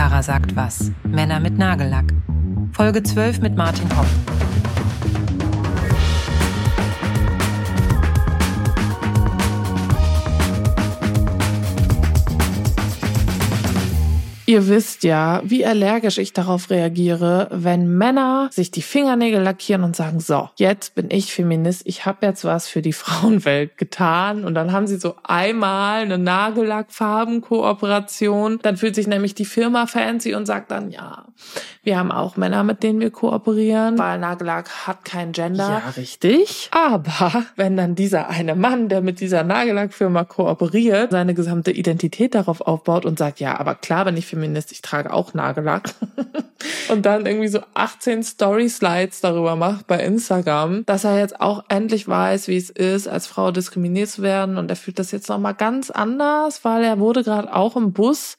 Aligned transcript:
Tara 0.00 0.22
sagt 0.22 0.56
was. 0.56 0.90
Männer 1.04 1.40
mit 1.40 1.58
Nagellack. 1.58 2.14
Folge 2.72 3.02
12 3.02 3.42
mit 3.42 3.54
Martin 3.54 3.86
Hopp. 3.98 4.39
Ihr 14.50 14.66
wisst 14.66 15.04
ja, 15.04 15.42
wie 15.44 15.64
allergisch 15.64 16.18
ich 16.18 16.32
darauf 16.32 16.70
reagiere, 16.70 17.46
wenn 17.52 17.96
Männer 17.96 18.48
sich 18.50 18.72
die 18.72 18.82
Fingernägel 18.82 19.40
lackieren 19.40 19.84
und 19.84 19.94
sagen, 19.94 20.18
so, 20.18 20.50
jetzt 20.56 20.96
bin 20.96 21.06
ich 21.08 21.32
Feminist, 21.32 21.82
ich 21.84 22.04
habe 22.04 22.26
jetzt 22.26 22.44
was 22.44 22.66
für 22.66 22.82
die 22.82 22.92
Frauenwelt 22.92 23.78
getan 23.78 24.44
und 24.44 24.54
dann 24.54 24.72
haben 24.72 24.88
sie 24.88 24.96
so 24.96 25.14
einmal 25.22 26.02
eine 26.02 26.18
Nagellackfarbenkooperation, 26.18 28.58
dann 28.60 28.76
fühlt 28.76 28.96
sich 28.96 29.06
nämlich 29.06 29.36
die 29.36 29.44
Firma 29.44 29.86
fancy 29.86 30.34
und 30.34 30.46
sagt 30.46 30.72
dann, 30.72 30.90
ja, 30.90 31.26
wir 31.84 31.96
haben 31.96 32.10
auch 32.10 32.36
Männer, 32.36 32.64
mit 32.64 32.82
denen 32.82 32.98
wir 32.98 33.12
kooperieren, 33.12 33.98
weil 33.98 34.18
Nagellack 34.18 34.88
hat 34.88 35.04
kein 35.04 35.30
Gender. 35.30 35.80
Ja, 35.84 35.92
richtig. 35.96 36.70
Aber 36.72 37.44
wenn 37.54 37.76
dann 37.76 37.94
dieser 37.94 38.28
eine 38.28 38.56
Mann, 38.56 38.88
der 38.88 39.00
mit 39.00 39.20
dieser 39.20 39.44
Nagellackfirma 39.44 40.24
kooperiert, 40.24 41.12
seine 41.12 41.34
gesamte 41.34 41.70
Identität 41.70 42.34
darauf 42.34 42.62
aufbaut 42.62 43.06
und 43.06 43.16
sagt, 43.16 43.38
ja, 43.38 43.60
aber 43.60 43.76
klar 43.76 44.06
bin 44.06 44.16
ich 44.16 44.26
Feminist, 44.26 44.39
Feminist, 44.40 44.72
ich 44.72 44.80
trage 44.80 45.12
auch 45.12 45.34
Nagellack. 45.34 45.90
und 46.88 47.04
dann 47.04 47.26
irgendwie 47.26 47.48
so 47.48 47.60
18 47.74 48.22
Story-Slides 48.22 49.20
darüber 49.20 49.54
macht 49.54 49.86
bei 49.86 50.02
Instagram, 50.02 50.84
dass 50.86 51.04
er 51.04 51.18
jetzt 51.18 51.40
auch 51.40 51.64
endlich 51.68 52.08
weiß, 52.08 52.48
wie 52.48 52.56
es 52.56 52.70
ist, 52.70 53.06
als 53.06 53.26
Frau 53.26 53.50
diskriminiert 53.50 54.08
zu 54.08 54.22
werden. 54.22 54.56
Und 54.56 54.70
er 54.70 54.76
fühlt 54.76 54.98
das 54.98 55.10
jetzt 55.10 55.28
nochmal 55.28 55.54
ganz 55.54 55.90
anders, 55.90 56.64
weil 56.64 56.84
er 56.84 56.98
wurde 56.98 57.22
gerade 57.22 57.54
auch 57.54 57.76
im 57.76 57.92
Bus 57.92 58.38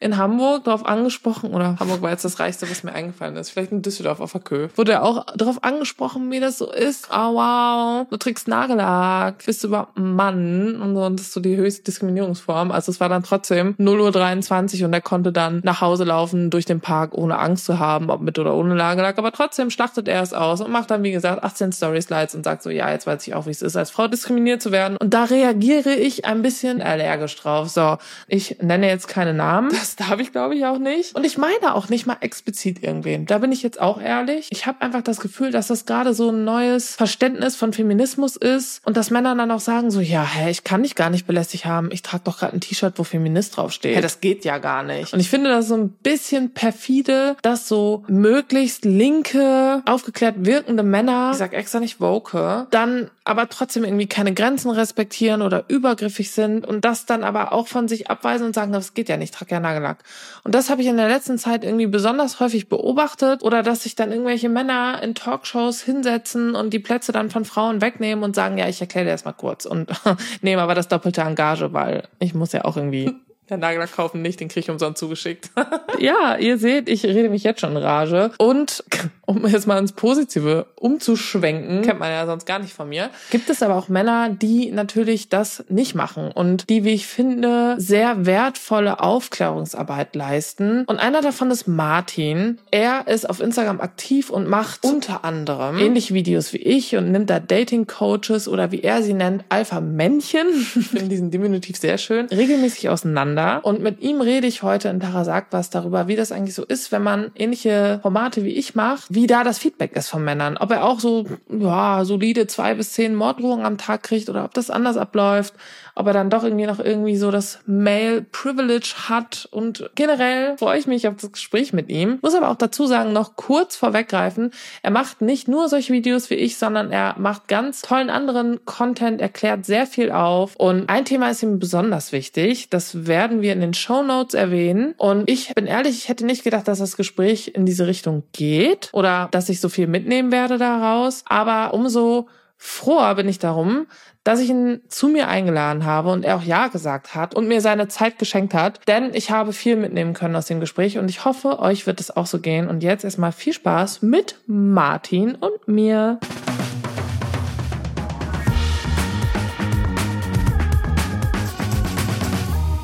in 0.00 0.16
Hamburg 0.16 0.64
darauf 0.64 0.84
angesprochen, 0.84 1.52
oder 1.52 1.76
Hamburg 1.78 2.02
war 2.02 2.10
jetzt 2.10 2.24
das 2.24 2.40
Reichste, 2.40 2.68
was 2.68 2.82
mir 2.82 2.92
eingefallen 2.92 3.36
ist, 3.36 3.50
vielleicht 3.50 3.70
in 3.70 3.82
Düsseldorf 3.82 4.20
auf 4.20 4.32
der 4.32 4.40
Kö, 4.40 4.68
wurde 4.74 4.92
er 4.92 5.04
auch 5.04 5.26
darauf 5.36 5.62
angesprochen, 5.62 6.30
wie 6.32 6.40
das 6.40 6.58
so 6.58 6.70
ist. 6.70 7.08
Oh 7.12 7.34
wow, 7.34 8.06
du 8.10 8.16
trägst 8.16 8.48
Nagellack, 8.48 9.44
bist 9.46 9.62
du 9.62 9.68
überhaupt 9.68 9.96
ein 9.96 10.14
Mann? 10.14 10.80
Und 10.82 10.96
so, 10.96 11.04
und 11.04 11.20
das 11.20 11.26
ist 11.26 11.34
so 11.34 11.40
die 11.40 11.56
höchste 11.56 11.84
Diskriminierungsform. 11.84 12.72
Also 12.72 12.90
es 12.90 12.98
war 12.98 13.08
dann 13.08 13.22
trotzdem 13.22 13.76
0.23 13.78 14.80
Uhr 14.80 14.86
und 14.86 14.92
er 14.92 15.00
konnte 15.00 15.32
dann 15.42 15.60
nach 15.64 15.80
Hause 15.80 16.04
laufen 16.04 16.50
durch 16.50 16.64
den 16.64 16.80
Park, 16.80 17.14
ohne 17.14 17.38
Angst 17.38 17.64
zu 17.64 17.78
haben, 17.78 18.10
ob 18.10 18.20
mit 18.20 18.38
oder 18.38 18.54
ohne 18.54 18.74
Nagellack. 18.74 19.18
Aber 19.18 19.32
trotzdem 19.32 19.70
schlachtet 19.70 20.08
er 20.08 20.22
es 20.22 20.32
aus 20.32 20.60
und 20.60 20.70
macht 20.70 20.90
dann, 20.90 21.02
wie 21.02 21.12
gesagt, 21.12 21.42
18 21.42 21.72
Story-Slides 21.72 22.34
und 22.34 22.44
sagt 22.44 22.62
so, 22.62 22.70
ja, 22.70 22.90
jetzt 22.90 23.06
weiß 23.06 23.26
ich 23.26 23.34
auch, 23.34 23.46
wie 23.46 23.50
es 23.50 23.62
ist, 23.62 23.76
als 23.76 23.90
Frau 23.90 24.08
diskriminiert 24.08 24.62
zu 24.62 24.72
werden. 24.72 24.96
Und 24.96 25.14
da 25.14 25.24
reagiere 25.24 25.94
ich 25.94 26.24
ein 26.24 26.42
bisschen 26.42 26.80
allergisch 26.80 27.36
drauf. 27.36 27.68
So, 27.68 27.98
ich 28.28 28.58
nenne 28.60 28.88
jetzt 28.88 29.08
keine 29.08 29.34
Namen. 29.34 29.70
Das 29.70 29.96
darf 29.96 30.20
ich, 30.20 30.32
glaube 30.32 30.54
ich, 30.54 30.64
auch 30.64 30.78
nicht. 30.78 31.14
Und 31.14 31.24
ich 31.24 31.38
meine 31.38 31.74
auch 31.74 31.88
nicht 31.88 32.06
mal 32.06 32.16
explizit 32.20 32.82
irgendwen. 32.82 33.26
Da 33.26 33.38
bin 33.38 33.52
ich 33.52 33.62
jetzt 33.62 33.80
auch 33.80 34.00
ehrlich. 34.00 34.48
Ich 34.50 34.66
habe 34.66 34.80
einfach 34.80 35.02
das 35.02 35.20
Gefühl, 35.20 35.50
dass 35.50 35.66
das 35.68 35.86
gerade 35.86 36.14
so 36.14 36.30
ein 36.30 36.44
neues 36.44 36.94
Verständnis 36.94 37.56
von 37.56 37.72
Feminismus 37.72 38.36
ist 38.36 38.86
und 38.86 38.96
dass 38.96 39.10
Männer 39.10 39.34
dann 39.34 39.50
auch 39.50 39.60
sagen 39.60 39.90
so, 39.90 40.00
ja, 40.00 40.24
hä, 40.24 40.50
ich 40.50 40.64
kann 40.64 40.82
dich 40.82 40.94
gar 40.94 41.10
nicht 41.10 41.26
belästigt 41.26 41.64
haben. 41.64 41.90
Ich 41.90 42.02
trage 42.02 42.22
doch 42.24 42.38
gerade 42.38 42.54
ein 42.54 42.60
T-Shirt, 42.60 42.94
wo 42.96 43.04
Feminist 43.04 43.56
draufsteht. 43.56 43.96
Hä, 43.96 44.00
das 44.00 44.20
geht 44.20 44.44
ja 44.44 44.58
gar 44.58 44.82
nicht. 44.82 45.12
Und 45.12 45.20
ich 45.20 45.28
finde 45.32 45.48
das 45.48 45.68
so 45.68 45.76
ein 45.76 45.88
bisschen 45.88 46.52
perfide, 46.52 47.36
dass 47.40 47.66
so 47.66 48.04
möglichst 48.06 48.84
linke, 48.84 49.82
aufgeklärt 49.86 50.44
wirkende 50.44 50.82
Männer, 50.82 51.30
ich 51.32 51.38
sag 51.38 51.54
extra 51.54 51.80
nicht 51.80 52.02
woke, 52.02 52.66
dann 52.70 53.10
aber 53.24 53.48
trotzdem 53.48 53.84
irgendwie 53.84 54.06
keine 54.06 54.34
Grenzen 54.34 54.70
respektieren 54.70 55.40
oder 55.40 55.64
übergriffig 55.68 56.32
sind 56.32 56.66
und 56.66 56.84
das 56.84 57.06
dann 57.06 57.24
aber 57.24 57.54
auch 57.54 57.66
von 57.66 57.88
sich 57.88 58.10
abweisen 58.10 58.48
und 58.48 58.54
sagen, 58.54 58.72
das 58.72 58.92
geht 58.92 59.08
ja 59.08 59.16
nicht, 59.16 59.32
ich 59.32 59.38
trage 59.38 59.54
ja 59.54 59.60
Nagel 59.60 59.80
Nagellack. 59.80 60.04
Und 60.44 60.54
das 60.54 60.68
habe 60.68 60.82
ich 60.82 60.88
in 60.88 60.98
der 60.98 61.08
letzten 61.08 61.38
Zeit 61.38 61.64
irgendwie 61.64 61.86
besonders 61.86 62.38
häufig 62.38 62.68
beobachtet 62.68 63.42
oder 63.42 63.62
dass 63.62 63.84
sich 63.84 63.94
dann 63.94 64.12
irgendwelche 64.12 64.50
Männer 64.50 65.00
in 65.02 65.14
Talkshows 65.14 65.80
hinsetzen 65.80 66.54
und 66.54 66.74
die 66.74 66.78
Plätze 66.78 67.10
dann 67.12 67.30
von 67.30 67.46
Frauen 67.46 67.80
wegnehmen 67.80 68.22
und 68.22 68.36
sagen, 68.36 68.58
ja, 68.58 68.68
ich 68.68 68.82
erkläre 68.82 69.06
dir 69.06 69.12
das 69.12 69.24
mal 69.24 69.32
kurz 69.32 69.64
und 69.64 69.88
nehme 70.42 70.60
aber 70.60 70.74
das 70.74 70.88
doppelte 70.88 71.22
Engage, 71.22 71.72
weil 71.72 72.06
ich 72.18 72.34
muss 72.34 72.52
ja 72.52 72.66
auch 72.66 72.76
irgendwie 72.76 73.14
der 73.48 73.58
Nagellack 73.58 73.92
kaufen 73.92 74.22
nicht, 74.22 74.40
den 74.40 74.48
kriege 74.48 74.60
ich 74.60 74.70
umsonst 74.70 74.98
zugeschickt. 74.98 75.50
ja, 75.98 76.36
ihr 76.36 76.58
seht, 76.58 76.88
ich 76.88 77.04
rede 77.04 77.28
mich 77.28 77.42
jetzt 77.42 77.60
schon 77.60 77.72
in 77.72 77.76
Rage. 77.76 78.30
Und 78.38 78.84
um 79.26 79.46
jetzt 79.46 79.66
mal 79.66 79.78
ins 79.78 79.92
Positive 79.92 80.66
umzuschwenken, 80.76 81.82
kennt 81.82 81.98
man 81.98 82.10
ja 82.10 82.24
sonst 82.26 82.46
gar 82.46 82.60
nicht 82.60 82.72
von 82.72 82.88
mir, 82.88 83.10
gibt 83.30 83.50
es 83.50 83.62
aber 83.62 83.76
auch 83.76 83.88
Männer, 83.88 84.30
die 84.30 84.70
natürlich 84.70 85.28
das 85.28 85.64
nicht 85.68 85.94
machen 85.94 86.30
und 86.30 86.70
die, 86.70 86.84
wie 86.84 86.92
ich 86.92 87.06
finde, 87.06 87.74
sehr 87.78 88.26
wertvolle 88.26 89.00
Aufklärungsarbeit 89.00 90.14
leisten. 90.14 90.84
Und 90.86 90.98
einer 90.98 91.20
davon 91.20 91.50
ist 91.50 91.66
Martin. 91.66 92.58
Er 92.70 93.08
ist 93.08 93.28
auf 93.28 93.40
Instagram 93.40 93.80
aktiv 93.80 94.30
und 94.30 94.48
macht 94.48 94.84
unter 94.84 95.24
anderem 95.24 95.78
ähnliche 95.78 96.14
Videos 96.14 96.52
wie 96.52 96.58
ich 96.58 96.96
und 96.96 97.10
nimmt 97.10 97.28
da 97.28 97.40
Dating-Coaches 97.40 98.48
oder 98.48 98.70
wie 98.70 98.82
er 98.82 99.02
sie 99.02 99.14
nennt, 99.14 99.44
Alpha-Männchen, 99.48 100.46
ich 100.76 100.86
finde 100.88 101.08
diesen 101.08 101.30
Diminutiv 101.30 101.76
sehr 101.76 101.98
schön, 101.98 102.26
regelmäßig 102.26 102.88
auseinander. 102.88 103.31
Und 103.62 103.82
mit 103.82 104.00
ihm 104.00 104.20
rede 104.20 104.46
ich 104.46 104.62
heute 104.62 104.88
in 104.88 105.00
Tara 105.00 105.24
sagt 105.24 105.52
was 105.52 105.70
darüber, 105.70 106.08
wie 106.08 106.16
das 106.16 106.32
eigentlich 106.32 106.54
so 106.54 106.64
ist, 106.64 106.92
wenn 106.92 107.02
man 107.02 107.30
ähnliche 107.34 107.98
Formate 108.02 108.44
wie 108.44 108.54
ich 108.54 108.74
macht, 108.74 109.04
wie 109.08 109.26
da 109.26 109.44
das 109.44 109.58
Feedback 109.58 109.96
ist 109.96 110.08
von 110.08 110.24
Männern. 110.24 110.56
Ob 110.56 110.70
er 110.70 110.84
auch 110.84 111.00
so, 111.00 111.26
ja, 111.48 112.04
solide 112.04 112.46
zwei 112.46 112.74
bis 112.74 112.92
zehn 112.92 113.14
Morddrohungen 113.14 113.64
am 113.64 113.78
Tag 113.78 114.02
kriegt 114.02 114.28
oder 114.28 114.44
ob 114.44 114.54
das 114.54 114.70
anders 114.70 114.96
abläuft. 114.96 115.54
Ob 115.94 116.06
er 116.06 116.12
dann 116.12 116.30
doch 116.30 116.44
irgendwie 116.44 116.66
noch 116.66 116.78
irgendwie 116.78 117.16
so 117.16 117.30
das 117.30 117.60
Male 117.66 118.22
Privilege 118.22 118.94
hat. 119.08 119.48
Und 119.50 119.90
generell 119.94 120.56
freue 120.58 120.78
ich 120.78 120.86
mich 120.86 121.06
auf 121.08 121.16
das 121.20 121.32
Gespräch 121.32 121.72
mit 121.72 121.88
ihm. 121.88 122.18
Muss 122.22 122.34
aber 122.34 122.50
auch 122.50 122.56
dazu 122.56 122.86
sagen, 122.86 123.12
noch 123.12 123.36
kurz 123.36 123.76
vorweggreifen, 123.76 124.50
er 124.82 124.90
macht 124.90 125.20
nicht 125.20 125.48
nur 125.48 125.68
solche 125.68 125.92
Videos 125.92 126.30
wie 126.30 126.34
ich, 126.34 126.56
sondern 126.56 126.90
er 126.90 127.14
macht 127.18 127.48
ganz 127.48 127.82
tollen 127.82 128.10
anderen 128.10 128.64
Content, 128.64 129.20
erklärt 129.20 129.64
sehr 129.64 129.86
viel 129.86 130.10
auf. 130.10 130.56
Und 130.56 130.88
ein 130.88 131.04
Thema 131.04 131.30
ist 131.30 131.42
ihm 131.42 131.58
besonders 131.58 132.12
wichtig. 132.12 132.70
Das 132.70 133.06
werden 133.06 133.42
wir 133.42 133.52
in 133.52 133.60
den 133.60 133.74
Show 133.74 134.02
Notes 134.02 134.34
erwähnen. 134.34 134.94
Und 134.96 135.28
ich 135.28 135.54
bin 135.54 135.66
ehrlich, 135.66 135.96
ich 135.96 136.08
hätte 136.08 136.26
nicht 136.26 136.44
gedacht, 136.44 136.68
dass 136.68 136.78
das 136.78 136.96
Gespräch 136.96 137.52
in 137.54 137.66
diese 137.66 137.86
Richtung 137.86 138.24
geht 138.32 138.90
oder 138.92 139.28
dass 139.30 139.48
ich 139.48 139.60
so 139.60 139.68
viel 139.68 139.86
mitnehmen 139.86 140.32
werde 140.32 140.58
daraus. 140.58 141.24
Aber 141.26 141.74
umso 141.74 142.28
froher 142.64 143.16
bin 143.16 143.28
ich 143.28 143.40
darum, 143.40 143.88
dass 144.22 144.38
ich 144.38 144.48
ihn 144.48 144.82
zu 144.86 145.08
mir 145.08 145.26
eingeladen 145.26 145.84
habe 145.84 146.10
und 146.10 146.24
er 146.24 146.36
auch 146.36 146.44
Ja 146.44 146.68
gesagt 146.68 147.16
hat 147.16 147.34
und 147.34 147.48
mir 147.48 147.60
seine 147.60 147.88
Zeit 147.88 148.20
geschenkt 148.20 148.54
hat. 148.54 148.78
Denn 148.86 149.12
ich 149.14 149.32
habe 149.32 149.52
viel 149.52 149.74
mitnehmen 149.74 150.14
können 150.14 150.36
aus 150.36 150.46
dem 150.46 150.60
Gespräch 150.60 150.96
und 150.96 151.10
ich 151.10 151.24
hoffe, 151.24 151.58
euch 151.58 151.88
wird 151.88 151.98
es 151.98 152.16
auch 152.16 152.26
so 152.26 152.38
gehen. 152.38 152.68
Und 152.68 152.84
jetzt 152.84 153.02
erstmal 153.02 153.32
viel 153.32 153.52
Spaß 153.52 154.02
mit 154.02 154.36
Martin 154.46 155.34
und 155.34 155.66
mir. 155.66 156.20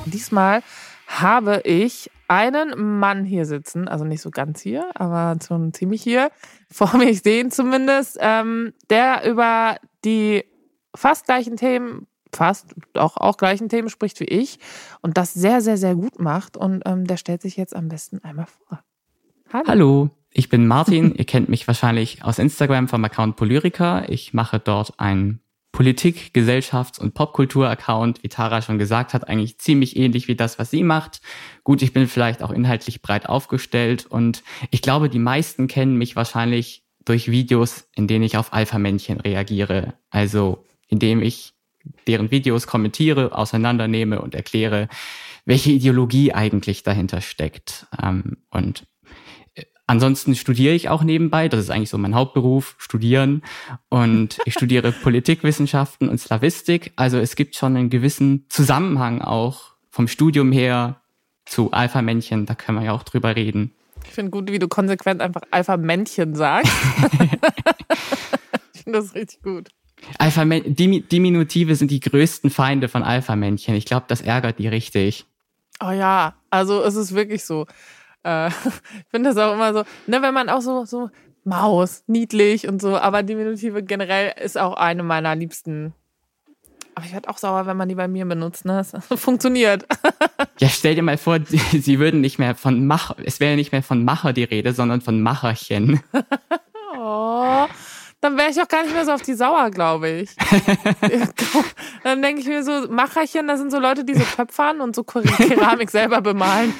Diesmal 0.06 0.62
habe 1.08 1.62
ich 1.64 2.10
einen 2.28 2.98
Mann 2.98 3.24
hier 3.24 3.46
sitzen, 3.46 3.88
also 3.88 4.04
nicht 4.04 4.20
so 4.20 4.30
ganz 4.30 4.60
hier, 4.60 4.90
aber 4.94 5.36
schon 5.44 5.72
ziemlich 5.72 6.02
hier, 6.02 6.30
vor 6.70 6.96
mir 6.96 7.14
sehen 7.14 7.50
zumindest, 7.50 8.18
ähm, 8.20 8.74
der 8.90 9.28
über 9.28 9.76
die 10.04 10.44
fast 10.94 11.24
gleichen 11.24 11.56
Themen, 11.56 12.06
fast 12.32 12.74
auch, 12.94 13.16
auch 13.16 13.38
gleichen 13.38 13.70
Themen 13.70 13.88
spricht 13.88 14.20
wie 14.20 14.24
ich 14.24 14.58
und 15.00 15.16
das 15.16 15.32
sehr, 15.32 15.62
sehr, 15.62 15.78
sehr 15.78 15.94
gut 15.94 16.20
macht. 16.20 16.56
Und 16.58 16.82
ähm, 16.84 17.06
der 17.06 17.16
stellt 17.16 17.40
sich 17.40 17.56
jetzt 17.56 17.74
am 17.74 17.88
besten 17.88 18.22
einmal 18.22 18.46
vor. 18.46 18.82
Hallo. 19.50 19.64
Hallo. 19.66 20.10
Ich 20.30 20.50
bin 20.50 20.66
Martin. 20.66 21.14
Ihr 21.14 21.24
kennt 21.24 21.48
mich 21.48 21.66
wahrscheinlich 21.66 22.22
aus 22.22 22.38
Instagram 22.38 22.86
vom 22.86 23.02
Account 23.02 23.36
Polyrica. 23.36 24.04
Ich 24.08 24.34
mache 24.34 24.58
dort 24.58 24.92
ein 24.98 25.40
Politik-, 25.78 26.32
Gesellschafts- 26.34 26.98
und 26.98 27.14
Popkultur-Account, 27.14 28.24
wie 28.24 28.28
Tara 28.28 28.62
schon 28.62 28.80
gesagt 28.80 29.14
hat, 29.14 29.28
eigentlich 29.28 29.58
ziemlich 29.58 29.96
ähnlich 29.96 30.26
wie 30.26 30.34
das, 30.34 30.58
was 30.58 30.72
sie 30.72 30.82
macht. 30.82 31.20
Gut, 31.62 31.82
ich 31.82 31.92
bin 31.92 32.08
vielleicht 32.08 32.42
auch 32.42 32.50
inhaltlich 32.50 33.00
breit 33.00 33.28
aufgestellt 33.28 34.04
und 34.04 34.42
ich 34.72 34.82
glaube, 34.82 35.08
die 35.08 35.20
meisten 35.20 35.68
kennen 35.68 35.94
mich 35.94 36.16
wahrscheinlich 36.16 36.82
durch 37.04 37.30
Videos, 37.30 37.88
in 37.94 38.08
denen 38.08 38.24
ich 38.24 38.36
auf 38.36 38.52
Alpha-Männchen 38.52 39.20
reagiere. 39.20 39.94
Also, 40.10 40.64
indem 40.88 41.22
ich 41.22 41.52
deren 42.08 42.32
Videos 42.32 42.66
kommentiere, 42.66 43.38
auseinandernehme 43.38 44.20
und 44.20 44.34
erkläre, 44.34 44.88
welche 45.44 45.70
Ideologie 45.70 46.32
eigentlich 46.32 46.82
dahinter 46.82 47.20
steckt. 47.20 47.86
Ähm, 48.02 48.38
und 48.50 48.82
Ansonsten 49.88 50.34
studiere 50.34 50.74
ich 50.74 50.90
auch 50.90 51.02
nebenbei, 51.02 51.48
das 51.48 51.60
ist 51.60 51.70
eigentlich 51.70 51.88
so 51.88 51.96
mein 51.96 52.14
Hauptberuf, 52.14 52.76
studieren. 52.76 53.42
Und 53.88 54.38
ich 54.44 54.52
studiere 54.52 54.92
Politikwissenschaften 55.02 56.10
und 56.10 56.18
Slavistik. 56.18 56.92
Also 56.94 57.16
es 57.16 57.36
gibt 57.36 57.56
schon 57.56 57.74
einen 57.74 57.88
gewissen 57.88 58.44
Zusammenhang 58.50 59.22
auch 59.22 59.72
vom 59.90 60.06
Studium 60.06 60.52
her 60.52 61.00
zu 61.46 61.72
Alpha-Männchen, 61.72 62.44
da 62.44 62.54
können 62.54 62.78
wir 62.78 62.84
ja 62.84 62.92
auch 62.92 63.02
drüber 63.02 63.34
reden. 63.34 63.72
Ich 64.04 64.10
finde 64.10 64.30
gut, 64.30 64.52
wie 64.52 64.58
du 64.58 64.68
konsequent 64.68 65.22
einfach 65.22 65.40
Alpha-Männchen 65.50 66.34
sagst. 66.34 66.70
ich 68.74 68.82
finde 68.82 68.98
das 68.98 69.14
richtig 69.14 69.42
gut. 69.42 69.70
Alpha 70.18 70.44
Diminutive 70.44 71.74
sind 71.76 71.90
die 71.90 72.00
größten 72.00 72.50
Feinde 72.50 72.88
von 72.88 73.02
Alpha-Männchen. 73.02 73.74
Ich 73.74 73.86
glaube, 73.86 74.04
das 74.06 74.20
ärgert 74.20 74.58
die 74.58 74.68
richtig. 74.68 75.24
Oh 75.82 75.90
ja, 75.92 76.34
also 76.50 76.82
es 76.82 76.94
ist 76.94 77.14
wirklich 77.14 77.42
so. 77.44 77.66
Äh, 78.28 78.48
ich 78.48 79.10
finde 79.10 79.30
das 79.30 79.38
auch 79.38 79.54
immer 79.54 79.72
so, 79.72 79.84
ne, 80.06 80.20
wenn 80.22 80.34
man 80.34 80.48
auch 80.48 80.60
so, 80.60 80.84
so 80.84 81.10
Maus, 81.44 82.02
niedlich 82.06 82.68
und 82.68 82.82
so, 82.82 82.98
aber 82.98 83.22
Diminutive 83.22 83.82
generell 83.82 84.34
ist 84.42 84.58
auch 84.58 84.74
eine 84.74 85.02
meiner 85.02 85.34
liebsten. 85.34 85.94
Aber 86.94 87.06
ich 87.06 87.14
werde 87.14 87.30
auch 87.30 87.38
sauer, 87.38 87.66
wenn 87.66 87.76
man 87.76 87.88
die 87.88 87.94
bei 87.94 88.08
mir 88.08 88.26
benutzt, 88.26 88.64
ne? 88.64 88.76
Das 88.76 88.92
funktioniert. 89.20 89.86
ja, 90.58 90.68
stell 90.68 90.94
dir 90.94 91.02
mal 91.02 91.16
vor, 91.16 91.38
sie 91.72 91.98
würden 91.98 92.20
nicht 92.20 92.38
mehr 92.38 92.54
von 92.54 92.86
Macher, 92.86 93.16
es 93.24 93.40
wäre 93.40 93.56
nicht 93.56 93.72
mehr 93.72 93.82
von 93.82 94.04
Macher 94.04 94.32
die 94.32 94.44
Rede, 94.44 94.74
sondern 94.74 95.00
von 95.00 95.22
Macherchen. 95.22 96.00
oh 96.98 97.66
dann 98.20 98.36
wäre 98.36 98.50
ich 98.50 98.60
auch 98.60 98.68
gar 98.68 98.82
nicht 98.82 98.92
mehr 98.92 99.04
so 99.04 99.12
auf 99.12 99.22
die 99.22 99.34
Sauer, 99.34 99.70
glaube 99.70 100.08
ich. 100.08 100.34
dann 102.02 102.20
denke 102.20 102.40
ich 102.40 102.48
mir 102.48 102.64
so, 102.64 102.88
Macherchen, 102.90 103.46
das 103.46 103.60
sind 103.60 103.70
so 103.70 103.78
Leute, 103.78 104.04
die 104.04 104.14
so 104.14 104.24
töpfern 104.24 104.80
und 104.80 104.96
so 104.96 105.04
Keramik 105.04 105.90
selber 105.90 106.20
bemalen. 106.20 106.74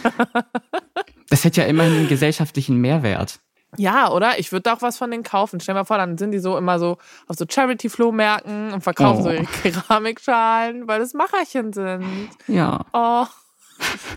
Das 1.30 1.44
hätte 1.44 1.60
ja 1.60 1.66
immerhin 1.66 1.94
einen 1.94 2.08
gesellschaftlichen 2.08 2.76
Mehrwert. 2.76 3.40
Ja, 3.76 4.10
oder? 4.10 4.38
Ich 4.38 4.50
würde 4.50 4.62
da 4.62 4.75
auch 4.75 4.82
was 4.82 4.96
von 4.96 5.10
denen 5.10 5.22
kaufen. 5.22 5.60
Stell 5.60 5.75
dir 5.75 5.80
mal 5.80 5.84
vor, 5.84 5.98
dann 5.98 6.16
sind 6.16 6.32
die 6.32 6.38
so 6.38 6.56
immer 6.56 6.78
so 6.78 6.96
auf 7.26 7.36
so 7.36 7.44
Charity-Flohmärkten 7.46 8.72
und 8.72 8.80
verkaufen 8.80 9.20
oh. 9.20 9.25
so 9.25 9.30
ihre 9.30 9.44
Keramikschalen, 9.44 10.88
weil 10.88 11.00
das 11.00 11.12
Macherchen 11.12 11.72
sind. 11.72 12.30
Ja. 12.46 12.86
Oh. 12.92 13.26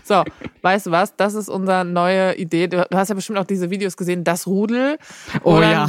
So, 0.04 0.24
weißt 0.62 0.86
du 0.86 0.90
was? 0.90 1.14
Das 1.16 1.34
ist 1.34 1.48
unsere 1.48 1.84
neue 1.84 2.34
Idee. 2.36 2.66
Du 2.66 2.84
hast 2.92 3.10
ja 3.10 3.14
bestimmt 3.14 3.38
auch 3.38 3.44
diese 3.44 3.70
Videos 3.70 3.96
gesehen, 3.96 4.24
das 4.24 4.46
Rudel. 4.46 4.98
Oh 5.44 5.60
ja. 5.60 5.86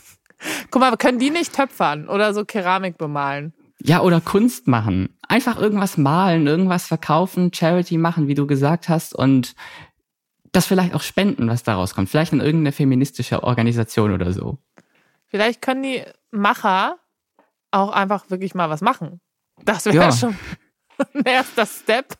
Guck 0.70 0.80
mal, 0.80 0.96
können 0.96 1.18
die 1.18 1.30
nicht 1.30 1.54
töpfern 1.54 2.08
oder 2.08 2.34
so 2.34 2.44
Keramik 2.44 2.98
bemalen? 2.98 3.52
Ja, 3.80 4.00
oder 4.00 4.20
Kunst 4.20 4.66
machen. 4.66 5.10
Einfach 5.28 5.60
irgendwas 5.60 5.96
malen, 5.96 6.46
irgendwas 6.46 6.86
verkaufen, 6.86 7.52
Charity 7.52 7.98
machen, 7.98 8.26
wie 8.26 8.34
du 8.34 8.46
gesagt 8.46 8.88
hast, 8.88 9.14
und 9.14 9.54
das 10.56 10.66
vielleicht 10.66 10.94
auch 10.94 11.02
spenden, 11.02 11.48
was 11.48 11.62
daraus 11.62 11.94
kommt. 11.94 12.08
Vielleicht 12.08 12.32
in 12.32 12.40
irgendeine 12.40 12.72
feministische 12.72 13.42
Organisation 13.42 14.12
oder 14.12 14.32
so. 14.32 14.58
Vielleicht 15.26 15.60
können 15.60 15.82
die 15.82 16.02
Macher 16.30 16.96
auch 17.70 17.90
einfach 17.90 18.30
wirklich 18.30 18.54
mal 18.54 18.70
was 18.70 18.80
machen. 18.80 19.20
Das 19.64 19.84
wäre 19.84 19.96
ja. 19.96 20.12
schon 20.12 20.34
ein 21.14 21.24
erster 21.24 21.66
Step. 21.66 22.14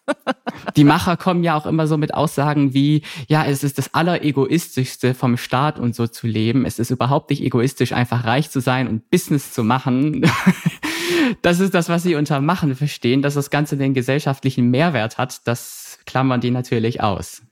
Die 0.77 0.85
Macher 0.85 1.17
kommen 1.17 1.45
ja 1.45 1.57
auch 1.57 1.65
immer 1.65 1.87
so 1.87 1.97
mit 1.97 2.13
Aussagen 2.13 2.75
wie, 2.75 3.03
ja, 3.27 3.47
es 3.47 3.65
ist 3.65 3.79
das 3.79 3.95
Alleregoistischste 3.95 5.15
vom 5.15 5.39
Staat 5.39 5.79
und 5.79 5.95
so 5.95 6.07
zu 6.07 6.27
leben. 6.27 6.67
Es 6.67 6.79
ist 6.79 6.91
überhaupt 6.91 7.31
nicht 7.31 7.43
egoistisch, 7.43 7.93
einfach 7.93 8.25
reich 8.25 8.51
zu 8.51 8.61
sein 8.61 8.87
und 8.87 9.11
Business 9.11 9.53
zu 9.53 9.65
machen. 9.65 10.31
Das 11.43 11.61
ist 11.61 11.75
das, 11.75 11.89
was 11.89 12.03
sie 12.03 12.15
unter 12.15 12.41
Machen 12.41 12.75
verstehen, 12.75 13.23
dass 13.23 13.35
das 13.35 13.51
Ganze 13.51 13.77
den 13.77 13.95
gesellschaftlichen 13.95 14.71
Mehrwert 14.71 15.19
hat. 15.19 15.47
Das 15.47 15.99
klammern 16.05 16.41
die 16.41 16.51
natürlich 16.51 17.03
aus. 17.03 17.43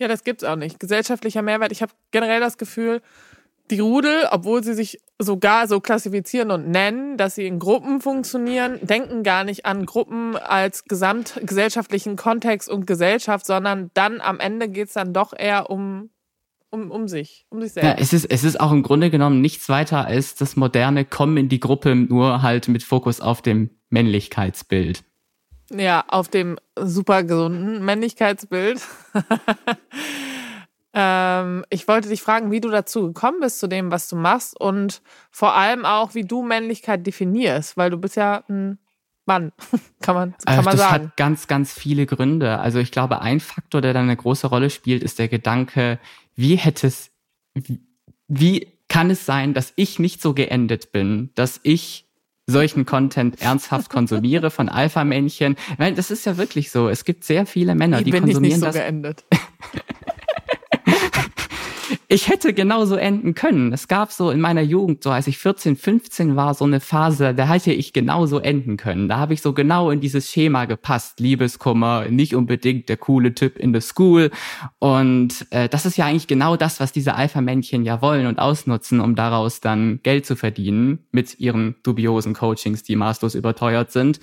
Ja, 0.00 0.08
das 0.08 0.24
gibt's 0.24 0.44
auch 0.44 0.56
nicht. 0.56 0.80
Gesellschaftlicher 0.80 1.42
Mehrwert. 1.42 1.72
Ich 1.72 1.82
habe 1.82 1.92
generell 2.10 2.40
das 2.40 2.56
Gefühl, 2.56 3.02
die 3.70 3.80
Rudel, 3.80 4.26
obwohl 4.30 4.64
sie 4.64 4.74
sich 4.74 4.98
sogar 5.18 5.68
so 5.68 5.78
klassifizieren 5.80 6.50
und 6.50 6.68
nennen, 6.68 7.18
dass 7.18 7.34
sie 7.34 7.46
in 7.46 7.58
Gruppen 7.58 8.00
funktionieren, 8.00 8.78
denken 8.82 9.22
gar 9.22 9.44
nicht 9.44 9.66
an 9.66 9.84
Gruppen 9.84 10.36
als 10.36 10.84
gesamtgesellschaftlichen 10.84 12.16
Kontext 12.16 12.68
und 12.68 12.86
Gesellschaft, 12.86 13.44
sondern 13.44 13.90
dann 13.92 14.22
am 14.22 14.40
Ende 14.40 14.70
geht's 14.70 14.94
dann 14.94 15.12
doch 15.12 15.34
eher 15.36 15.68
um, 15.68 16.08
um, 16.70 16.90
um 16.90 17.06
sich, 17.06 17.46
um 17.50 17.60
sich 17.60 17.72
selbst. 17.72 17.86
Ja, 17.86 17.96
es 18.02 18.14
ist, 18.14 18.24
es 18.24 18.42
ist 18.42 18.58
auch 18.58 18.72
im 18.72 18.82
Grunde 18.82 19.10
genommen 19.10 19.42
nichts 19.42 19.68
weiter 19.68 20.06
als 20.06 20.34
das 20.34 20.56
moderne 20.56 21.04
Kommen 21.04 21.36
in 21.36 21.48
die 21.50 21.60
Gruppe, 21.60 21.94
nur 21.94 22.40
halt 22.40 22.68
mit 22.68 22.82
Fokus 22.82 23.20
auf 23.20 23.42
dem 23.42 23.70
Männlichkeitsbild. 23.90 25.04
Ja, 25.72 26.04
auf 26.08 26.28
dem 26.28 26.58
super 26.76 27.22
gesunden 27.22 27.84
Männlichkeitsbild. 27.84 28.80
Ähm, 30.92 31.64
ich 31.70 31.86
wollte 31.86 32.08
dich 32.08 32.20
fragen, 32.20 32.50
wie 32.50 32.60
du 32.60 32.68
dazu 32.68 33.06
gekommen 33.06 33.38
bist 33.40 33.60
zu 33.60 33.68
dem, 33.68 33.92
was 33.92 34.08
du 34.08 34.16
machst 34.16 34.58
und 34.58 35.02
vor 35.30 35.54
allem 35.54 35.84
auch, 35.84 36.14
wie 36.14 36.24
du 36.24 36.42
Männlichkeit 36.42 37.06
definierst, 37.06 37.76
weil 37.76 37.90
du 37.90 37.98
bist 37.98 38.16
ja 38.16 38.42
ein 38.48 38.78
Mann, 39.24 39.52
kann 40.00 40.16
man, 40.16 40.34
kann 40.44 40.64
man 40.64 40.64
das 40.64 40.64
sagen. 40.64 40.76
Das 40.76 40.90
hat 40.90 41.16
ganz, 41.16 41.46
ganz 41.46 41.72
viele 41.72 42.06
Gründe. 42.06 42.58
Also 42.58 42.80
ich 42.80 42.90
glaube, 42.90 43.20
ein 43.20 43.38
Faktor, 43.38 43.80
der 43.80 43.94
da 43.94 44.00
eine 44.00 44.16
große 44.16 44.48
Rolle 44.48 44.70
spielt, 44.70 45.04
ist 45.04 45.20
der 45.20 45.28
Gedanke, 45.28 46.00
wie 46.34 46.56
hätte 46.56 46.88
es, 46.88 47.12
wie, 47.54 47.80
wie 48.26 48.66
kann 48.88 49.10
es 49.10 49.24
sein, 49.24 49.54
dass 49.54 49.72
ich 49.76 50.00
nicht 50.00 50.20
so 50.20 50.34
geendet 50.34 50.90
bin, 50.90 51.30
dass 51.36 51.60
ich 51.62 52.09
solchen 52.50 52.84
Content 52.86 53.40
ernsthaft 53.40 53.90
konsumiere 53.90 54.50
von 54.50 54.68
Alpha-Männchen. 54.68 55.56
Weil 55.78 55.94
das 55.94 56.10
ist 56.10 56.26
ja 56.26 56.36
wirklich 56.36 56.70
so. 56.70 56.88
Es 56.88 57.04
gibt 57.04 57.24
sehr 57.24 57.46
viele 57.46 57.74
Männer, 57.74 58.02
die 58.02 58.10
bin 58.10 58.22
konsumieren 58.22 58.44
ich 58.44 58.50
nicht 58.50 58.60
so 58.60 58.66
das. 58.66 58.74
Geendet? 58.74 59.24
ich 62.12 62.28
hätte 62.28 62.52
genauso 62.52 62.96
enden 62.96 63.34
können. 63.34 63.72
Es 63.72 63.86
gab 63.86 64.10
so 64.10 64.32
in 64.32 64.40
meiner 64.40 64.62
Jugend, 64.62 65.04
so 65.04 65.10
als 65.10 65.28
ich 65.28 65.38
14, 65.38 65.76
15 65.76 66.34
war, 66.34 66.54
so 66.54 66.64
eine 66.64 66.80
Phase, 66.80 67.34
da 67.34 67.46
hätte 67.46 67.72
ich 67.72 67.92
genauso 67.92 68.40
enden 68.40 68.76
können. 68.76 69.08
Da 69.08 69.18
habe 69.18 69.32
ich 69.32 69.42
so 69.42 69.52
genau 69.52 69.90
in 69.90 70.00
dieses 70.00 70.28
Schema 70.28 70.64
gepasst. 70.64 71.20
Liebeskummer, 71.20 72.06
nicht 72.08 72.34
unbedingt 72.34 72.88
der 72.88 72.96
coole 72.96 73.32
Typ 73.32 73.56
in 73.58 73.72
the 73.72 73.80
school. 73.80 74.32
Und 74.80 75.46
äh, 75.50 75.68
das 75.68 75.86
ist 75.86 75.96
ja 75.98 76.06
eigentlich 76.06 76.26
genau 76.26 76.56
das, 76.56 76.80
was 76.80 76.90
diese 76.90 77.14
Alpha-Männchen 77.14 77.84
ja 77.84 78.02
wollen 78.02 78.26
und 78.26 78.40
ausnutzen, 78.40 78.98
um 78.98 79.14
daraus 79.14 79.60
dann 79.60 80.00
Geld 80.02 80.26
zu 80.26 80.34
verdienen 80.34 81.06
mit 81.12 81.38
ihren 81.38 81.76
dubiosen 81.84 82.34
Coachings, 82.34 82.82
die 82.82 82.96
maßlos 82.96 83.36
überteuert 83.36 83.92
sind. 83.92 84.18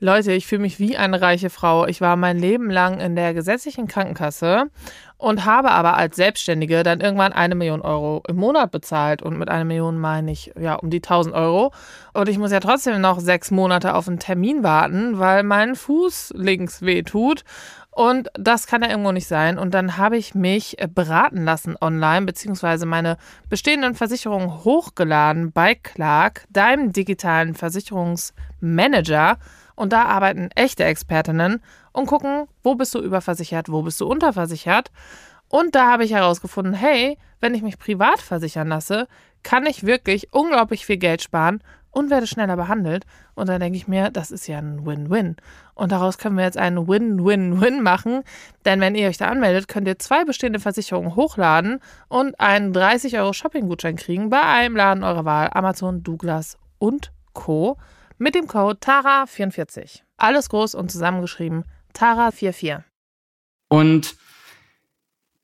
Leute, 0.00 0.30
ich 0.30 0.46
fühle 0.46 0.62
mich 0.62 0.78
wie 0.78 0.96
eine 0.96 1.20
reiche 1.20 1.50
Frau. 1.50 1.84
Ich 1.86 2.00
war 2.00 2.14
mein 2.14 2.38
Leben 2.38 2.70
lang 2.70 3.00
in 3.00 3.16
der 3.16 3.34
gesetzlichen 3.34 3.88
Krankenkasse 3.88 4.70
und 5.16 5.44
habe 5.44 5.72
aber 5.72 5.96
als 5.96 6.14
Selbstständige 6.14 6.84
dann 6.84 7.00
irgendwann 7.00 7.32
eine 7.32 7.56
Million 7.56 7.80
Euro 7.80 8.22
im 8.28 8.36
Monat 8.36 8.70
bezahlt. 8.70 9.22
Und 9.22 9.36
mit 9.38 9.48
einer 9.48 9.64
Million 9.64 9.98
meine 9.98 10.30
ich 10.30 10.52
ja 10.56 10.74
um 10.76 10.90
die 10.90 10.98
1000 10.98 11.34
Euro. 11.34 11.72
Und 12.12 12.28
ich 12.28 12.38
muss 12.38 12.52
ja 12.52 12.60
trotzdem 12.60 13.00
noch 13.00 13.18
sechs 13.18 13.50
Monate 13.50 13.96
auf 13.96 14.06
einen 14.06 14.20
Termin 14.20 14.62
warten, 14.62 15.18
weil 15.18 15.42
mein 15.42 15.74
Fuß 15.74 16.34
links 16.36 16.82
weh 16.82 17.02
tut. 17.02 17.42
Und 17.90 18.28
das 18.34 18.68
kann 18.68 18.82
ja 18.82 18.90
irgendwo 18.90 19.10
nicht 19.10 19.26
sein. 19.26 19.58
Und 19.58 19.74
dann 19.74 19.96
habe 19.96 20.16
ich 20.16 20.32
mich 20.32 20.76
beraten 20.94 21.44
lassen 21.44 21.74
online, 21.80 22.24
beziehungsweise 22.24 22.86
meine 22.86 23.16
bestehenden 23.48 23.96
Versicherungen 23.96 24.62
hochgeladen 24.62 25.50
bei 25.50 25.74
Clark, 25.74 26.44
deinem 26.50 26.92
digitalen 26.92 27.56
Versicherungsmanager. 27.56 29.38
Und 29.78 29.92
da 29.92 30.06
arbeiten 30.06 30.50
echte 30.56 30.82
Expertinnen 30.82 31.62
und 31.92 32.06
gucken, 32.06 32.48
wo 32.64 32.74
bist 32.74 32.96
du 32.96 32.98
überversichert, 32.98 33.70
wo 33.70 33.82
bist 33.82 34.00
du 34.00 34.08
unterversichert. 34.08 34.90
Und 35.46 35.76
da 35.76 35.92
habe 35.92 36.04
ich 36.04 36.12
herausgefunden, 36.12 36.74
hey, 36.74 37.16
wenn 37.38 37.54
ich 37.54 37.62
mich 37.62 37.78
privat 37.78 38.20
versichern 38.20 38.66
lasse, 38.66 39.06
kann 39.44 39.66
ich 39.66 39.86
wirklich 39.86 40.32
unglaublich 40.32 40.84
viel 40.84 40.96
Geld 40.96 41.22
sparen 41.22 41.62
und 41.92 42.10
werde 42.10 42.26
schneller 42.26 42.56
behandelt. 42.56 43.06
Und 43.36 43.48
dann 43.48 43.60
denke 43.60 43.76
ich 43.76 43.86
mir, 43.86 44.10
das 44.10 44.32
ist 44.32 44.48
ja 44.48 44.58
ein 44.58 44.84
Win-Win. 44.84 45.36
Und 45.76 45.92
daraus 45.92 46.18
können 46.18 46.36
wir 46.36 46.44
jetzt 46.44 46.58
einen 46.58 46.88
Win-Win-Win 46.88 47.80
machen. 47.80 48.24
Denn 48.64 48.80
wenn 48.80 48.96
ihr 48.96 49.06
euch 49.06 49.18
da 49.18 49.28
anmeldet, 49.28 49.68
könnt 49.68 49.86
ihr 49.86 50.00
zwei 50.00 50.24
bestehende 50.24 50.58
Versicherungen 50.58 51.14
hochladen 51.14 51.78
und 52.08 52.40
einen 52.40 52.72
30 52.72 53.16
Euro 53.16 53.32
Shopping-Gutschein 53.32 53.94
kriegen 53.94 54.28
bei 54.28 54.42
einem 54.42 54.74
Laden 54.74 55.04
eurer 55.04 55.24
Wahl, 55.24 55.50
Amazon, 55.52 56.02
Douglas 56.02 56.58
und 56.80 57.12
Co 57.32 57.78
mit 58.18 58.34
dem 58.34 58.46
Code 58.46 58.78
TARA44. 58.80 60.02
Alles 60.16 60.48
groß 60.48 60.74
und 60.74 60.90
zusammengeschrieben, 60.90 61.64
TARA44. 61.94 62.82
Und 63.68 64.16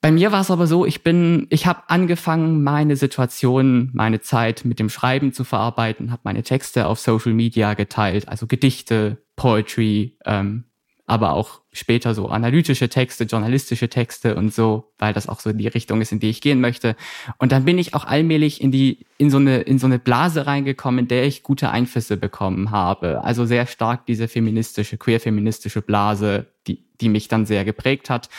bei 0.00 0.12
mir 0.12 0.32
war 0.32 0.42
es 0.42 0.50
aber 0.50 0.66
so, 0.66 0.84
ich 0.84 1.02
bin, 1.02 1.46
ich 1.48 1.66
habe 1.66 1.84
angefangen, 1.88 2.62
meine 2.62 2.96
Situation, 2.96 3.90
meine 3.94 4.20
Zeit 4.20 4.66
mit 4.66 4.78
dem 4.78 4.90
Schreiben 4.90 5.32
zu 5.32 5.44
verarbeiten, 5.44 6.10
habe 6.10 6.20
meine 6.24 6.42
Texte 6.42 6.86
auf 6.86 7.00
Social 7.00 7.32
Media 7.32 7.72
geteilt, 7.72 8.28
also 8.28 8.46
Gedichte, 8.46 9.24
Poetry, 9.34 10.18
ähm, 10.26 10.64
aber 11.06 11.32
auch 11.32 11.62
später 11.74 12.14
so 12.14 12.28
analytische 12.28 12.88
Texte, 12.88 13.24
journalistische 13.24 13.88
Texte 13.88 14.36
und 14.36 14.54
so, 14.54 14.92
weil 14.98 15.12
das 15.12 15.28
auch 15.28 15.40
so 15.40 15.52
die 15.52 15.68
Richtung 15.68 16.00
ist, 16.00 16.12
in 16.12 16.20
die 16.20 16.30
ich 16.30 16.40
gehen 16.40 16.60
möchte. 16.60 16.96
Und 17.38 17.52
dann 17.52 17.64
bin 17.64 17.76
ich 17.78 17.94
auch 17.94 18.04
allmählich 18.04 18.62
in 18.62 18.70
die, 18.70 19.04
in 19.18 19.28
so 19.28 19.36
eine, 19.36 19.58
in 19.58 19.78
so 19.78 19.86
eine 19.86 19.98
Blase 19.98 20.46
reingekommen, 20.46 21.00
in 21.00 21.08
der 21.08 21.24
ich 21.24 21.42
gute 21.42 21.70
Einflüsse 21.70 22.16
bekommen 22.16 22.70
habe. 22.70 23.22
Also 23.24 23.44
sehr 23.44 23.66
stark 23.66 24.06
diese 24.06 24.28
feministische, 24.28 24.96
queer-feministische 24.96 25.82
Blase, 25.82 26.46
die, 26.66 26.84
die 27.00 27.08
mich 27.08 27.28
dann 27.28 27.44
sehr 27.44 27.64
geprägt 27.64 28.08
hat. 28.08 28.30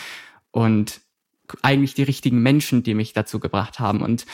Und 0.52 1.02
eigentlich 1.62 1.94
die 1.94 2.04
richtigen 2.04 2.42
Menschen, 2.42 2.82
die 2.82 2.94
mich 2.94 3.14
dazu 3.14 3.40
gebracht 3.40 3.80
haben. 3.80 4.02
Und 4.02 4.26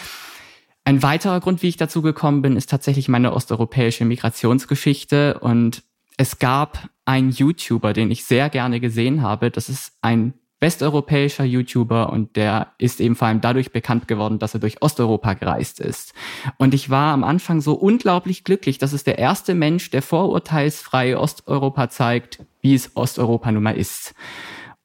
ein 0.84 1.04
weiterer 1.04 1.40
Grund, 1.40 1.62
wie 1.62 1.68
ich 1.68 1.78
dazu 1.78 2.02
gekommen 2.02 2.42
bin, 2.42 2.56
ist 2.56 2.70
tatsächlich 2.70 3.08
meine 3.10 3.34
osteuropäische 3.34 4.06
Migrationsgeschichte 4.06 5.40
und 5.40 5.84
es 6.22 6.38
gab 6.38 6.88
einen 7.04 7.32
YouTuber, 7.32 7.94
den 7.94 8.12
ich 8.12 8.26
sehr 8.26 8.52
gerne 8.52 8.80
gesehen 8.80 9.24
habe. 9.24 9.50
Das 9.50 9.70
ist 9.70 9.94
ein 10.02 10.36
westeuropäischer 10.60 11.44
YouTuber 11.44 12.14
und 12.14 12.36
der 12.36 12.74
ist 12.78 13.02
eben 13.02 13.16
vor 13.16 13.28
allem 13.28 13.42
dadurch 13.42 13.72
bekannt 13.72 14.08
geworden, 14.08 14.38
dass 14.38 14.54
er 14.54 14.60
durch 14.60 14.84
Osteuropa 14.84 15.34
gereist 15.34 15.80
ist. 15.80 16.14
Und 16.60 16.76
ich 16.76 16.92
war 16.92 17.12
am 17.12 17.24
Anfang 17.24 17.60
so 17.60 17.74
unglaublich 17.74 18.44
glücklich. 18.44 18.78
Das 18.78 18.94
ist 18.94 19.08
der 19.08 19.18
erste 19.18 19.56
Mensch, 19.56 19.90
der 19.90 20.04
vorurteilsfrei 20.04 21.18
Osteuropa 21.18 21.90
zeigt, 21.90 22.46
wie 22.62 22.76
es 22.76 22.96
Osteuropa 22.96 23.52
nun 23.52 23.64
mal 23.64 23.76
ist. 23.76 24.14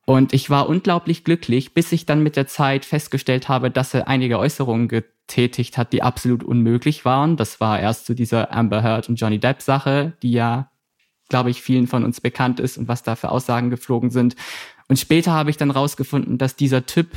Und 0.06 0.32
ich 0.32 0.48
war 0.48 0.70
unglaublich 0.70 1.22
glücklich, 1.22 1.74
bis 1.74 1.92
ich 1.92 2.06
dann 2.06 2.22
mit 2.22 2.36
der 2.36 2.46
Zeit 2.46 2.86
festgestellt 2.86 3.50
habe, 3.50 3.70
dass 3.70 3.92
er 3.92 4.08
einige 4.08 4.38
Äußerungen 4.38 4.88
getätigt 4.88 5.76
hat, 5.76 5.92
die 5.92 6.02
absolut 6.02 6.42
unmöglich 6.42 7.04
waren. 7.04 7.36
Das 7.36 7.60
war 7.60 7.78
erst 7.78 8.06
zu 8.06 8.14
dieser 8.14 8.54
Amber 8.54 8.82
Heard 8.82 9.10
und 9.10 9.20
Johnny 9.20 9.38
Depp 9.38 9.60
Sache, 9.60 10.14
die 10.22 10.32
ja, 10.32 10.70
glaube 11.28 11.50
ich, 11.50 11.62
vielen 11.62 11.86
von 11.86 12.04
uns 12.04 12.20
bekannt 12.20 12.60
ist 12.60 12.78
und 12.78 12.88
was 12.88 13.02
da 13.02 13.16
für 13.16 13.30
Aussagen 13.30 13.70
geflogen 13.70 14.10
sind. 14.10 14.36
Und 14.88 14.98
später 14.98 15.32
habe 15.32 15.50
ich 15.50 15.56
dann 15.56 15.70
rausgefunden, 15.70 16.38
dass 16.38 16.54
dieser 16.54 16.86
Typ 16.86 17.08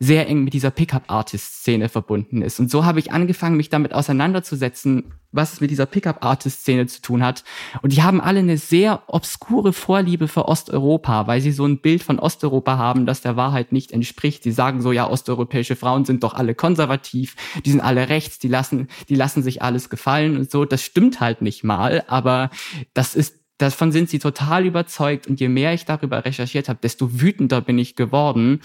sehr 0.00 0.28
eng 0.28 0.42
mit 0.42 0.52
dieser 0.52 0.72
Pickup-Artist-Szene 0.72 1.88
verbunden 1.88 2.42
ist. 2.42 2.58
Und 2.58 2.70
so 2.70 2.84
habe 2.84 2.98
ich 2.98 3.12
angefangen, 3.12 3.56
mich 3.56 3.70
damit 3.70 3.94
auseinanderzusetzen, 3.94 5.14
was 5.30 5.52
es 5.52 5.60
mit 5.60 5.70
dieser 5.70 5.86
Pickup-Artist-Szene 5.86 6.86
zu 6.86 7.00
tun 7.00 7.22
hat. 7.22 7.44
Und 7.82 7.92
die 7.92 8.02
haben 8.02 8.20
alle 8.20 8.40
eine 8.40 8.58
sehr 8.58 9.02
obskure 9.06 9.72
Vorliebe 9.72 10.26
für 10.26 10.48
Osteuropa, 10.48 11.28
weil 11.28 11.40
sie 11.40 11.52
so 11.52 11.64
ein 11.64 11.78
Bild 11.78 12.02
von 12.02 12.18
Osteuropa 12.18 12.76
haben, 12.76 13.06
das 13.06 13.20
der 13.20 13.36
Wahrheit 13.36 13.72
nicht 13.72 13.92
entspricht. 13.92 14.42
Sie 14.42 14.52
sagen 14.52 14.82
so, 14.82 14.90
ja, 14.90 15.08
osteuropäische 15.08 15.76
Frauen 15.76 16.04
sind 16.04 16.24
doch 16.24 16.34
alle 16.34 16.56
konservativ, 16.56 17.36
die 17.64 17.70
sind 17.70 17.80
alle 17.80 18.08
rechts, 18.08 18.40
die 18.40 18.48
lassen, 18.48 18.88
die 19.08 19.14
lassen 19.16 19.44
sich 19.44 19.62
alles 19.62 19.90
gefallen 19.90 20.36
und 20.36 20.50
so. 20.50 20.64
Das 20.64 20.82
stimmt 20.82 21.20
halt 21.20 21.40
nicht 21.40 21.62
mal, 21.62 22.04
aber 22.08 22.50
das 22.94 23.14
ist 23.14 23.43
davon 23.58 23.92
sind 23.92 24.10
sie 24.10 24.18
total 24.18 24.66
überzeugt 24.66 25.26
und 25.26 25.40
je 25.40 25.48
mehr 25.48 25.74
ich 25.74 25.84
darüber 25.84 26.24
recherchiert 26.24 26.68
habe, 26.68 26.80
desto 26.82 27.20
wütender 27.20 27.60
bin 27.60 27.78
ich 27.78 27.96
geworden 27.96 28.60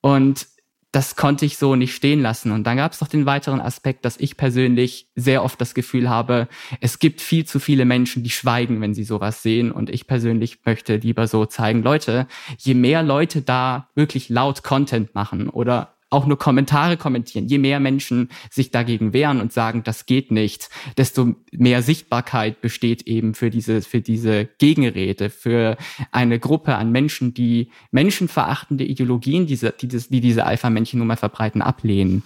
und 0.00 0.46
das 0.92 1.16
konnte 1.16 1.46
ich 1.46 1.56
so 1.56 1.74
nicht 1.74 1.94
stehen 1.94 2.20
lassen. 2.20 2.52
Und 2.52 2.64
dann 2.64 2.76
gab 2.76 2.92
es 2.92 3.00
noch 3.00 3.08
den 3.08 3.24
weiteren 3.24 3.62
Aspekt, 3.62 4.04
dass 4.04 4.18
ich 4.18 4.36
persönlich 4.36 5.08
sehr 5.16 5.42
oft 5.42 5.58
das 5.58 5.72
Gefühl 5.72 6.10
habe, 6.10 6.48
es 6.80 6.98
gibt 6.98 7.22
viel 7.22 7.46
zu 7.46 7.60
viele 7.60 7.86
Menschen, 7.86 8.22
die 8.22 8.30
schweigen, 8.30 8.82
wenn 8.82 8.92
sie 8.92 9.04
sowas 9.04 9.42
sehen. 9.42 9.72
Und 9.72 9.88
ich 9.88 10.06
persönlich 10.06 10.58
möchte 10.66 10.96
lieber 10.96 11.26
so 11.26 11.46
zeigen, 11.46 11.82
Leute, 11.82 12.26
je 12.58 12.74
mehr 12.74 13.02
Leute 13.02 13.40
da 13.40 13.88
wirklich 13.94 14.28
laut 14.28 14.62
Content 14.62 15.14
machen 15.14 15.48
oder 15.48 15.94
auch 16.12 16.26
nur 16.26 16.38
Kommentare 16.38 16.96
kommentieren. 16.96 17.46
Je 17.46 17.58
mehr 17.58 17.80
Menschen 17.80 18.28
sich 18.50 18.70
dagegen 18.70 19.12
wehren 19.12 19.40
und 19.40 19.52
sagen, 19.52 19.82
das 19.82 20.06
geht 20.06 20.30
nicht, 20.30 20.68
desto 20.96 21.34
mehr 21.52 21.82
Sichtbarkeit 21.82 22.60
besteht 22.60 23.02
eben 23.06 23.34
für 23.34 23.50
diese, 23.50 23.82
für 23.82 24.00
diese 24.00 24.46
Gegenrede, 24.58 25.30
für 25.30 25.76
eine 26.10 26.38
Gruppe 26.38 26.76
an 26.76 26.92
Menschen, 26.92 27.34
die 27.34 27.70
menschenverachtende 27.90 28.84
Ideologien, 28.84 29.46
diese, 29.46 29.72
die, 29.72 29.88
die 29.88 30.20
diese 30.20 30.44
Alpha-Männchen 30.44 30.98
nun 30.98 31.08
mal 31.08 31.16
verbreiten, 31.16 31.62
ablehnen. 31.62 32.22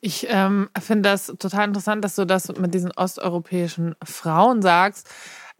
Ich 0.00 0.26
ähm, 0.30 0.68
finde 0.78 1.08
das 1.08 1.26
total 1.38 1.66
interessant, 1.66 2.04
dass 2.04 2.14
du 2.14 2.24
das 2.24 2.56
mit 2.56 2.72
diesen 2.72 2.92
osteuropäischen 2.92 3.96
Frauen 4.04 4.62
sagst. 4.62 5.08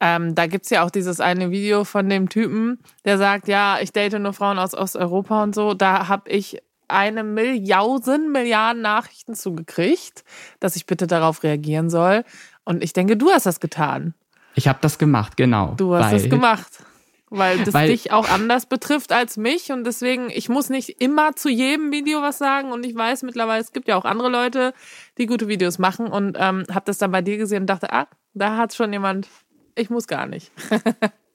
Ähm, 0.01 0.37
da 0.37 0.47
gibt's 0.47 0.71
ja 0.71 0.85
auch 0.85 0.91
dieses 0.91 1.19
eine 1.19 1.51
Video 1.51 1.83
von 1.83 2.09
dem 2.09 2.29
Typen, 2.29 2.79
der 3.05 3.19
sagt, 3.19 3.49
ja, 3.49 3.79
ich 3.81 3.93
date 3.93 4.21
nur 4.21 4.33
Frauen 4.33 4.59
aus 4.61 4.75
Osteuropa 4.75 5.43
und 5.43 5.57
so. 5.57 5.75
Da 5.75 6.07
habe 6.07 6.31
ich 6.31 6.63
eine 6.89 7.25
Milliarden 7.25 8.33
Milliarden 8.33 8.83
Nachrichten 8.83 9.35
zugekriegt, 9.35 10.25
dass 10.61 10.77
ich 10.77 10.87
bitte 10.87 11.07
darauf 11.07 11.43
reagieren 11.43 11.91
soll. 11.91 12.25
Und 12.65 12.83
ich 12.83 12.93
denke, 12.93 13.17
du 13.17 13.31
hast 13.31 13.47
das 13.47 13.61
getan. 13.61 14.15
Ich 14.55 14.69
habe 14.69 14.79
das 14.83 14.99
gemacht, 14.99 15.37
genau. 15.37 15.75
Du 15.77 15.95
hast 15.95 16.13
es 16.13 16.29
gemacht. 16.29 16.83
Weil 17.31 17.59
das 17.59 17.75
weil, 17.75 17.89
dich 17.89 18.11
auch 18.11 18.29
anders 18.31 18.67
betrifft 18.67 19.13
als 19.13 19.37
mich 19.37 19.71
und 19.71 19.85
deswegen, 19.85 20.31
ich 20.31 20.49
muss 20.49 20.71
nicht 20.71 21.01
immer 21.01 21.37
zu 21.37 21.51
jedem 21.51 21.93
Video 21.93 22.23
was 22.23 22.39
sagen 22.39 22.73
und 22.73 22.87
ich 22.87 22.95
weiß 22.95 23.23
mittlerweile, 23.23 23.61
es 23.61 23.73
gibt 23.73 23.87
ja 23.87 23.97
auch 23.97 24.07
andere 24.07 24.31
Leute, 24.31 24.73
die 25.19 25.27
gute 25.27 25.47
Videos 25.47 25.79
machen 25.79 26.07
und 26.07 26.39
ähm, 26.41 26.65
habe 26.73 26.87
das 26.87 26.97
dann 26.97 27.13
bei 27.13 27.21
dir 27.21 27.37
gesehen 27.37 27.65
und 27.65 27.67
dachte, 27.67 27.93
ah, 27.93 28.09
da 28.33 28.57
hat 28.57 28.73
schon 28.73 28.93
jemand, 28.93 29.29
ich 29.75 29.91
muss 29.91 30.07
gar 30.07 30.27
nicht. 30.27 30.51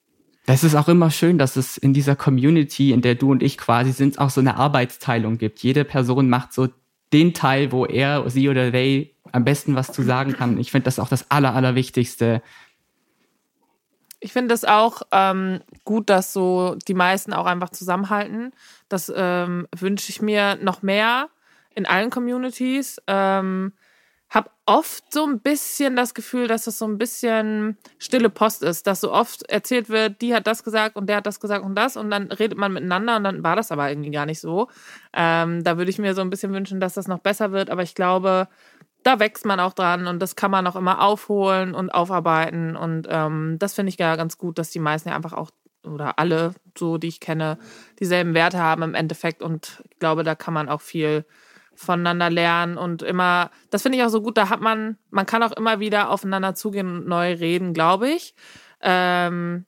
Das 0.46 0.64
ist 0.64 0.76
auch 0.76 0.90
immer 0.90 1.10
schön, 1.10 1.38
dass 1.38 1.56
es 1.56 1.78
in 1.78 1.94
dieser 1.94 2.16
Community, 2.16 2.92
in 2.92 3.02
der 3.02 3.16
du 3.16 3.32
und 3.32 3.42
ich 3.42 3.58
quasi 3.58 3.94
sind, 3.94 4.20
auch 4.20 4.30
so 4.30 4.42
eine 4.42 4.58
Arbeitsteilung 4.58 5.38
gibt. 5.38 5.60
Jede 5.60 5.86
Person 5.86 6.30
macht 6.30 6.52
so 6.52 6.68
den 7.14 7.34
Teil, 7.34 7.72
wo 7.72 7.86
er, 7.86 8.30
sie 8.30 8.50
oder 8.50 8.72
they 8.72 9.16
am 9.32 9.46
besten 9.46 9.76
was 9.76 9.92
zu 9.92 10.04
sagen 10.04 10.34
kann. 10.34 10.58
Ich 10.60 10.72
finde 10.72 10.86
das 10.86 11.00
auch 11.00 11.08
das 11.08 11.32
Aller, 11.32 11.56
Allerwichtigste. 11.56 12.42
Ich 14.20 14.32
finde 14.32 14.54
es 14.54 14.64
auch 14.64 15.02
ähm, 15.12 15.62
gut, 15.86 16.10
dass 16.10 16.34
so 16.34 16.76
die 16.88 16.94
meisten 16.94 17.34
auch 17.34 17.46
einfach 17.46 17.70
zusammenhalten. 17.70 18.52
Das 18.90 19.12
ähm, 19.16 19.68
wünsche 19.76 20.10
ich 20.10 20.22
mir 20.22 20.58
noch 20.62 20.82
mehr 20.82 21.30
in 21.74 21.86
allen 21.86 22.10
Communities. 22.10 23.02
Ähm, 23.08 23.74
habe 24.34 24.50
oft 24.66 25.14
so 25.14 25.26
ein 25.26 25.42
bisschen 25.42 25.96
das 25.96 26.16
Gefühl, 26.16 26.48
dass 26.48 26.66
das 26.66 26.80
so 26.80 26.86
ein 26.86 26.98
bisschen 26.98 27.78
stille 28.00 28.30
Post 28.30 28.64
ist, 28.64 28.88
dass 28.88 29.02
so 29.02 29.12
oft 29.12 29.44
erzählt 29.44 29.90
wird, 29.90 30.22
die 30.22 30.34
hat 30.34 30.48
das 30.48 30.64
gesagt 30.64 30.96
und 30.96 31.08
der 31.08 31.18
hat 31.18 31.28
das 31.28 31.40
gesagt 31.40 31.64
und 31.64 31.76
das 31.76 31.98
und 31.98 32.10
dann 32.10 32.32
redet 32.32 32.58
man 32.58 32.74
miteinander 32.74 33.18
und 33.18 33.24
dann 33.24 33.44
war 33.44 33.56
das 33.56 33.72
aber 33.72 33.90
irgendwie 33.90 34.10
gar 34.10 34.26
nicht 34.26 34.40
so. 34.40 34.70
Ähm, 35.14 35.64
da 35.64 35.78
würde 35.78 35.92
ich 35.92 36.00
mir 36.00 36.16
so 36.16 36.22
ein 36.22 36.32
bisschen 36.32 36.52
wünschen, 36.52 36.80
dass 36.80 36.96
das 36.96 37.08
noch 37.08 37.20
besser 37.20 37.52
wird, 37.52 37.70
aber 37.70 37.84
ich 37.84 37.94
glaube, 37.94 38.48
da 39.04 39.20
wächst 39.20 39.46
man 39.46 39.60
auch 39.60 39.74
dran 39.74 40.08
und 40.08 40.20
das 40.20 40.36
kann 40.36 40.50
man 40.50 40.66
auch 40.66 40.76
immer 40.76 41.02
aufholen 41.02 41.76
und 41.76 41.92
aufarbeiten 41.92 42.76
und 42.76 43.08
ähm, 43.10 43.58
das 43.60 43.76
finde 43.76 43.92
ich 43.92 44.00
ja 44.00 44.16
ganz 44.16 44.40
gut, 44.40 44.58
dass 44.58 44.72
die 44.72 44.80
meisten 44.80 45.10
ja 45.10 45.16
einfach 45.16 45.34
auch 45.34 45.52
oder 45.86 46.18
alle, 46.18 46.56
so 46.78 46.98
die 46.98 47.10
ich 47.10 47.20
kenne, 47.20 47.58
dieselben 48.00 48.34
Werte 48.34 48.58
haben 48.58 48.82
im 48.82 48.96
Endeffekt 48.96 49.44
und 49.44 49.84
ich 49.92 50.00
glaube, 50.00 50.24
da 50.24 50.34
kann 50.34 50.54
man 50.54 50.70
auch 50.70 50.82
viel 50.82 51.26
voneinander 51.76 52.30
lernen 52.30 52.78
und 52.78 53.02
immer, 53.02 53.52
das 53.70 53.82
finde 53.82 53.98
ich 53.98 54.04
auch 54.04 54.10
so 54.10 54.22
gut, 54.22 54.38
da 54.38 54.50
hat 54.50 54.62
man, 54.62 54.98
man 55.10 55.26
kann 55.26 55.44
auch 55.44 55.52
immer 55.52 55.80
wieder 55.80 56.10
aufeinander 56.10 56.56
zugehen 56.56 56.88
und 56.88 57.08
neu 57.08 57.34
reden, 57.34 57.74
glaube 57.74 58.10
ich. 58.10 58.36
Ähm, 58.82 59.66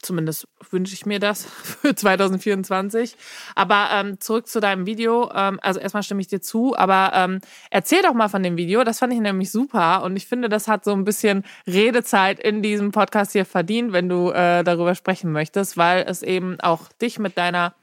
zumindest 0.00 0.48
wünsche 0.70 0.94
ich 0.94 1.06
mir 1.06 1.18
das 1.18 1.44
für 1.62 1.94
2024. 1.94 3.16
Aber 3.54 3.88
ähm, 3.92 4.20
zurück 4.20 4.46
zu 4.46 4.60
deinem 4.60 4.86
Video. 4.86 5.30
Ähm, 5.34 5.58
also 5.62 5.80
erstmal 5.80 6.02
stimme 6.02 6.20
ich 6.20 6.28
dir 6.28 6.40
zu, 6.40 6.76
aber 6.76 7.10
ähm, 7.14 7.40
erzähl 7.70 8.02
doch 8.02 8.14
mal 8.14 8.28
von 8.28 8.42
dem 8.42 8.56
Video. 8.56 8.84
Das 8.84 9.00
fand 9.00 9.12
ich 9.12 9.20
nämlich 9.20 9.50
super 9.50 10.02
und 10.02 10.16
ich 10.16 10.26
finde, 10.26 10.48
das 10.48 10.68
hat 10.68 10.84
so 10.84 10.92
ein 10.92 11.04
bisschen 11.04 11.44
Redezeit 11.66 12.40
in 12.40 12.62
diesem 12.62 12.92
Podcast 12.92 13.32
hier 13.32 13.44
verdient, 13.44 13.92
wenn 13.92 14.08
du 14.08 14.30
äh, 14.30 14.64
darüber 14.64 14.94
sprechen 14.94 15.32
möchtest, 15.32 15.76
weil 15.76 16.04
es 16.08 16.22
eben 16.22 16.60
auch 16.60 16.88
dich 17.00 17.18
mit 17.18 17.36
deiner 17.36 17.74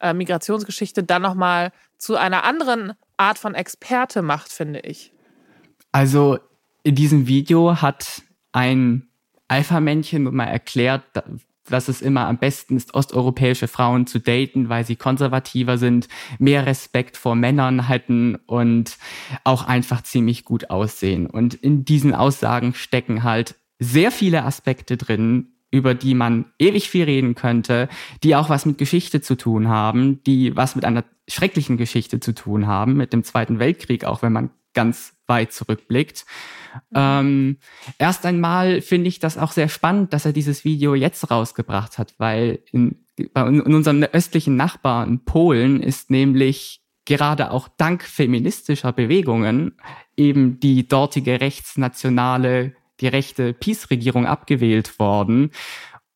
äh, 0.00 0.14
Migrationsgeschichte 0.14 1.02
dann 1.02 1.22
nochmal 1.22 1.72
zu 1.98 2.16
einer 2.16 2.44
anderen 2.44 2.94
Art 3.16 3.38
von 3.38 3.54
Experte 3.54 4.22
macht, 4.22 4.50
finde 4.50 4.80
ich. 4.80 5.12
Also 5.92 6.38
in 6.82 6.94
diesem 6.94 7.26
Video 7.26 7.82
hat 7.82 8.22
ein 8.52 9.08
Alpha-Männchen 9.48 10.22
mal 10.34 10.44
erklärt, 10.44 11.02
dass 11.64 11.88
es 11.88 12.00
immer 12.00 12.26
am 12.26 12.38
besten 12.38 12.76
ist, 12.76 12.94
osteuropäische 12.94 13.68
Frauen 13.68 14.06
zu 14.06 14.20
daten, 14.20 14.68
weil 14.68 14.84
sie 14.84 14.96
konservativer 14.96 15.78
sind, 15.78 16.08
mehr 16.38 16.66
Respekt 16.66 17.16
vor 17.16 17.34
Männern 17.34 17.88
hätten 17.88 18.36
und 18.46 18.96
auch 19.44 19.66
einfach 19.66 20.02
ziemlich 20.02 20.44
gut 20.44 20.70
aussehen. 20.70 21.26
Und 21.26 21.54
in 21.54 21.84
diesen 21.84 22.14
Aussagen 22.14 22.74
stecken 22.74 23.22
halt 23.22 23.54
sehr 23.78 24.10
viele 24.10 24.44
Aspekte 24.44 24.96
drin, 24.96 25.52
über 25.70 25.94
die 25.94 26.14
man 26.14 26.46
ewig 26.58 26.88
viel 26.88 27.04
reden 27.04 27.34
könnte, 27.34 27.88
die 28.22 28.34
auch 28.34 28.48
was 28.48 28.64
mit 28.64 28.78
Geschichte 28.78 29.20
zu 29.20 29.36
tun 29.36 29.68
haben, 29.68 30.22
die 30.24 30.56
was 30.56 30.74
mit 30.74 30.84
einer 30.84 31.04
schrecklichen 31.28 31.76
Geschichte 31.76 32.20
zu 32.20 32.34
tun 32.34 32.66
haben, 32.66 32.94
mit 32.94 33.12
dem 33.12 33.22
Zweiten 33.24 33.58
Weltkrieg, 33.58 34.04
auch 34.04 34.22
wenn 34.22 34.32
man 34.32 34.50
ganz 34.74 35.14
weit 35.26 35.52
zurückblickt. 35.52 36.24
Ähm, 36.94 37.58
erst 37.98 38.24
einmal 38.24 38.80
finde 38.80 39.08
ich 39.08 39.18
das 39.18 39.38
auch 39.38 39.52
sehr 39.52 39.68
spannend, 39.68 40.12
dass 40.12 40.24
er 40.24 40.32
dieses 40.32 40.64
Video 40.64 40.94
jetzt 40.94 41.30
rausgebracht 41.30 41.98
hat, 41.98 42.14
weil 42.18 42.60
in, 42.72 43.04
bei, 43.32 43.46
in 43.46 43.60
unserem 43.60 44.02
östlichen 44.02 44.56
Nachbarn 44.56 45.24
Polen 45.24 45.82
ist 45.82 46.10
nämlich 46.10 46.80
gerade 47.04 47.50
auch 47.50 47.68
dank 47.68 48.04
feministischer 48.04 48.92
Bewegungen 48.92 49.76
eben 50.16 50.60
die 50.60 50.86
dortige 50.86 51.40
rechtsnationale 51.40 52.74
die 53.00 53.08
rechte 53.08 53.52
Peace-Regierung 53.52 54.26
abgewählt 54.26 54.98
worden. 54.98 55.50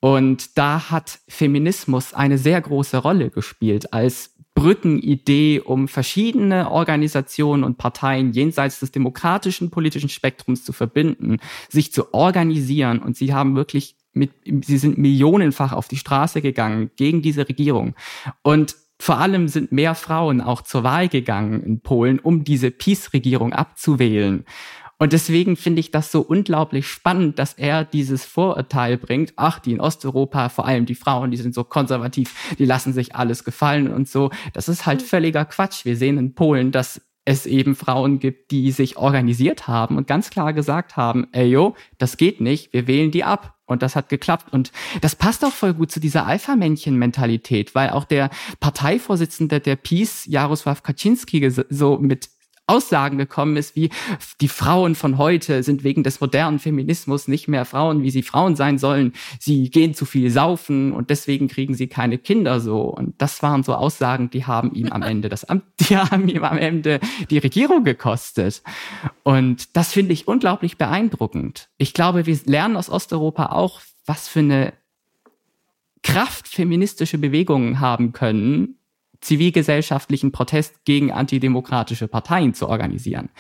Und 0.01 0.59
da 0.59 0.91
hat 0.91 1.21
Feminismus 1.29 2.13
eine 2.13 2.37
sehr 2.37 2.61
große 2.61 2.99
Rolle 2.99 3.31
gespielt 3.31 3.93
als 3.93 4.32
Brückenidee, 4.55 5.61
um 5.61 5.89
verschiedene 5.89 6.71
Organisationen 6.71 7.65
und 7.65 7.79
Parteien 7.79 8.33
jenseits 8.33 8.81
des 8.81 8.93
demokratischen 8.93 9.71
politischen 9.71 10.09
Spektrums 10.09 10.65
zu 10.65 10.73
verbinden, 10.73 11.39
sich 11.69 11.93
zu 11.93 12.13
organisieren. 12.13 13.01
Und 13.01 13.17
sie 13.17 13.33
haben 13.33 13.57
wirklich 13.57 13.97
mit, 14.13 14.31
sie 14.45 14.79
sind 14.79 14.99
millionenfach 14.99 15.73
auf 15.73 15.89
die 15.89 15.97
Straße 15.97 16.43
gegangen 16.43 16.91
gegen 16.97 17.23
diese 17.23 17.49
Regierung. 17.49 17.95
Und 18.43 18.77
vor 19.03 19.19
allem 19.19 19.49
sind 19.49 19.73
mehr 19.73 19.97
Frauen 19.97 20.41
auch 20.41 20.63
zur 20.63 20.85
Wahl 20.85 21.09
gegangen 21.09 21.61
in 21.65 21.81
Polen, 21.81 22.21
um 22.21 22.45
diese 22.45 22.71
Peace-Regierung 22.71 23.53
abzuwählen. 23.53 24.45
Und 25.03 25.13
deswegen 25.13 25.57
finde 25.57 25.81
ich 25.81 25.91
das 25.91 26.13
so 26.13 26.21
unglaublich 26.21 26.87
spannend, 26.87 27.41
dass 27.41 27.55
er 27.55 27.85
dieses 27.85 28.25
Vorurteil 28.25 28.97
bringt. 28.97 29.33
Ach, 29.35 29.59
die 29.59 29.73
in 29.73 29.81
Osteuropa, 29.81 30.49
vor 30.49 30.65
allem 30.65 30.87
die 30.87 30.95
Frauen, 30.95 31.33
die 31.33 31.39
sind 31.39 31.57
so 31.57 31.65
konservativ, 31.65 32.55
die 32.57 32.65
lassen 32.67 32.93
sich 32.93 33.17
alles 33.17 33.43
gefallen 33.43 33.93
und 33.93 34.09
so. 34.09 34.31
Das 34.53 34.69
ist 34.69 34.87
halt 34.87 35.01
mhm. 35.01 35.07
völliger 35.07 35.45
Quatsch. 35.45 35.85
Wir 35.85 35.97
sehen 35.97 36.19
in 36.19 36.37
Polen, 36.37 36.71
dass 36.71 37.01
es 37.25 37.47
eben 37.47 37.75
Frauen 37.75 38.21
gibt, 38.21 38.53
die 38.53 38.71
sich 38.71 38.97
organisiert 38.97 39.67
haben 39.67 39.97
und 39.97 40.07
ganz 40.07 40.31
klar 40.31 40.53
gesagt 40.53 40.97
haben, 40.97 41.27
ey 41.33 41.49
yo, 41.49 41.75
das 41.99 42.17
geht 42.17 42.41
nicht, 42.41 42.73
wir 42.73 42.87
wählen 42.87 43.11
die 43.11 43.25
ab. 43.25 43.57
Und 43.65 43.83
das 43.83 43.97
hat 43.97 44.09
geklappt. 44.09 44.53
Und 44.53 44.71
das 45.01 45.17
passt 45.17 45.45
auch 45.45 45.53
voll 45.53 45.73
gut 45.73 45.91
zu 45.91 45.99
dieser 45.99 46.27
Alpha-Männchen-Mentalität, 46.27 47.75
weil 47.75 47.91
auch 47.91 48.05
der 48.05 48.29
Parteivorsitzende 48.61 49.61
der 49.61 49.77
Peace, 49.77 50.27
Jaroslav 50.27 50.83
Kaczynski, 50.83 51.51
so 51.51 51.99
mit 51.99 52.29
Aussagen 52.73 53.19
gekommen 53.19 53.57
ist, 53.59 53.77
wie 53.77 53.91
die 54.41 54.49
Frauen 54.49 54.95
von 54.95 55.19
heute 55.19 55.63
sind 55.63 55.85
wegen 55.85 56.03
des 56.03 56.23
modernen 56.23 56.59
Feminismus 56.59 57.29
nicht 57.29 57.47
mehr 57.47 57.67
Frauen, 57.67 58.03
wie 58.03 58.11
sie 58.11 58.23
Frauen 58.23 58.57
sein 58.57 58.79
sollen. 58.79 59.13
Sie 59.39 59.69
gehen 59.69 59.93
zu 59.93 60.07
viel 60.07 60.31
saufen 60.31 60.93
und 60.93 61.11
deswegen 61.11 61.49
kriegen 61.49 61.75
sie 61.75 61.87
keine 61.87 62.17
Kinder 62.17 62.61
so. 62.61 62.81
Und 62.85 63.21
das 63.21 63.43
waren 63.43 63.63
so 63.63 63.75
Aussagen, 63.75 64.31
die 64.31 64.47
haben 64.47 64.73
ihm 64.73 64.89
am 64.89 65.03
Ende 65.03 65.29
das 65.29 65.45
Amt, 65.45 65.65
die 65.81 65.99
haben 65.99 66.29
ihm 66.29 66.45
am 66.45 66.57
Ende 66.57 66.99
die 67.29 67.39
Regierung 67.39 67.85
gekostet. 67.85 68.63
Und 69.23 69.77
das 69.77 69.93
finde 69.93 70.15
ich 70.15 70.27
unglaublich 70.27 70.79
beeindruckend. 70.79 71.69
Ich 71.77 71.93
glaube, 71.93 72.25
wir 72.25 72.39
lernen 72.47 72.77
aus 72.77 72.89
Osteuropa 72.89 73.47
auch, 73.47 73.83
was 74.07 74.29
für 74.29 74.39
eine 74.39 74.73
Kraft 76.03 76.49
feministische 76.49 77.19
Bewegungen 77.19 77.81
haben 77.81 78.13
können, 78.13 78.79
zivilgesellschaftlichen 79.23 80.33
Protest 80.33 80.85
gegen 80.85 81.13
antidemokratische 81.13 82.09
Parteien 82.09 82.55
zu 82.55 82.69
organisieren. 82.69 83.31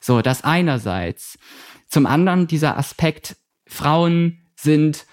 So, 0.00 0.22
das 0.22 0.44
einerseits. 0.44 1.38
Zum 1.88 2.06
anderen 2.06 2.46
dieser 2.46 2.78
Aspekt, 2.78 3.36
Frauen 3.66 4.38
sind, 4.56 5.04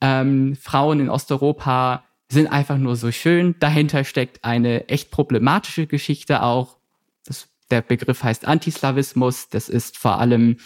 ähm, 0.00 0.56
Frauen 0.60 1.00
in 1.00 1.08
Osteuropa 1.08 2.04
sind 2.28 2.48
einfach 2.48 2.76
nur 2.76 2.96
so 2.96 3.12
schön. 3.12 3.54
Dahinter 3.60 4.04
steckt 4.04 4.44
eine 4.44 4.88
echt 4.88 5.10
problematische 5.10 5.86
Geschichte 5.86 6.42
auch. 6.42 6.76
Das, 7.24 7.48
der 7.70 7.82
Begriff 7.82 8.22
heißt 8.22 8.46
Antislawismus. 8.46 9.48
Das 9.48 9.68
ist 9.68 9.96
vor 9.96 10.18
allem 10.18 10.56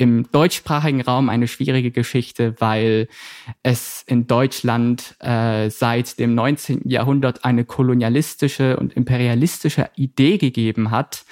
im 0.00 0.30
deutschsprachigen 0.32 1.02
Raum 1.02 1.28
eine 1.28 1.46
schwierige 1.46 1.90
Geschichte, 1.90 2.54
weil 2.58 3.08
es 3.62 4.02
in 4.06 4.26
Deutschland 4.26 5.14
äh, 5.20 5.68
seit 5.68 6.18
dem 6.18 6.34
19. 6.34 6.88
Jahrhundert 6.88 7.44
eine 7.44 7.66
kolonialistische 7.66 8.78
und 8.78 8.94
imperialistische 8.94 9.90
Idee 9.96 10.38
gegeben 10.38 10.90
hat, 10.90 11.24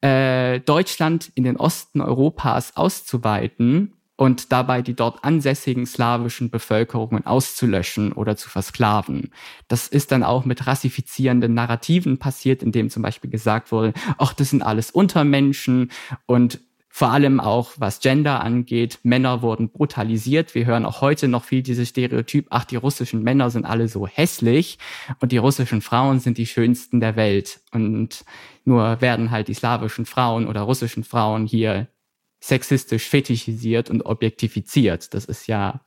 äh, 0.00 0.60
Deutschland 0.60 1.30
in 1.34 1.44
den 1.44 1.56
Osten 1.56 2.00
Europas 2.00 2.76
auszuweiten 2.76 3.92
und 4.16 4.52
dabei 4.52 4.80
die 4.80 4.94
dort 4.94 5.22
ansässigen 5.22 5.84
slawischen 5.84 6.48
Bevölkerungen 6.48 7.26
auszulöschen 7.26 8.12
oder 8.12 8.36
zu 8.36 8.48
versklaven. 8.48 9.30
Das 9.68 9.88
ist 9.88 10.12
dann 10.12 10.22
auch 10.22 10.44
mit 10.44 10.66
rassifizierenden 10.66 11.52
Narrativen 11.52 12.18
passiert, 12.18 12.62
in 12.62 12.72
dem 12.72 12.90
zum 12.90 13.02
Beispiel 13.02 13.30
gesagt 13.30 13.72
wurde, 13.72 13.92
ach, 14.16 14.32
das 14.32 14.50
sind 14.50 14.62
alles 14.62 14.90
Untermenschen 14.90 15.90
und 16.26 16.60
vor 16.96 17.10
allem 17.10 17.40
auch 17.40 17.72
was 17.76 17.98
Gender 17.98 18.40
angeht. 18.40 19.00
Männer 19.02 19.42
wurden 19.42 19.68
brutalisiert. 19.68 20.54
Wir 20.54 20.64
hören 20.64 20.86
auch 20.86 21.00
heute 21.00 21.26
noch 21.26 21.42
viel 21.42 21.60
dieses 21.60 21.88
Stereotyp, 21.88 22.46
ach, 22.50 22.64
die 22.64 22.76
russischen 22.76 23.24
Männer 23.24 23.50
sind 23.50 23.64
alle 23.64 23.88
so 23.88 24.06
hässlich 24.06 24.78
und 25.18 25.32
die 25.32 25.38
russischen 25.38 25.80
Frauen 25.80 26.20
sind 26.20 26.38
die 26.38 26.46
schönsten 26.46 27.00
der 27.00 27.16
Welt. 27.16 27.62
Und 27.72 28.24
nur 28.64 29.00
werden 29.00 29.32
halt 29.32 29.48
die 29.48 29.54
slawischen 29.54 30.06
Frauen 30.06 30.46
oder 30.46 30.60
russischen 30.60 31.02
Frauen 31.02 31.46
hier 31.46 31.88
sexistisch 32.38 33.08
fetischisiert 33.08 33.90
und 33.90 34.02
objektifiziert. 34.02 35.14
Das 35.14 35.24
ist 35.24 35.48
ja 35.48 35.80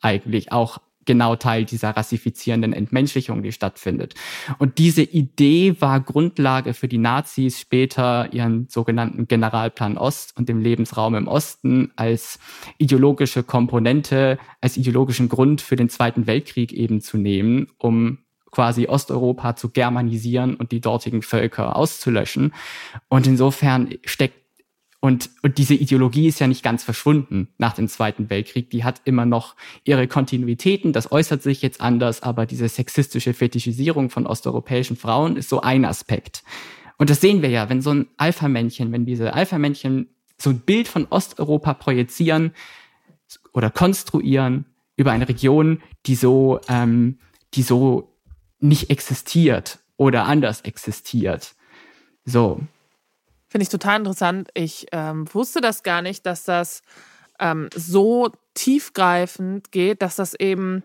eigentlich 0.00 0.50
auch 0.50 0.78
genau 1.06 1.36
Teil 1.36 1.64
dieser 1.64 1.90
rassifizierenden 1.90 2.72
Entmenschlichung, 2.72 3.42
die 3.42 3.52
stattfindet. 3.52 4.14
Und 4.58 4.78
diese 4.78 5.02
Idee 5.02 5.76
war 5.80 6.00
Grundlage 6.00 6.74
für 6.74 6.88
die 6.88 6.98
Nazis 6.98 7.60
später 7.60 8.32
ihren 8.32 8.68
sogenannten 8.68 9.28
Generalplan 9.28 9.98
Ost 9.98 10.36
und 10.36 10.48
dem 10.48 10.60
Lebensraum 10.60 11.14
im 11.14 11.28
Osten 11.28 11.92
als 11.96 12.38
ideologische 12.78 13.42
Komponente, 13.42 14.38
als 14.60 14.76
ideologischen 14.76 15.28
Grund 15.28 15.60
für 15.60 15.76
den 15.76 15.88
Zweiten 15.88 16.26
Weltkrieg 16.26 16.72
eben 16.72 17.00
zu 17.00 17.16
nehmen, 17.18 17.68
um 17.78 18.18
quasi 18.50 18.86
Osteuropa 18.86 19.56
zu 19.56 19.70
germanisieren 19.70 20.54
und 20.54 20.72
die 20.72 20.80
dortigen 20.80 21.22
Völker 21.22 21.76
auszulöschen. 21.76 22.54
Und 23.08 23.26
insofern 23.26 23.90
steckt 24.04 24.43
und, 25.04 25.28
und 25.42 25.58
diese 25.58 25.74
Ideologie 25.74 26.28
ist 26.28 26.38
ja 26.38 26.46
nicht 26.46 26.62
ganz 26.62 26.82
verschwunden 26.82 27.48
nach 27.58 27.74
dem 27.74 27.88
Zweiten 27.88 28.30
Weltkrieg. 28.30 28.70
Die 28.70 28.84
hat 28.84 29.02
immer 29.04 29.26
noch 29.26 29.54
ihre 29.84 30.08
Kontinuitäten. 30.08 30.94
Das 30.94 31.12
äußert 31.12 31.42
sich 31.42 31.60
jetzt 31.60 31.82
anders, 31.82 32.22
aber 32.22 32.46
diese 32.46 32.66
sexistische 32.70 33.34
Fetischisierung 33.34 34.08
von 34.08 34.26
osteuropäischen 34.26 34.96
Frauen 34.96 35.36
ist 35.36 35.50
so 35.50 35.60
ein 35.60 35.84
Aspekt. 35.84 36.42
Und 36.96 37.10
das 37.10 37.20
sehen 37.20 37.42
wir 37.42 37.50
ja, 37.50 37.68
wenn 37.68 37.82
so 37.82 37.90
ein 37.90 38.06
Alpha-Männchen, 38.16 38.92
wenn 38.92 39.04
diese 39.04 39.34
Alpha-Männchen 39.34 40.08
so 40.38 40.48
ein 40.48 40.60
Bild 40.60 40.88
von 40.88 41.06
Osteuropa 41.10 41.74
projizieren 41.74 42.54
oder 43.52 43.68
konstruieren 43.68 44.64
über 44.96 45.12
eine 45.12 45.28
Region, 45.28 45.82
die 46.06 46.14
so, 46.14 46.62
ähm, 46.70 47.18
die 47.52 47.62
so 47.62 48.16
nicht 48.58 48.88
existiert 48.88 49.80
oder 49.98 50.24
anders 50.24 50.62
existiert. 50.62 51.54
So, 52.24 52.62
Finde 53.54 53.62
ich 53.62 53.68
total 53.68 53.98
interessant. 53.98 54.48
Ich 54.54 54.88
ähm, 54.90 55.32
wusste 55.32 55.60
das 55.60 55.84
gar 55.84 56.02
nicht, 56.02 56.26
dass 56.26 56.42
das 56.42 56.82
ähm, 57.38 57.68
so 57.72 58.32
tiefgreifend 58.54 59.70
geht, 59.70 60.02
dass 60.02 60.16
das 60.16 60.34
eben, 60.34 60.82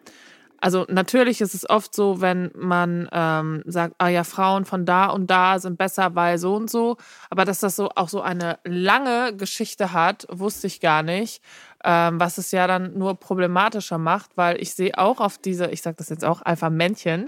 also 0.62 0.86
natürlich 0.88 1.42
ist 1.42 1.56
es 1.56 1.68
oft 1.68 1.96
so, 1.96 2.22
wenn 2.22 2.52
man 2.56 3.10
ähm, 3.12 3.64
sagt, 3.66 3.96
ah 3.98 4.10
ja, 4.10 4.24
Frauen 4.24 4.66
von 4.66 4.86
da 4.86 5.08
und 5.08 5.32
da 5.32 5.58
sind 5.58 5.80
besser, 5.80 6.14
weil 6.14 6.38
so 6.38 6.54
und 6.58 6.70
so, 6.70 6.98
aber 7.32 7.44
dass 7.44 7.58
das 7.62 7.76
so 7.76 7.90
auch 7.96 8.08
so 8.08 8.22
eine 8.22 8.60
lange 8.66 9.36
Geschichte 9.36 9.92
hat, 9.92 10.28
wusste 10.30 10.68
ich 10.68 10.80
gar 10.80 11.02
nicht. 11.02 11.42
Ähm, 11.84 12.20
was 12.20 12.38
es 12.38 12.52
ja 12.52 12.68
dann 12.68 13.00
nur 13.00 13.16
problematischer 13.20 13.98
macht, 13.98 14.38
weil 14.38 14.62
ich 14.62 14.76
sehe 14.76 14.96
auch 14.96 15.20
auf 15.20 15.40
diese, 15.40 15.72
ich 15.72 15.82
sage 15.82 15.96
das 15.98 16.10
jetzt 16.10 16.24
auch, 16.24 16.44
Alpha-Männchen, 16.44 17.26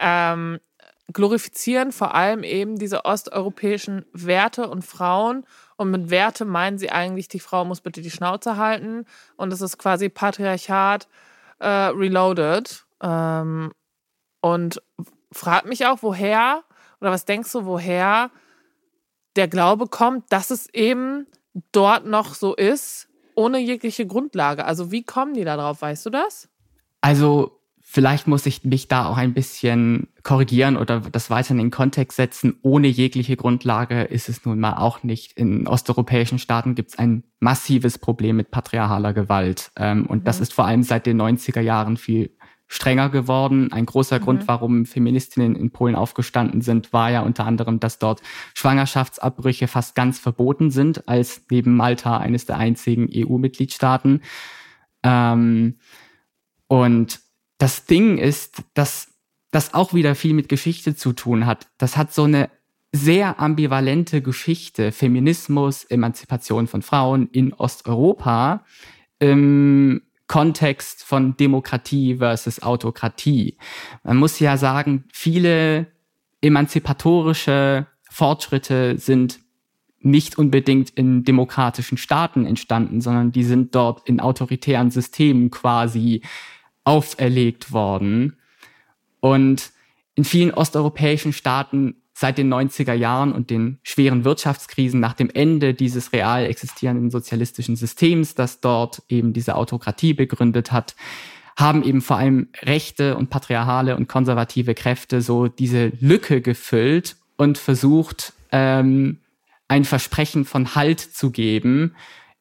ähm, 0.00 0.58
glorifizieren 1.12 1.92
vor 1.92 2.14
allem 2.14 2.42
eben 2.42 2.76
diese 2.76 3.04
osteuropäischen 3.04 4.04
Werte 4.12 4.68
und 4.68 4.84
Frauen. 4.84 5.44
Und 5.76 5.90
mit 5.90 6.10
Werte 6.10 6.44
meinen 6.44 6.78
sie 6.78 6.90
eigentlich, 6.90 7.28
die 7.28 7.40
Frau 7.40 7.64
muss 7.64 7.80
bitte 7.80 8.02
die 8.02 8.10
Schnauze 8.10 8.56
halten. 8.56 9.06
Und 9.36 9.52
es 9.52 9.60
ist 9.60 9.78
quasi 9.78 10.08
Patriarchat 10.08 11.08
äh, 11.58 11.66
reloaded. 11.68 12.84
Ähm, 13.02 13.72
und 14.40 14.82
fragt 15.32 15.66
mich 15.66 15.86
auch, 15.86 15.98
woher 16.02 16.64
oder 17.00 17.10
was 17.10 17.24
denkst 17.24 17.52
du, 17.52 17.64
woher 17.64 18.30
der 19.36 19.48
Glaube 19.48 19.86
kommt, 19.86 20.32
dass 20.32 20.50
es 20.50 20.68
eben 20.74 21.26
dort 21.72 22.06
noch 22.06 22.34
so 22.34 22.54
ist, 22.54 23.08
ohne 23.34 23.58
jegliche 23.58 24.06
Grundlage. 24.06 24.64
Also 24.64 24.90
wie 24.90 25.02
kommen 25.02 25.34
die 25.34 25.44
da 25.44 25.56
drauf, 25.56 25.82
weißt 25.82 26.06
du 26.06 26.10
das? 26.10 26.48
Also 27.00 27.59
Vielleicht 27.92 28.28
muss 28.28 28.46
ich 28.46 28.62
mich 28.62 28.86
da 28.86 29.06
auch 29.06 29.16
ein 29.16 29.34
bisschen 29.34 30.06
korrigieren 30.22 30.76
oder 30.76 31.00
das 31.00 31.28
weiter 31.28 31.50
in 31.50 31.58
den 31.58 31.72
Kontext 31.72 32.14
setzen. 32.14 32.56
Ohne 32.62 32.86
jegliche 32.86 33.34
Grundlage 33.34 34.02
ist 34.02 34.28
es 34.28 34.44
nun 34.44 34.60
mal 34.60 34.74
auch 34.74 35.02
nicht. 35.02 35.32
In 35.32 35.66
osteuropäischen 35.66 36.38
Staaten 36.38 36.76
gibt 36.76 36.90
es 36.90 36.98
ein 37.00 37.24
massives 37.40 37.98
Problem 37.98 38.36
mit 38.36 38.52
patriarchaler 38.52 39.12
Gewalt. 39.12 39.72
Ähm, 39.74 40.06
und 40.06 40.20
mhm. 40.20 40.24
das 40.24 40.38
ist 40.38 40.52
vor 40.52 40.66
allem 40.66 40.84
seit 40.84 41.04
den 41.04 41.20
90er 41.20 41.62
Jahren 41.62 41.96
viel 41.96 42.30
strenger 42.68 43.08
geworden. 43.08 43.72
Ein 43.72 43.86
großer 43.86 44.20
mhm. 44.20 44.22
Grund, 44.22 44.46
warum 44.46 44.86
Feministinnen 44.86 45.56
in 45.56 45.72
Polen 45.72 45.96
aufgestanden 45.96 46.60
sind, 46.60 46.92
war 46.92 47.10
ja 47.10 47.22
unter 47.22 47.44
anderem, 47.44 47.80
dass 47.80 47.98
dort 47.98 48.22
Schwangerschaftsabbrüche 48.54 49.66
fast 49.66 49.96
ganz 49.96 50.20
verboten 50.20 50.70
sind, 50.70 51.08
als 51.08 51.44
neben 51.50 51.74
Malta 51.74 52.18
eines 52.18 52.46
der 52.46 52.56
einzigen 52.56 53.08
EU-Mitgliedstaaten. 53.12 54.22
Ähm, 55.02 55.78
und 56.68 57.18
das 57.60 57.84
Ding 57.84 58.18
ist, 58.18 58.62
dass 58.74 59.12
das 59.50 59.74
auch 59.74 59.92
wieder 59.92 60.14
viel 60.14 60.32
mit 60.32 60.48
Geschichte 60.48 60.96
zu 60.96 61.12
tun 61.12 61.44
hat. 61.46 61.68
Das 61.78 61.96
hat 61.96 62.12
so 62.12 62.24
eine 62.24 62.50
sehr 62.92 63.38
ambivalente 63.38 64.22
Geschichte. 64.22 64.92
Feminismus, 64.92 65.84
Emanzipation 65.84 66.66
von 66.66 66.82
Frauen 66.82 67.28
in 67.30 67.52
Osteuropa 67.52 68.64
im 69.18 70.00
Kontext 70.26 71.04
von 71.04 71.36
Demokratie 71.36 72.16
versus 72.16 72.62
Autokratie. 72.62 73.58
Man 74.04 74.16
muss 74.16 74.38
ja 74.38 74.56
sagen, 74.56 75.04
viele 75.12 75.88
emanzipatorische 76.40 77.86
Fortschritte 78.08 78.96
sind 78.96 79.40
nicht 79.98 80.38
unbedingt 80.38 80.90
in 80.90 81.24
demokratischen 81.24 81.98
Staaten 81.98 82.46
entstanden, 82.46 83.02
sondern 83.02 83.32
die 83.32 83.44
sind 83.44 83.74
dort 83.74 84.08
in 84.08 84.18
autoritären 84.18 84.90
Systemen 84.90 85.50
quasi 85.50 86.22
auferlegt 86.84 87.72
worden. 87.72 88.36
Und 89.20 89.70
in 90.14 90.24
vielen 90.24 90.52
osteuropäischen 90.52 91.32
Staaten 91.32 91.96
seit 92.12 92.36
den 92.36 92.52
90er 92.52 92.92
Jahren 92.92 93.32
und 93.32 93.48
den 93.48 93.78
schweren 93.82 94.24
Wirtschaftskrisen 94.24 95.00
nach 95.00 95.14
dem 95.14 95.30
Ende 95.30 95.72
dieses 95.72 96.12
real 96.12 96.44
existierenden 96.44 97.10
sozialistischen 97.10 97.76
Systems, 97.76 98.34
das 98.34 98.60
dort 98.60 99.02
eben 99.08 99.32
diese 99.32 99.54
Autokratie 99.54 100.12
begründet 100.12 100.70
hat, 100.70 100.94
haben 101.56 101.82
eben 101.82 102.02
vor 102.02 102.18
allem 102.18 102.48
rechte 102.62 103.16
und 103.16 103.30
patriarchale 103.30 103.96
und 103.96 104.08
konservative 104.08 104.74
Kräfte 104.74 105.22
so 105.22 105.48
diese 105.48 105.92
Lücke 106.00 106.42
gefüllt 106.42 107.16
und 107.36 107.56
versucht, 107.56 108.34
ähm, 108.52 109.20
ein 109.68 109.84
Versprechen 109.84 110.44
von 110.44 110.74
Halt 110.74 111.00
zu 111.00 111.30
geben, 111.30 111.94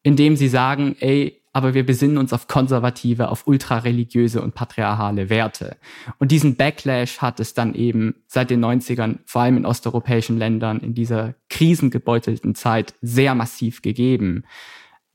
indem 0.04 0.36
sie 0.36 0.48
sagen, 0.48 0.96
ey, 1.00 1.39
aber 1.52 1.74
wir 1.74 1.86
besinnen 1.86 2.18
uns 2.18 2.32
auf 2.32 2.48
konservative, 2.48 3.30
auf 3.30 3.48
ultrareligiöse 3.48 4.42
und 4.42 4.54
patriarchale 4.54 5.30
Werte. 5.30 5.78
Und 6.20 6.32
diesen 6.32 6.56
Backlash 6.56 7.20
hat 7.20 7.40
es 7.40 7.54
dann 7.54 7.74
eben 7.74 8.16
seit 8.28 8.50
den 8.52 8.64
90ern, 8.64 9.20
vor 9.26 9.42
allem 9.42 9.58
in 9.58 9.66
osteuropäischen 9.66 10.38
Ländern, 10.38 10.80
in 10.80 10.94
dieser 10.94 11.36
krisengebeutelten 11.50 12.54
Zeit 12.54 12.94
sehr 13.02 13.34
massiv 13.34 13.82
gegeben. 13.82 14.44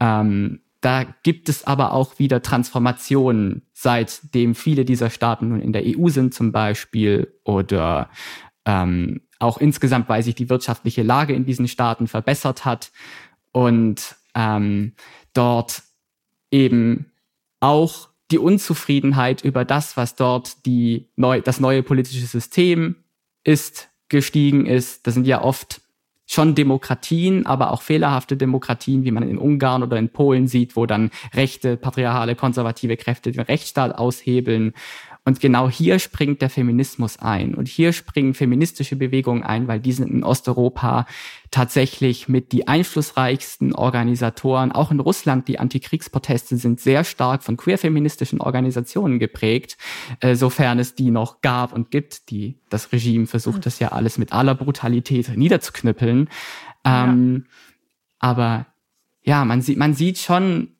Ähm, 0.00 0.60
da 0.80 1.04
gibt 1.22 1.48
es 1.48 1.66
aber 1.66 1.94
auch 1.94 2.18
wieder 2.18 2.42
Transformationen, 2.42 3.62
seitdem 3.72 4.54
viele 4.54 4.84
dieser 4.84 5.08
Staaten 5.08 5.48
nun 5.48 5.60
in 5.60 5.72
der 5.72 5.82
EU 5.86 6.08
sind 6.08 6.34
zum 6.34 6.52
Beispiel 6.52 7.32
oder 7.44 8.10
ähm, 8.66 9.22
auch 9.38 9.58
insgesamt, 9.58 10.08
weil 10.08 10.22
sich 10.22 10.34
die 10.34 10.50
wirtschaftliche 10.50 11.02
Lage 11.02 11.32
in 11.32 11.46
diesen 11.46 11.68
Staaten 11.68 12.06
verbessert 12.06 12.64
hat 12.64 12.92
und 13.52 14.16
ähm, 14.34 14.92
dort 15.32 15.82
eben 16.54 17.10
auch 17.58 18.08
die 18.30 18.38
Unzufriedenheit 18.38 19.44
über 19.44 19.64
das, 19.64 19.96
was 19.96 20.14
dort 20.14 20.64
die 20.66 21.08
neu, 21.16 21.40
das 21.40 21.58
neue 21.58 21.82
politische 21.82 22.26
System 22.26 22.96
ist, 23.42 23.88
gestiegen 24.08 24.64
ist. 24.64 25.06
Das 25.06 25.14
sind 25.14 25.26
ja 25.26 25.42
oft 25.42 25.80
schon 26.26 26.54
Demokratien, 26.54 27.44
aber 27.44 27.72
auch 27.72 27.82
fehlerhafte 27.82 28.36
Demokratien, 28.36 29.04
wie 29.04 29.10
man 29.10 29.28
in 29.28 29.36
Ungarn 29.36 29.82
oder 29.82 29.98
in 29.98 30.08
Polen 30.08 30.46
sieht, 30.46 30.76
wo 30.76 30.86
dann 30.86 31.10
rechte, 31.34 31.76
patriarchale, 31.76 32.36
konservative 32.36 32.96
Kräfte 32.96 33.32
den 33.32 33.42
Rechtsstaat 33.42 33.98
aushebeln 33.98 34.72
und 35.26 35.40
genau 35.40 35.70
hier 35.70 35.98
springt 35.98 36.42
der 36.42 36.50
Feminismus 36.50 37.18
ein. 37.18 37.54
Und 37.54 37.66
hier 37.66 37.94
springen 37.94 38.34
feministische 38.34 38.96
Bewegungen 38.96 39.42
ein, 39.42 39.68
weil 39.68 39.80
die 39.80 39.92
sind 39.92 40.10
in 40.10 40.22
Osteuropa 40.22 41.06
tatsächlich 41.50 42.28
mit 42.28 42.52
die 42.52 42.68
einflussreichsten 42.68 43.74
Organisatoren. 43.74 44.70
Auch 44.70 44.90
in 44.90 45.00
Russland, 45.00 45.48
die 45.48 45.58
Antikriegsproteste 45.58 46.58
sind 46.58 46.78
sehr 46.78 47.04
stark 47.04 47.42
von 47.42 47.56
queer-feministischen 47.56 48.40
Organisationen 48.40 49.18
geprägt, 49.18 49.78
äh, 50.20 50.34
sofern 50.34 50.78
es 50.78 50.94
die 50.94 51.10
noch 51.10 51.40
gab 51.40 51.72
und 51.72 51.90
gibt. 51.90 52.28
Die, 52.30 52.58
das 52.68 52.92
Regime 52.92 53.26
versucht 53.26 53.64
das 53.64 53.78
ja 53.78 53.92
alles 53.92 54.18
mit 54.18 54.32
aller 54.32 54.54
Brutalität 54.54 55.34
niederzuknüppeln. 55.36 56.28
Ähm, 56.84 57.46
Aber 58.18 58.66
ja, 59.22 59.44
man 59.44 59.62
sieht, 59.62 59.78
man 59.78 59.94
sieht 59.94 60.18
schon, 60.18 60.73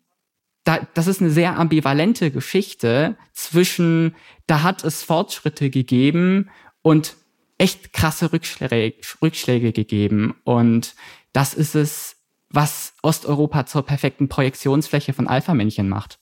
da, 0.64 0.81
das 0.94 1.07
ist 1.07 1.20
eine 1.20 1.31
sehr 1.31 1.59
ambivalente 1.59 2.31
Geschichte 2.31 3.16
zwischen, 3.33 4.16
da 4.46 4.62
hat 4.62 4.83
es 4.83 5.03
Fortschritte 5.03 5.70
gegeben 5.70 6.50
und 6.83 7.16
echt 7.59 7.92
krasse 7.92 8.33
Rückschläge, 8.33 8.96
Rückschläge 9.22 9.72
gegeben. 9.72 10.35
Und 10.44 10.94
das 11.33 11.55
ist 11.55 11.74
es, 11.74 12.16
was 12.48 12.94
Osteuropa 13.03 13.66
zur 13.66 13.85
perfekten 13.85 14.29
Projektionsfläche 14.29 15.12
von 15.12 15.29
Alpha-Männchen 15.29 15.88
macht. 15.88 16.18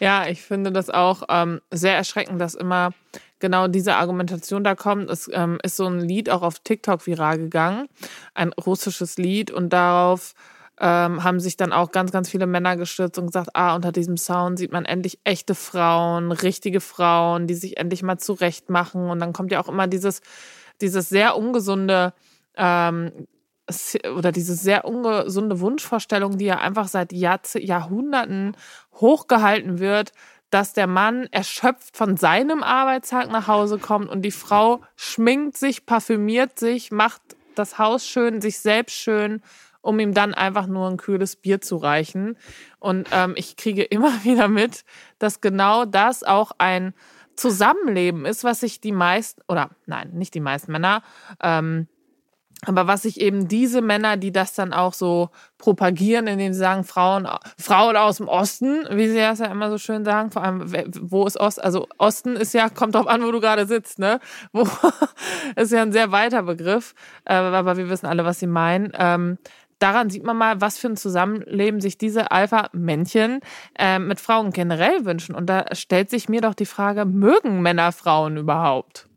Ja, 0.00 0.28
ich 0.28 0.42
finde 0.42 0.70
das 0.70 0.90
auch 0.90 1.24
ähm, 1.28 1.60
sehr 1.72 1.96
erschreckend, 1.96 2.40
dass 2.40 2.54
immer 2.54 2.90
genau 3.40 3.66
diese 3.66 3.96
Argumentation 3.96 4.62
da 4.62 4.76
kommt. 4.76 5.10
Es 5.10 5.28
ähm, 5.32 5.58
ist 5.64 5.76
so 5.76 5.86
ein 5.86 6.00
Lied 6.00 6.30
auch 6.30 6.42
auf 6.42 6.60
TikTok 6.60 7.04
viral 7.06 7.38
gegangen, 7.38 7.88
ein 8.34 8.52
russisches 8.52 9.16
Lied 9.16 9.50
und 9.50 9.72
darauf 9.72 10.34
ähm, 10.80 11.24
haben 11.24 11.40
sich 11.40 11.56
dann 11.56 11.72
auch 11.72 11.90
ganz, 11.90 12.12
ganz 12.12 12.30
viele 12.30 12.46
Männer 12.46 12.76
gestürzt 12.76 13.18
und 13.18 13.26
gesagt, 13.26 13.50
ah, 13.54 13.74
unter 13.74 13.92
diesem 13.92 14.16
Sound 14.16 14.58
sieht 14.58 14.72
man 14.72 14.84
endlich 14.84 15.18
echte 15.24 15.54
Frauen, 15.54 16.30
richtige 16.32 16.80
Frauen, 16.80 17.46
die 17.46 17.54
sich 17.54 17.78
endlich 17.78 18.02
mal 18.02 18.18
zurecht 18.18 18.70
machen. 18.70 19.10
Und 19.10 19.18
dann 19.20 19.32
kommt 19.32 19.50
ja 19.50 19.60
auch 19.60 19.68
immer 19.68 19.86
dieses, 19.86 20.20
dieses 20.80 21.08
sehr 21.08 21.36
ungesunde 21.36 22.12
ähm, 22.56 23.12
oder 24.16 24.32
diese 24.32 24.54
sehr 24.54 24.84
ungesunde 24.84 25.60
Wunschvorstellung, 25.60 26.38
die 26.38 26.46
ja 26.46 26.58
einfach 26.58 26.88
seit 26.88 27.12
Jahrze 27.12 27.60
Jahrhunderten 27.60 28.56
hochgehalten 28.94 29.78
wird, 29.78 30.12
dass 30.50 30.72
der 30.72 30.86
Mann 30.86 31.28
erschöpft 31.30 31.96
von 31.96 32.16
seinem 32.16 32.62
Arbeitstag 32.62 33.30
nach 33.30 33.48
Hause 33.48 33.78
kommt 33.78 34.08
und 34.08 34.22
die 34.22 34.30
Frau 34.30 34.80
schminkt 34.96 35.58
sich, 35.58 35.84
parfümiert 35.84 36.58
sich, 36.58 36.90
macht 36.90 37.20
das 37.54 37.78
Haus 37.78 38.06
schön, 38.06 38.40
sich 38.40 38.60
selbst 38.60 38.96
schön 38.96 39.42
um 39.80 39.98
ihm 40.00 40.14
dann 40.14 40.34
einfach 40.34 40.66
nur 40.66 40.88
ein 40.88 40.96
kühles 40.96 41.36
Bier 41.36 41.60
zu 41.60 41.76
reichen. 41.76 42.36
Und 42.78 43.08
ähm, 43.12 43.34
ich 43.36 43.56
kriege 43.56 43.82
immer 43.82 44.12
wieder 44.24 44.48
mit, 44.48 44.84
dass 45.18 45.40
genau 45.40 45.84
das 45.84 46.22
auch 46.22 46.52
ein 46.58 46.94
Zusammenleben 47.36 48.26
ist, 48.26 48.42
was 48.42 48.60
sich 48.60 48.80
die 48.80 48.92
meisten, 48.92 49.40
oder 49.48 49.70
nein, 49.86 50.10
nicht 50.12 50.34
die 50.34 50.40
meisten 50.40 50.72
Männer, 50.72 51.02
ähm, 51.40 51.86
aber 52.66 52.88
was 52.88 53.02
sich 53.02 53.20
eben 53.20 53.46
diese 53.46 53.80
Männer, 53.80 54.16
die 54.16 54.32
das 54.32 54.52
dann 54.54 54.72
auch 54.72 54.92
so 54.92 55.30
propagieren, 55.58 56.26
indem 56.26 56.52
sie 56.52 56.58
sagen, 56.58 56.82
Frauen, 56.82 57.28
Frauen 57.56 57.96
aus 57.96 58.16
dem 58.16 58.26
Osten, 58.26 58.84
wie 58.90 59.08
sie 59.08 59.18
das 59.18 59.38
ja 59.38 59.46
immer 59.46 59.70
so 59.70 59.78
schön 59.78 60.04
sagen, 60.04 60.32
vor 60.32 60.42
allem, 60.42 60.72
wo 61.00 61.24
ist 61.24 61.38
Ost? 61.38 61.62
Also 61.62 61.86
Osten 61.98 62.34
ist 62.34 62.54
ja, 62.54 62.68
kommt 62.68 62.96
drauf 62.96 63.06
an, 63.06 63.22
wo 63.22 63.30
du 63.30 63.40
gerade 63.40 63.66
sitzt, 63.66 64.00
ne? 64.00 64.18
Wo 64.52 64.66
ist 65.54 65.70
ja 65.70 65.82
ein 65.82 65.92
sehr 65.92 66.10
weiter 66.10 66.42
Begriff, 66.42 66.94
äh, 67.24 67.34
aber 67.34 67.76
wir 67.76 67.88
wissen 67.88 68.06
alle, 68.06 68.24
was 68.24 68.40
sie 68.40 68.46
meinen. 68.48 69.38
Daran 69.78 70.10
sieht 70.10 70.24
man 70.24 70.36
mal, 70.36 70.60
was 70.60 70.78
für 70.78 70.88
ein 70.88 70.96
Zusammenleben 70.96 71.80
sich 71.80 71.98
diese 71.98 72.30
Alpha-Männchen 72.30 73.40
äh, 73.78 73.98
mit 73.98 74.20
Frauen 74.20 74.50
generell 74.50 75.04
wünschen. 75.04 75.34
Und 75.34 75.46
da 75.46 75.66
stellt 75.72 76.10
sich 76.10 76.28
mir 76.28 76.40
doch 76.40 76.54
die 76.54 76.66
Frage, 76.66 77.04
mögen 77.04 77.62
Männer 77.62 77.92
Frauen 77.92 78.36
überhaupt? 78.36 79.08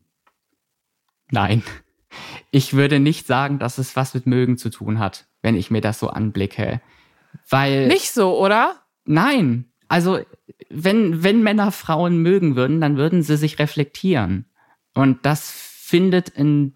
Nein. 1.31 1.63
Ich 2.51 2.73
würde 2.73 2.99
nicht 2.99 3.25
sagen, 3.25 3.57
dass 3.57 3.77
es 3.77 3.95
was 3.95 4.13
mit 4.13 4.27
mögen 4.27 4.57
zu 4.57 4.69
tun 4.69 4.99
hat, 4.99 5.25
wenn 5.41 5.55
ich 5.55 5.71
mir 5.71 5.81
das 5.81 5.99
so 5.99 6.09
anblicke. 6.09 6.81
Weil. 7.49 7.87
Nicht 7.87 8.11
so, 8.11 8.37
oder? 8.37 8.75
Nein. 9.05 9.71
Also, 9.87 10.19
wenn, 10.69 11.23
wenn 11.23 11.41
Männer 11.41 11.71
Frauen 11.71 12.21
mögen 12.21 12.55
würden, 12.55 12.81
dann 12.81 12.97
würden 12.97 13.23
sie 13.23 13.37
sich 13.37 13.59
reflektieren. 13.59 14.45
Und 14.93 15.25
das 15.25 15.49
findet 15.49 16.29
in 16.29 16.75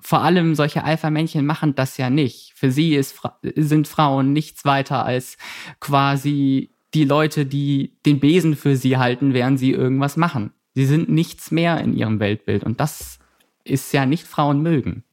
vor 0.00 0.22
allem 0.22 0.54
solche 0.54 0.84
Alpha-Männchen 0.84 1.44
machen 1.46 1.74
das 1.74 1.96
ja 1.96 2.10
nicht. 2.10 2.52
Für 2.54 2.70
sie 2.70 2.94
ist, 2.94 3.20
sind 3.42 3.86
Frauen 3.86 4.32
nichts 4.32 4.64
weiter 4.64 5.04
als 5.04 5.36
quasi 5.78 6.70
die 6.94 7.04
Leute, 7.04 7.46
die 7.46 7.96
den 8.04 8.20
Besen 8.20 8.56
für 8.56 8.76
sie 8.76 8.96
halten, 8.96 9.34
während 9.34 9.58
sie 9.58 9.72
irgendwas 9.72 10.16
machen. 10.16 10.52
Sie 10.74 10.86
sind 10.86 11.08
nichts 11.08 11.50
mehr 11.50 11.78
in 11.80 11.94
ihrem 11.94 12.20
Weltbild 12.20 12.64
und 12.64 12.80
das 12.80 13.18
ist 13.64 13.92
ja 13.92 14.06
nicht 14.06 14.26
Frauen 14.26 14.62
mögen. 14.62 15.04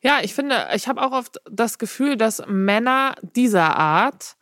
Ja, 0.00 0.18
ich 0.22 0.34
finde, 0.34 0.68
ich 0.74 0.88
habe 0.88 1.00
auch 1.00 1.12
oft 1.12 1.40
das 1.48 1.78
Gefühl, 1.78 2.16
dass 2.16 2.42
Männer 2.48 3.14
dieser 3.36 3.76
Art 3.76 4.36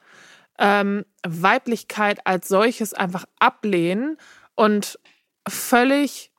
ähm, 0.58 1.04
Weiblichkeit 1.26 2.26
als 2.26 2.48
solches 2.48 2.94
einfach 2.94 3.26
ablehnen 3.38 4.16
und 4.54 4.98
völlig 5.46 6.32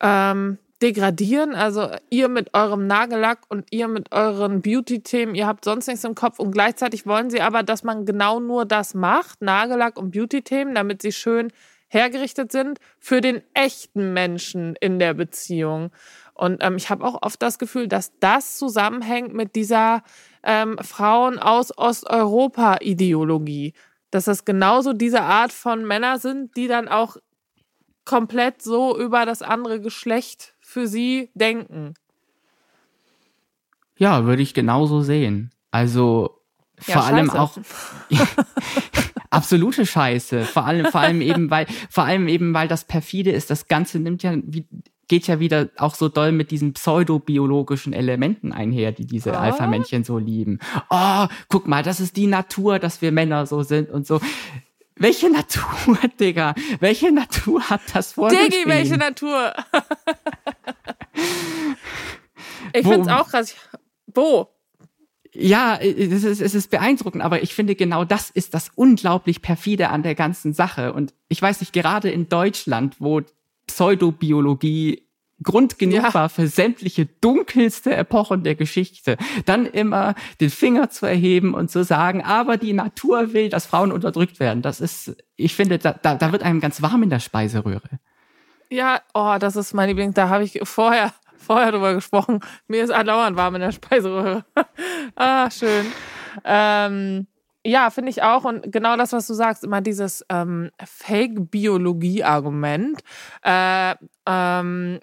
ähm, 0.00 0.58
degradieren. 0.82 1.54
Also 1.54 1.90
ihr 2.10 2.28
mit 2.28 2.54
eurem 2.54 2.86
Nagellack 2.86 3.40
und 3.48 3.66
ihr 3.70 3.88
mit 3.88 4.12
euren 4.12 4.62
Beauty-Themen, 4.62 5.34
ihr 5.34 5.46
habt 5.46 5.64
sonst 5.64 5.86
nichts 5.88 6.04
im 6.04 6.14
Kopf 6.14 6.38
und 6.38 6.52
gleichzeitig 6.52 7.06
wollen 7.06 7.30
sie 7.30 7.40
aber, 7.40 7.62
dass 7.62 7.82
man 7.82 8.06
genau 8.06 8.40
nur 8.40 8.64
das 8.64 8.94
macht, 8.94 9.42
Nagellack 9.42 9.98
und 9.98 10.12
Beauty-Themen, 10.12 10.74
damit 10.74 11.02
sie 11.02 11.12
schön 11.12 11.52
hergerichtet 11.88 12.52
sind 12.52 12.78
für 12.98 13.20
den 13.20 13.42
echten 13.54 14.12
Menschen 14.12 14.76
in 14.80 14.98
der 14.98 15.14
Beziehung. 15.14 15.90
Und 16.34 16.62
ähm, 16.62 16.76
ich 16.76 16.90
habe 16.90 17.04
auch 17.04 17.22
oft 17.22 17.42
das 17.42 17.58
Gefühl, 17.58 17.88
dass 17.88 18.12
das 18.20 18.58
zusammenhängt 18.58 19.34
mit 19.34 19.56
dieser 19.56 20.04
ähm, 20.44 20.78
Frauen 20.78 21.38
aus 21.38 21.76
Osteuropa-Ideologie. 21.76 23.72
Dass 24.10 24.26
das 24.26 24.44
genauso 24.44 24.92
diese 24.92 25.22
Art 25.22 25.52
von 25.52 25.84
Männer 25.84 26.18
sind, 26.18 26.56
die 26.56 26.68
dann 26.68 26.88
auch 26.88 27.16
komplett 28.04 28.62
so 28.62 28.98
über 28.98 29.26
das 29.26 29.42
andere 29.42 29.80
Geschlecht 29.80 30.54
für 30.68 30.86
sie 30.86 31.30
denken. 31.32 31.94
Ja, 33.96 34.26
würde 34.26 34.42
ich 34.42 34.52
genauso 34.52 35.00
sehen. 35.00 35.50
Also 35.70 36.42
ja, 36.86 37.00
vor 37.00 37.04
allem 37.04 37.30
auch 37.30 37.56
absolute 39.30 39.86
Scheiße. 39.86 40.42
Vor 40.42 40.66
allem, 40.66 40.86
vor 40.92 41.00
allem 41.00 41.22
eben, 41.22 41.50
weil, 41.50 41.66
vor 41.88 42.04
allem 42.04 42.28
eben, 42.28 42.52
weil 42.52 42.68
das 42.68 42.84
perfide 42.84 43.30
ist. 43.30 43.48
Das 43.48 43.66
Ganze 43.68 43.98
nimmt 43.98 44.22
ja, 44.22 44.34
geht 45.08 45.26
ja 45.26 45.40
wieder 45.40 45.70
auch 45.78 45.94
so 45.94 46.10
doll 46.10 46.32
mit 46.32 46.50
diesen 46.50 46.74
pseudobiologischen 46.74 47.94
Elementen 47.94 48.52
einher, 48.52 48.92
die 48.92 49.06
diese 49.06 49.30
oh. 49.30 49.36
Alpha-Männchen 49.36 50.04
so 50.04 50.18
lieben. 50.18 50.58
Oh, 50.90 51.26
guck 51.48 51.66
mal, 51.66 51.82
das 51.82 51.98
ist 51.98 52.18
die 52.18 52.26
Natur, 52.26 52.78
dass 52.78 53.00
wir 53.00 53.10
Männer 53.10 53.46
so 53.46 53.62
sind 53.62 53.88
und 53.88 54.06
so. 54.06 54.20
Welche 54.98 55.30
Natur, 55.30 55.98
Digga? 56.20 56.54
Welche 56.80 57.12
Natur 57.12 57.70
hat 57.70 57.80
das 57.92 58.12
vorgeschrieben? 58.12 58.50
Diggi, 58.50 58.68
welche 58.68 58.96
Natur? 58.96 59.54
ich 62.72 62.84
Wo? 62.84 62.90
find's 62.90 63.08
auch 63.08 63.28
krass. 63.28 63.54
Wo? 64.06 64.48
Ja, 65.32 65.76
es 65.76 66.24
ist, 66.24 66.40
es 66.40 66.54
ist 66.54 66.70
beeindruckend, 66.70 67.22
aber 67.22 67.42
ich 67.42 67.54
finde 67.54 67.74
genau 67.76 68.04
das 68.04 68.30
ist 68.30 68.54
das 68.54 68.70
unglaublich 68.74 69.42
perfide 69.42 69.90
an 69.90 70.02
der 70.02 70.14
ganzen 70.14 70.52
Sache. 70.52 70.92
Und 70.92 71.14
ich 71.28 71.40
weiß 71.40 71.60
nicht, 71.60 71.72
gerade 71.72 72.10
in 72.10 72.28
Deutschland, 72.28 72.96
wo 72.98 73.20
Pseudobiologie 73.66 75.07
Grund 75.42 75.78
genug 75.78 76.02
ja. 76.02 76.14
war 76.14 76.28
für 76.28 76.48
sämtliche 76.48 77.06
dunkelste 77.06 77.94
Epochen 77.94 78.42
der 78.42 78.56
Geschichte, 78.56 79.16
dann 79.44 79.66
immer 79.66 80.14
den 80.40 80.50
Finger 80.50 80.90
zu 80.90 81.06
erheben 81.06 81.54
und 81.54 81.70
zu 81.70 81.84
sagen, 81.84 82.24
aber 82.24 82.56
die 82.56 82.72
Natur 82.72 83.32
will, 83.32 83.48
dass 83.48 83.66
Frauen 83.66 83.92
unterdrückt 83.92 84.40
werden. 84.40 84.62
Das 84.62 84.80
ist, 84.80 85.16
ich 85.36 85.54
finde, 85.54 85.78
da, 85.78 85.92
da, 85.92 86.16
da 86.16 86.32
wird 86.32 86.42
einem 86.42 86.60
ganz 86.60 86.82
warm 86.82 87.04
in 87.04 87.10
der 87.10 87.20
Speiseröhre. 87.20 88.00
Ja, 88.70 89.00
oh, 89.14 89.36
das 89.38 89.56
ist 89.56 89.72
mein 89.74 89.88
Liebling. 89.88 90.12
Da 90.12 90.28
habe 90.28 90.44
ich 90.44 90.60
vorher, 90.64 91.14
vorher 91.36 91.72
drüber 91.72 91.94
gesprochen. 91.94 92.40
Mir 92.66 92.84
ist 92.84 92.90
andauernd 92.90 93.36
warm 93.36 93.54
in 93.54 93.60
der 93.60 93.72
Speiseröhre. 93.72 94.44
ah, 95.14 95.50
schön. 95.50 95.86
Ähm, 96.44 97.26
ja, 97.64 97.90
finde 97.90 98.10
ich 98.10 98.22
auch. 98.22 98.44
Und 98.44 98.70
genau 98.72 98.96
das, 98.96 99.12
was 99.12 99.26
du 99.26 99.34
sagst, 99.34 99.64
immer 99.64 99.80
dieses 99.80 100.24
ähm, 100.28 100.70
Fake-Biologie-Argument. 100.84 103.00
Äh, 103.42 103.96
ähm, 104.26 105.00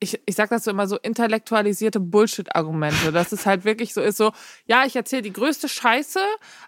ich, 0.00 0.20
ich 0.26 0.34
sag 0.36 0.50
das 0.50 0.64
so 0.64 0.70
immer 0.70 0.86
so 0.86 0.96
intellektualisierte 0.96 1.98
Bullshit-Argumente. 1.98 3.10
Das 3.12 3.32
ist 3.32 3.46
halt 3.46 3.64
wirklich 3.64 3.94
so, 3.94 4.00
ist 4.00 4.16
so, 4.16 4.32
ja, 4.66 4.84
ich 4.84 4.94
erzähle 4.94 5.22
die 5.22 5.32
größte 5.32 5.68
Scheiße, 5.68 6.20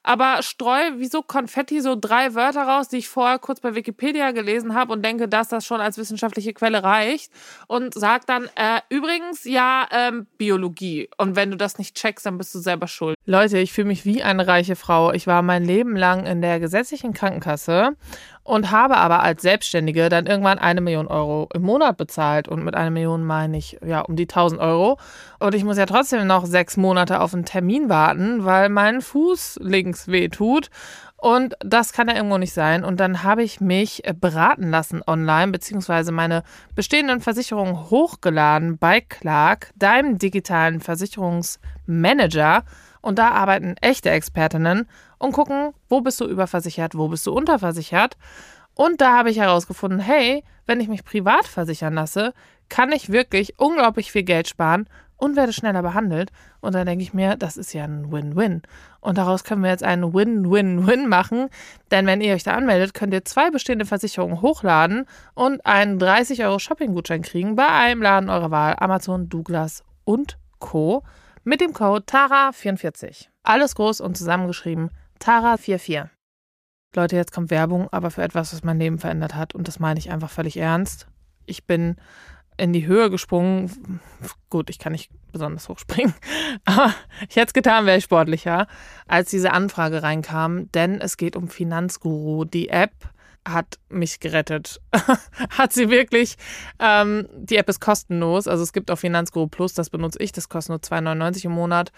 aber 0.02 0.42
streue 0.42 0.98
wie 0.98 1.06
so 1.06 1.22
Konfetti 1.22 1.80
so 1.80 1.96
drei 1.96 2.34
Wörter 2.34 2.62
raus, 2.62 2.88
die 2.88 2.96
ich 2.96 3.08
vorher 3.08 3.38
kurz 3.38 3.60
bei 3.60 3.74
Wikipedia 3.74 4.32
gelesen 4.32 4.74
habe 4.74 4.92
und 4.92 5.04
denke, 5.04 5.28
dass 5.28 5.48
das 5.48 5.64
schon 5.64 5.80
als 5.80 5.96
wissenschaftliche 5.96 6.52
Quelle 6.52 6.82
reicht 6.82 7.30
und 7.68 7.94
sag 7.94 8.26
dann, 8.26 8.48
äh, 8.56 8.80
übrigens, 8.88 9.44
ja, 9.44 9.86
ähm, 9.92 10.26
Biologie. 10.36 11.08
Und 11.16 11.36
wenn 11.36 11.50
du 11.50 11.56
das 11.56 11.78
nicht 11.78 11.96
checkst, 11.96 12.26
dann 12.26 12.38
bist 12.38 12.54
du 12.54 12.58
selber 12.58 12.88
schuld. 12.88 13.16
Leute, 13.26 13.58
ich 13.58 13.72
fühle 13.72 13.88
mich 13.88 14.04
wie 14.04 14.22
eine 14.22 14.46
reiche 14.46 14.74
Frau. 14.74 15.12
Ich 15.12 15.26
war 15.28 15.42
mein 15.42 15.64
Leben 15.64 15.94
lang 15.94 16.26
in 16.26 16.42
der 16.42 16.58
gesetzlichen 16.58 17.12
Krankenkasse 17.12 17.96
und 18.50 18.72
habe 18.72 18.96
aber 18.96 19.22
als 19.22 19.42
Selbstständige 19.42 20.08
dann 20.08 20.26
irgendwann 20.26 20.58
eine 20.58 20.80
Million 20.80 21.06
Euro 21.06 21.48
im 21.54 21.62
Monat 21.62 21.96
bezahlt. 21.96 22.48
Und 22.48 22.64
mit 22.64 22.74
einer 22.74 22.90
Million 22.90 23.24
meine 23.24 23.56
ich 23.56 23.78
ja 23.86 24.00
um 24.00 24.16
die 24.16 24.24
1000 24.24 24.60
Euro. 24.60 24.98
Und 25.38 25.54
ich 25.54 25.62
muss 25.62 25.78
ja 25.78 25.86
trotzdem 25.86 26.26
noch 26.26 26.46
sechs 26.46 26.76
Monate 26.76 27.20
auf 27.20 27.32
einen 27.32 27.44
Termin 27.44 27.88
warten, 27.88 28.44
weil 28.44 28.68
mein 28.68 29.02
Fuß 29.02 29.60
links 29.62 30.08
weh 30.08 30.28
tut. 30.28 30.68
Und 31.16 31.54
das 31.60 31.92
kann 31.92 32.08
ja 32.08 32.16
irgendwo 32.16 32.38
nicht 32.38 32.52
sein. 32.52 32.82
Und 32.82 32.98
dann 32.98 33.22
habe 33.22 33.44
ich 33.44 33.60
mich 33.60 34.02
beraten 34.20 34.68
lassen 34.68 35.00
online, 35.06 35.52
beziehungsweise 35.52 36.10
meine 36.10 36.42
bestehenden 36.74 37.20
Versicherungen 37.20 37.88
hochgeladen 37.88 38.78
bei 38.78 39.00
Clark, 39.00 39.70
deinem 39.76 40.18
digitalen 40.18 40.80
Versicherungsmanager. 40.80 42.64
Und 43.00 43.18
da 43.18 43.30
arbeiten 43.30 43.76
echte 43.80 44.10
Expertinnen 44.10 44.88
und 45.18 45.32
gucken, 45.32 45.72
wo 45.88 46.00
bist 46.00 46.20
du 46.20 46.26
überversichert, 46.26 46.94
wo 46.96 47.08
bist 47.08 47.26
du 47.26 47.32
unterversichert. 47.32 48.16
Und 48.74 49.00
da 49.00 49.16
habe 49.16 49.30
ich 49.30 49.38
herausgefunden, 49.38 50.00
hey, 50.00 50.44
wenn 50.66 50.80
ich 50.80 50.88
mich 50.88 51.04
privat 51.04 51.46
versichern 51.46 51.94
lasse, 51.94 52.32
kann 52.68 52.92
ich 52.92 53.10
wirklich 53.10 53.58
unglaublich 53.58 54.12
viel 54.12 54.22
Geld 54.22 54.48
sparen 54.48 54.86
und 55.20 55.36
werde 55.36 55.52
schneller 55.52 55.82
behandelt. 55.82 56.30
Und 56.60 56.74
dann 56.74 56.86
denke 56.86 57.02
ich 57.02 57.14
mir, 57.14 57.36
das 57.36 57.56
ist 57.56 57.72
ja 57.72 57.84
ein 57.84 58.10
Win-Win. 58.10 58.62
Und 59.00 59.18
daraus 59.18 59.44
können 59.44 59.62
wir 59.62 59.70
jetzt 59.70 59.84
einen 59.84 60.14
Win-Win-Win 60.14 61.08
machen. 61.08 61.48
Denn 61.90 62.06
wenn 62.06 62.20
ihr 62.20 62.34
euch 62.34 62.42
da 62.42 62.54
anmeldet, 62.54 62.94
könnt 62.94 63.12
ihr 63.12 63.24
zwei 63.24 63.50
bestehende 63.50 63.84
Versicherungen 63.84 64.40
hochladen 64.40 65.06
und 65.34 65.64
einen 65.66 65.98
30 65.98 66.44
Euro 66.44 66.58
Shopping-Gutschein 66.58 67.22
kriegen 67.22 67.54
bei 67.54 67.68
einem 67.68 68.02
Laden 68.02 68.30
eurer 68.30 68.50
Wahl, 68.50 68.76
Amazon, 68.78 69.28
Douglas 69.28 69.84
und 70.04 70.38
Co. 70.58 71.02
mit 71.50 71.60
dem 71.60 71.72
Code 71.72 72.04
TARA44. 72.04 73.26
Alles 73.42 73.74
groß 73.74 74.00
und 74.00 74.16
zusammengeschrieben 74.16 74.90
Tara44. 75.20 76.08
Leute, 76.94 77.16
jetzt 77.16 77.32
kommt 77.32 77.50
Werbung, 77.50 77.88
aber 77.90 78.12
für 78.12 78.22
etwas, 78.22 78.52
was 78.52 78.62
mein 78.62 78.78
Leben 78.78 79.00
verändert 79.00 79.34
hat. 79.34 79.52
Und 79.52 79.66
das 79.66 79.80
meine 79.80 79.98
ich 79.98 80.12
einfach 80.12 80.30
völlig 80.30 80.56
ernst. 80.56 81.08
Ich 81.46 81.66
bin 81.66 81.96
in 82.56 82.72
die 82.72 82.86
Höhe 82.86 83.10
gesprungen. 83.10 83.98
Gut, 84.48 84.70
ich 84.70 84.78
kann 84.78 84.92
nicht 84.92 85.10
besonders 85.32 85.68
hoch 85.68 85.80
springen. 85.80 86.14
Aber 86.66 86.94
ich 87.28 87.34
hätte 87.34 87.48
es 87.48 87.52
getan, 87.52 87.84
wäre 87.84 87.98
ich 87.98 88.04
sportlicher, 88.04 88.68
als 89.08 89.30
diese 89.30 89.52
Anfrage 89.52 90.04
reinkam. 90.04 90.70
Denn 90.70 91.00
es 91.00 91.16
geht 91.16 91.34
um 91.34 91.48
Finanzguru, 91.48 92.44
die 92.44 92.68
App, 92.68 92.94
hat 93.48 93.78
mich 93.88 94.20
gerettet. 94.20 94.80
hat 95.50 95.72
sie 95.72 95.90
wirklich. 95.90 96.36
Ähm, 96.78 97.26
die 97.34 97.56
App 97.56 97.68
ist 97.68 97.80
kostenlos. 97.80 98.46
Also 98.46 98.62
es 98.62 98.72
gibt 98.72 98.90
auch 98.90 98.96
Finanzguru 98.96 99.46
Plus, 99.46 99.74
das 99.74 99.90
benutze 99.90 100.18
ich. 100.22 100.32
Das 100.32 100.48
kostet 100.48 100.70
nur 100.70 100.78
2,99 101.00 101.46
im 101.46 101.52
Monat. 101.52 101.92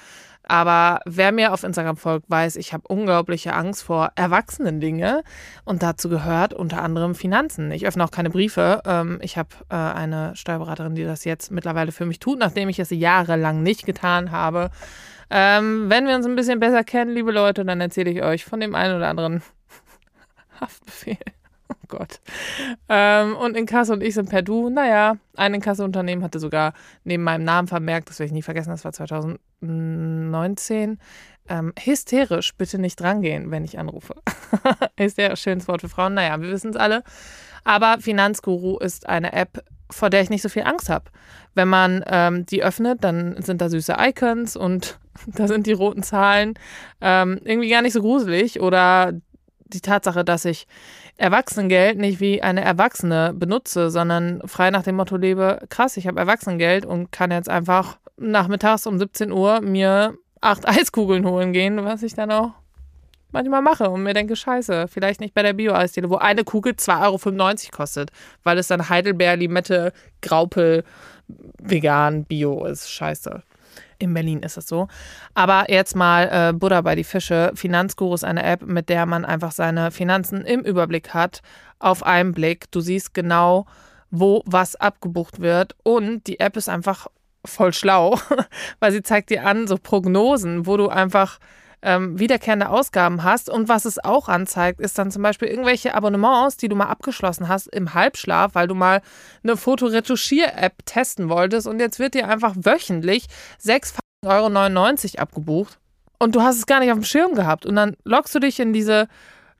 Aber 0.44 1.00
wer 1.04 1.32
mir 1.32 1.52
auf 1.52 1.62
Instagram 1.62 1.96
folgt, 1.96 2.28
weiß, 2.28 2.56
ich 2.56 2.72
habe 2.72 2.84
unglaubliche 2.88 3.54
Angst 3.54 3.82
vor 3.82 4.12
erwachsenen 4.16 4.80
Dingen. 4.80 5.22
Und 5.64 5.82
dazu 5.82 6.08
gehört 6.08 6.54
unter 6.54 6.82
anderem 6.82 7.14
Finanzen. 7.14 7.70
Ich 7.70 7.86
öffne 7.86 8.04
auch 8.04 8.10
keine 8.10 8.30
Briefe. 8.30 8.82
Ähm, 8.84 9.18
ich 9.22 9.36
habe 9.36 9.50
äh, 9.68 9.74
eine 9.74 10.34
Steuerberaterin, 10.34 10.94
die 10.94 11.04
das 11.04 11.24
jetzt 11.24 11.50
mittlerweile 11.50 11.92
für 11.92 12.06
mich 12.06 12.18
tut, 12.18 12.38
nachdem 12.38 12.68
ich 12.68 12.78
es 12.78 12.90
jahrelang 12.90 13.62
nicht 13.62 13.86
getan 13.86 14.30
habe. 14.30 14.70
Ähm, 15.30 15.88
wenn 15.88 16.06
wir 16.06 16.14
uns 16.14 16.26
ein 16.26 16.36
bisschen 16.36 16.60
besser 16.60 16.84
kennen, 16.84 17.14
liebe 17.14 17.32
Leute, 17.32 17.64
dann 17.64 17.80
erzähle 17.80 18.10
ich 18.10 18.22
euch 18.22 18.44
von 18.44 18.60
dem 18.60 18.74
einen 18.74 18.96
oder 18.96 19.08
anderen 19.08 19.42
Haftbefehl. 20.62 21.18
Oh 21.72 21.86
Gott. 21.88 22.20
Ähm, 22.90 23.34
und 23.34 23.56
Inkasso 23.56 23.94
und 23.94 24.02
ich 24.02 24.12
sind 24.12 24.28
per 24.28 24.42
Du. 24.42 24.68
Naja, 24.68 25.16
ein 25.36 25.54
Inkasso-Unternehmen 25.54 26.22
hatte 26.22 26.38
sogar 26.38 26.74
neben 27.04 27.22
meinem 27.22 27.44
Namen 27.44 27.66
vermerkt, 27.66 28.10
das 28.10 28.18
werde 28.18 28.26
ich 28.26 28.32
nie 28.32 28.42
vergessen, 28.42 28.68
das 28.68 28.84
war 28.84 28.92
2019. 28.92 30.98
Ähm, 31.48 31.72
hysterisch, 31.82 32.54
bitte 32.56 32.78
nicht 32.78 33.00
drangehen, 33.00 33.50
wenn 33.50 33.64
ich 33.64 33.78
anrufe. 33.78 34.16
ein 34.96 35.36
schönes 35.36 35.66
Wort 35.66 35.80
für 35.80 35.88
Frauen. 35.88 36.12
Naja, 36.12 36.38
wir 36.42 36.50
wissen 36.50 36.70
es 36.70 36.76
alle. 36.76 37.04
Aber 37.64 37.98
Finanzguru 38.00 38.78
ist 38.78 39.08
eine 39.08 39.32
App, 39.32 39.64
vor 39.90 40.10
der 40.10 40.22
ich 40.22 40.30
nicht 40.30 40.42
so 40.42 40.48
viel 40.48 40.64
Angst 40.64 40.88
habe. 40.88 41.06
Wenn 41.54 41.68
man 41.68 42.04
ähm, 42.06 42.46
die 42.46 42.62
öffnet, 42.62 43.04
dann 43.04 43.40
sind 43.42 43.60
da 43.60 43.68
süße 43.68 43.96
Icons 43.98 44.56
und 44.56 44.98
da 45.26 45.48
sind 45.48 45.66
die 45.66 45.72
roten 45.72 46.02
Zahlen 46.02 46.54
ähm, 47.00 47.40
irgendwie 47.44 47.70
gar 47.70 47.82
nicht 47.82 47.92
so 47.92 48.00
gruselig 48.00 48.60
oder 48.60 49.12
die 49.74 49.80
Tatsache, 49.80 50.24
dass 50.24 50.44
ich 50.44 50.66
Erwachsenengeld 51.16 51.98
nicht 51.98 52.20
wie 52.20 52.42
eine 52.42 52.62
Erwachsene 52.62 53.32
benutze, 53.34 53.90
sondern 53.90 54.42
frei 54.46 54.70
nach 54.70 54.82
dem 54.82 54.96
Motto 54.96 55.16
lebe, 55.16 55.60
krass, 55.68 55.96
ich 55.96 56.06
habe 56.06 56.20
Erwachsenengeld 56.20 56.86
und 56.86 57.12
kann 57.12 57.30
jetzt 57.30 57.48
einfach 57.48 57.98
nachmittags 58.16 58.86
um 58.86 58.98
17 58.98 59.32
Uhr 59.32 59.60
mir 59.60 60.14
acht 60.40 60.68
Eiskugeln 60.68 61.26
holen 61.26 61.52
gehen, 61.52 61.84
was 61.84 62.02
ich 62.02 62.14
dann 62.14 62.30
auch 62.30 62.52
manchmal 63.32 63.62
mache 63.62 63.88
und 63.90 64.02
mir 64.02 64.14
denke, 64.14 64.36
scheiße, 64.36 64.88
vielleicht 64.88 65.20
nicht 65.20 65.34
bei 65.34 65.42
der 65.42 65.54
Bio-Eisdiele, 65.54 66.10
wo 66.10 66.16
eine 66.16 66.44
Kugel 66.44 66.74
2,95 66.74 67.64
Euro 67.64 67.76
kostet, 67.76 68.10
weil 68.42 68.58
es 68.58 68.68
dann 68.68 68.88
Heidelbeer, 68.88 69.36
Limette, 69.36 69.92
Graupel, 70.20 70.84
vegan, 71.58 72.24
Bio 72.24 72.64
ist. 72.66 72.90
Scheiße. 72.90 73.42
In 74.02 74.14
Berlin 74.14 74.40
ist 74.40 74.56
es 74.56 74.66
so. 74.66 74.88
Aber 75.34 75.70
jetzt 75.70 75.94
mal 75.94 76.28
äh, 76.32 76.52
Buddha 76.52 76.80
bei 76.80 76.96
die 76.96 77.04
Fische. 77.04 77.52
Finanzguru 77.54 78.14
ist 78.14 78.24
eine 78.24 78.42
App, 78.42 78.62
mit 78.62 78.88
der 78.88 79.06
man 79.06 79.24
einfach 79.24 79.52
seine 79.52 79.92
Finanzen 79.92 80.44
im 80.44 80.60
Überblick 80.62 81.14
hat, 81.14 81.40
auf 81.78 82.02
einen 82.02 82.32
Blick. 82.32 82.68
Du 82.72 82.80
siehst 82.80 83.14
genau, 83.14 83.66
wo 84.10 84.42
was 84.44 84.74
abgebucht 84.74 85.40
wird. 85.40 85.76
Und 85.84 86.26
die 86.26 86.40
App 86.40 86.56
ist 86.56 86.68
einfach 86.68 87.06
voll 87.44 87.72
schlau, 87.72 88.18
weil 88.80 88.90
sie 88.90 89.04
zeigt 89.04 89.30
dir 89.30 89.46
an, 89.46 89.68
so 89.68 89.76
Prognosen, 89.78 90.66
wo 90.66 90.76
du 90.76 90.88
einfach 90.88 91.38
ähm, 91.82 92.18
wiederkehrende 92.18 92.68
Ausgaben 92.68 93.22
hast. 93.22 93.50
Und 93.50 93.68
was 93.68 93.84
es 93.84 94.02
auch 94.02 94.28
anzeigt, 94.28 94.80
ist 94.80 94.98
dann 94.98 95.10
zum 95.10 95.22
Beispiel 95.22 95.48
irgendwelche 95.48 95.94
Abonnements, 95.94 96.56
die 96.56 96.68
du 96.68 96.76
mal 96.76 96.86
abgeschlossen 96.86 97.48
hast 97.48 97.66
im 97.68 97.94
Halbschlaf, 97.94 98.54
weil 98.54 98.68
du 98.68 98.74
mal 98.74 99.02
eine 99.42 99.56
Fotoretuschier-App 99.56 100.86
testen 100.86 101.28
wolltest. 101.28 101.66
Und 101.66 101.80
jetzt 101.80 101.98
wird 101.98 102.14
dir 102.14 102.28
einfach 102.28 102.54
wöchentlich 102.56 103.26
6,99 103.62 105.14
Euro 105.14 105.22
abgebucht. 105.22 105.78
Und 106.18 106.36
du 106.36 106.42
hast 106.42 106.56
es 106.56 106.66
gar 106.66 106.80
nicht 106.80 106.92
auf 106.92 106.98
dem 106.98 107.04
Schirm 107.04 107.34
gehabt. 107.34 107.66
Und 107.66 107.74
dann 107.74 107.96
loggst 108.04 108.34
du 108.34 108.38
dich 108.38 108.60
in 108.60 108.72
diese 108.72 109.08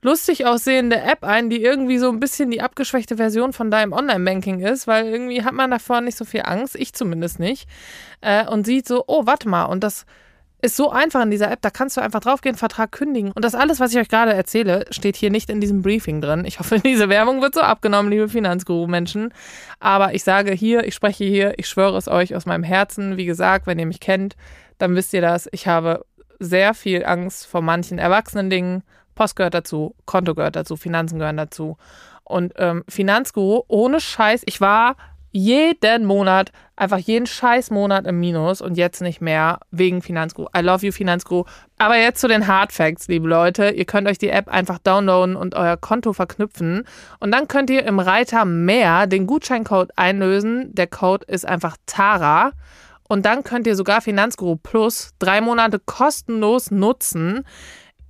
lustig 0.01 0.45
aussehende 0.45 1.01
App 1.01 1.23
ein, 1.23 1.49
die 1.49 1.61
irgendwie 1.61 1.97
so 1.97 2.09
ein 2.09 2.19
bisschen 2.19 2.51
die 2.51 2.61
abgeschwächte 2.61 3.17
Version 3.17 3.53
von 3.53 3.71
deinem 3.71 3.93
Online-Banking 3.93 4.59
ist, 4.59 4.85
weil 4.85 5.07
irgendwie 5.07 5.43
hat 5.43 5.53
man 5.53 5.71
davor 5.71 6.01
nicht 6.01 6.17
so 6.17 6.25
viel 6.25 6.41
Angst, 6.43 6.75
ich 6.75 6.93
zumindest 6.93 7.39
nicht, 7.39 7.67
äh, 8.21 8.45
und 8.45 8.65
sieht 8.65 8.87
so, 8.87 9.03
oh, 9.07 9.25
warte 9.25 9.49
mal, 9.49 9.65
und 9.65 9.83
das 9.83 10.05
ist 10.63 10.77
so 10.77 10.89
einfach 10.89 11.21
in 11.21 11.29
dieser 11.29 11.51
App, 11.51 11.61
da 11.61 11.69
kannst 11.69 11.97
du 11.97 12.01
einfach 12.01 12.21
draufgehen, 12.21 12.55
Vertrag 12.55 12.93
kündigen. 12.93 13.33
Und 13.33 13.43
das 13.43 13.53
alles, 13.53 13.81
was 13.81 13.91
ich 13.91 13.99
euch 13.99 14.07
gerade 14.07 14.33
erzähle, 14.33 14.85
steht 14.91 15.17
hier 15.17 15.29
nicht 15.29 15.49
in 15.49 15.59
diesem 15.59 15.81
Briefing 15.81 16.21
drin. 16.21 16.45
Ich 16.45 16.59
hoffe, 16.59 16.79
diese 16.83 17.09
Werbung 17.09 17.41
wird 17.41 17.53
so 17.53 17.61
abgenommen, 17.61 18.09
liebe 18.09 18.29
Finanzguru-Menschen. 18.29 19.33
Aber 19.81 20.13
ich 20.13 20.23
sage 20.23 20.53
hier, 20.53 20.85
ich 20.85 20.95
spreche 20.95 21.25
hier, 21.25 21.59
ich 21.59 21.67
schwöre 21.67 21.97
es 21.97 22.07
euch 22.07 22.33
aus 22.33 22.45
meinem 22.45 22.63
Herzen. 22.63 23.17
Wie 23.17 23.25
gesagt, 23.25 23.67
wenn 23.67 23.77
ihr 23.77 23.85
mich 23.85 23.99
kennt, 23.99 24.37
dann 24.77 24.95
wisst 24.95 25.13
ihr 25.13 25.21
das. 25.21 25.49
Ich 25.51 25.67
habe 25.67 26.05
sehr 26.39 26.73
viel 26.73 27.05
Angst 27.05 27.45
vor 27.45 27.61
manchen 27.61 27.97
erwachsenen 27.99 28.49
Dingen. 28.49 28.83
Post 29.15 29.35
gehört 29.35 29.53
dazu, 29.53 29.95
Konto 30.05 30.33
gehört 30.33 30.55
dazu, 30.55 30.77
Finanzen 30.77 31.19
gehören 31.19 31.37
dazu. 31.37 31.77
Und 32.23 32.53
ähm, 32.55 32.85
Finanzguru, 32.87 33.63
ohne 33.67 33.99
Scheiß, 33.99 34.43
ich 34.45 34.61
war 34.61 34.95
jeden 35.33 36.05
Monat, 36.05 36.51
einfach 36.75 36.99
jeden 36.99 37.25
scheiß 37.25 37.71
Monat 37.71 38.05
im 38.05 38.19
Minus 38.19 38.61
und 38.61 38.77
jetzt 38.77 39.01
nicht 39.01 39.19
mehr 39.19 39.59
wegen 39.71 40.01
Finanzguru. 40.03 40.47
I 40.55 40.61
love 40.61 40.85
you, 40.85 40.91
Finanzguru. 40.91 41.45
Aber 41.79 41.97
jetzt 41.97 42.21
zu 42.21 42.27
den 42.27 42.47
Hard 42.47 42.71
Facts, 42.71 43.07
liebe 43.07 43.27
Leute. 43.27 43.71
Ihr 43.71 43.85
könnt 43.85 44.07
euch 44.07 44.19
die 44.19 44.29
App 44.29 44.47
einfach 44.47 44.77
downloaden 44.77 45.35
und 45.35 45.55
euer 45.55 45.75
Konto 45.75 46.13
verknüpfen. 46.13 46.83
Und 47.19 47.31
dann 47.31 47.47
könnt 47.47 47.71
ihr 47.71 47.83
im 47.83 47.99
Reiter 47.99 48.45
mehr 48.45 49.07
den 49.07 49.25
Gutscheincode 49.25 49.97
einlösen. 49.97 50.73
Der 50.73 50.87
Code 50.87 51.25
ist 51.27 51.45
einfach 51.45 51.77
TARA. 51.87 52.51
Und 53.09 53.25
dann 53.25 53.43
könnt 53.43 53.65
ihr 53.65 53.75
sogar 53.75 54.01
Finanzguru 54.01 54.55
Plus 54.55 55.13
drei 55.17 55.41
Monate 55.41 55.79
kostenlos 55.79 56.69
nutzen. 56.69 57.43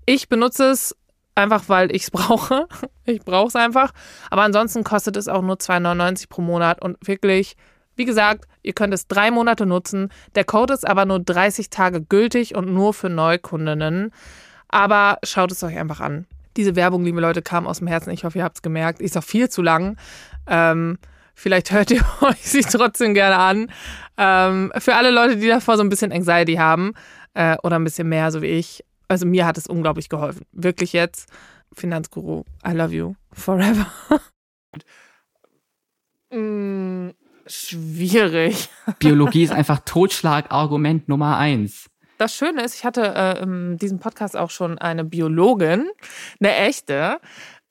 Ich 0.06 0.28
benutze 0.28 0.72
es 0.72 0.96
einfach, 1.36 1.64
weil 1.68 1.94
ich 1.96 2.04
es 2.04 2.12
brauche. 2.12 2.68
Ich 3.06 3.22
brauche 3.22 3.48
es 3.48 3.56
einfach. 3.56 3.92
Aber 4.30 4.44
ansonsten 4.44 4.84
kostet 4.84 5.18
es 5.18 5.28
auch 5.28 5.42
nur 5.42 5.56
2,99 5.56 6.30
pro 6.30 6.42
Monat 6.42 6.82
und 6.82 6.98
wirklich, 7.08 7.56
wie 7.96 8.06
gesagt, 8.06 8.46
ihr 8.62 8.74
könnt 8.74 8.94
es 8.94 9.08
drei 9.08 9.32
Monate 9.32 9.66
nutzen. 9.66 10.10
Der 10.36 10.44
Code 10.44 10.74
ist 10.74 10.88
aber 10.88 11.06
nur 11.06 11.20
30 11.20 11.70
Tage 11.70 12.02
gültig 12.02 12.56
und 12.56 12.74
nur 12.74 12.94
für 12.94 13.10
Neukundinnen. 13.10 14.12
Aber 14.70 15.20
schaut 15.24 15.52
es 15.52 15.64
euch 15.64 15.78
einfach 15.78 16.00
an. 16.00 16.26
Diese 16.58 16.76
Werbung, 16.76 17.04
liebe 17.04 17.22
Leute, 17.22 17.42
kam 17.42 17.68
aus 17.68 17.80
dem 17.80 17.88
Herzen. 17.88 18.12
Ich 18.12 18.24
hoffe, 18.24 18.40
ihr 18.40 18.44
habt 18.44 18.58
es 18.58 18.62
gemerkt. 18.62 19.02
Ist 19.02 19.18
auch 19.18 19.24
viel 19.24 19.50
zu 19.50 19.62
lang. 19.62 19.98
Ähm, 20.48 20.98
vielleicht 21.36 21.72
hört 21.72 21.92
ihr 21.92 22.04
euch 22.22 22.42
sie 22.42 22.62
trotzdem 22.62 23.14
gerne 23.14 23.38
an. 23.38 23.72
Ähm, 24.18 24.72
für 24.78 24.96
alle 24.96 25.12
Leute, 25.12 25.38
die 25.38 25.48
davor 25.48 25.78
so 25.78 25.84
ein 25.84 25.90
bisschen 25.90 26.12
Anxiety 26.12 26.56
haben 26.56 26.94
äh, 27.34 27.58
oder 27.64 27.78
ein 27.78 27.84
bisschen 27.84 28.10
mehr, 28.10 28.32
so 28.32 28.42
wie 28.42 28.48
ich, 28.48 28.84
also 29.14 29.28
mir 29.28 29.46
hat 29.46 29.60
es 29.60 29.68
unglaublich 29.68 30.10
geholfen. 30.10 30.44
Wirklich 30.52 30.92
jetzt. 30.92 31.30
Finanzguru, 31.76 32.44
I 32.68 32.72
love 32.72 32.94
you 32.94 33.16
forever. 33.32 33.88
mm, 36.32 37.10
schwierig. 37.46 38.70
Biologie 39.00 39.44
ist 39.44 39.52
einfach 39.52 39.82
Totschlagargument 39.86 41.10
Nummer 41.10 41.38
eins. 41.38 41.90
Das 42.18 42.36
Schöne 42.36 42.64
ist, 42.64 42.76
ich 42.76 42.86
hatte 42.86 43.14
äh, 43.16 43.44
in 43.44 43.78
diesem 43.78 44.00
Podcast 44.00 44.36
auch 44.36 44.50
schon 44.50 44.78
eine 44.78 45.04
Biologin, 45.04 45.90
eine 46.40 46.56
echte, 46.56 47.20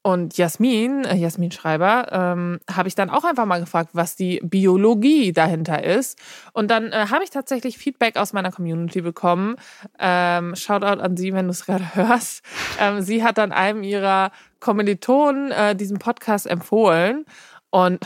und 0.03 0.37
Jasmin, 0.37 1.05
äh, 1.05 1.15
Jasmin 1.15 1.53
Schreiber, 1.53 2.09
ähm, 2.11 2.59
habe 2.69 2.89
ich 2.89 2.97
dann 2.97 3.09
auch 3.09 3.23
einfach 3.23 3.47
mal 3.47 3.61
gefragt, 3.61 3.91
was 3.93 4.17
die 4.17 4.41
Biologie 4.43 5.33
dahinter 5.33 5.85
ist. 5.85 6.19
Und 6.53 6.73
dann 6.73 6.91
äh, 6.91 7.07
habe 7.11 7.23
ich 7.23 7.31
tatsächlich 7.31 7.79
Feedback 7.79 8.17
aus 8.17 8.33
meiner 8.33 8.51
Community 8.51 9.01
bekommen. 9.01 9.55
Ähm, 10.01 10.57
Shoutout 10.57 11.01
an 11.01 11.17
sie, 11.17 11.33
wenn 11.33 11.47
du 11.47 11.53
es 11.53 11.67
gerade 11.67 11.85
hörst. 11.95 12.45
Ähm, 12.81 13.01
sie 13.01 13.23
hat 13.23 13.39
dann 13.39 13.53
einem 13.53 13.85
ihrer 13.85 14.33
Kommilitonen 14.59 15.53
äh, 15.53 15.77
diesen 15.77 15.99
Podcast 15.99 16.47
empfohlen. 16.47 17.25
Und 17.71 18.05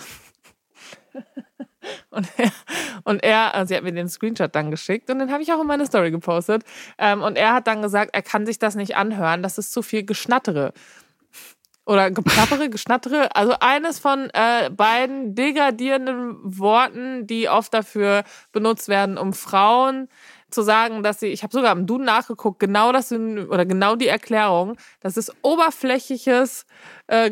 Und 2.11 2.29
er, 2.37 2.51
und 3.05 3.23
er, 3.23 3.55
also 3.55 3.69
sie 3.69 3.77
hat 3.77 3.85
mir 3.85 3.93
den 3.93 4.09
Screenshot 4.09 4.53
dann 4.57 4.73
geschickt 4.73 5.09
und 5.09 5.21
den 5.21 5.31
habe 5.31 5.45
ich 5.45 5.53
auch 5.53 5.61
in 5.61 5.69
meine 5.69 5.87
Story 5.87 6.11
gepostet. 6.11 6.65
Ähm, 6.99 7.23
und 7.23 7.37
er 7.37 7.55
hat 7.55 7.69
dann 7.69 7.81
gesagt, 7.81 8.11
er 8.13 8.23
kann 8.23 8.45
sich 8.45 8.59
das 8.59 8.75
nicht 8.75 8.97
anhören, 8.97 9.41
das 9.41 9.57
ist 9.57 9.73
zu 9.73 9.83
viel 9.83 10.03
Geschnattere 10.05 10.73
oder 11.87 12.11
geplappere, 12.11 12.69
geschnattere. 12.69 13.35
Also 13.35 13.55
eines 13.61 13.99
von 13.99 14.29
äh, 14.35 14.71
beiden 14.71 15.35
degradierenden 15.35 16.37
Worten, 16.43 17.27
die 17.27 17.49
oft 17.49 17.73
dafür 17.73 18.25
benutzt 18.53 18.89
werden, 18.89 19.17
um 19.17 19.33
Frauen 19.33 20.09
zu 20.51 20.63
sagen, 20.63 21.03
dass 21.03 21.21
sie, 21.21 21.27
ich 21.27 21.43
habe 21.43 21.53
sogar 21.53 21.73
im 21.73 21.87
Duden 21.87 22.07
nachgeguckt, 22.07 22.61
genau 22.61 22.93
das 22.93 23.11
oder 23.13 23.65
genau 23.65 23.97
die 23.97 24.07
Erklärung, 24.07 24.77
das 25.01 25.17
ist 25.17 25.33
oberflächliches 25.43 26.67
äh, 27.09 27.31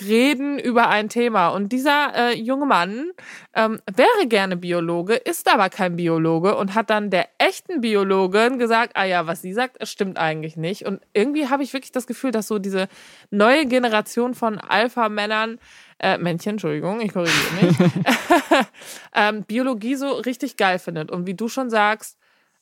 Reden 0.00 0.58
über 0.58 0.88
ein 0.88 1.08
Thema. 1.08 1.48
Und 1.48 1.72
dieser 1.72 2.14
äh, 2.14 2.36
junge 2.36 2.66
Mann 2.66 3.10
ähm, 3.54 3.80
wäre 3.94 4.26
gerne 4.26 4.56
Biologe, 4.56 5.14
ist 5.14 5.52
aber 5.52 5.70
kein 5.70 5.96
Biologe 5.96 6.56
und 6.56 6.74
hat 6.74 6.90
dann 6.90 7.10
der 7.10 7.28
echten 7.38 7.80
Biologin 7.80 8.58
gesagt, 8.58 8.92
ah 8.96 9.04
ja, 9.04 9.26
was 9.26 9.42
sie 9.42 9.52
sagt, 9.52 9.86
stimmt 9.86 10.18
eigentlich 10.18 10.56
nicht. 10.56 10.84
Und 10.84 11.00
irgendwie 11.14 11.48
habe 11.48 11.62
ich 11.62 11.72
wirklich 11.72 11.92
das 11.92 12.06
Gefühl, 12.06 12.32
dass 12.32 12.48
so 12.48 12.58
diese 12.58 12.88
neue 13.30 13.66
Generation 13.66 14.34
von 14.34 14.58
Alpha-Männern 14.58 15.58
äh, 15.98 16.18
Männchen, 16.18 16.52
Entschuldigung, 16.52 17.00
ich 17.00 17.12
korrigiere 17.12 17.66
mich, 17.66 17.76
ähm, 19.14 19.44
Biologie 19.44 19.94
so 19.94 20.10
richtig 20.10 20.56
geil 20.56 20.78
findet. 20.78 21.10
Und 21.10 21.26
wie 21.26 21.34
du 21.34 21.48
schon 21.48 21.70
sagst, 21.70 22.18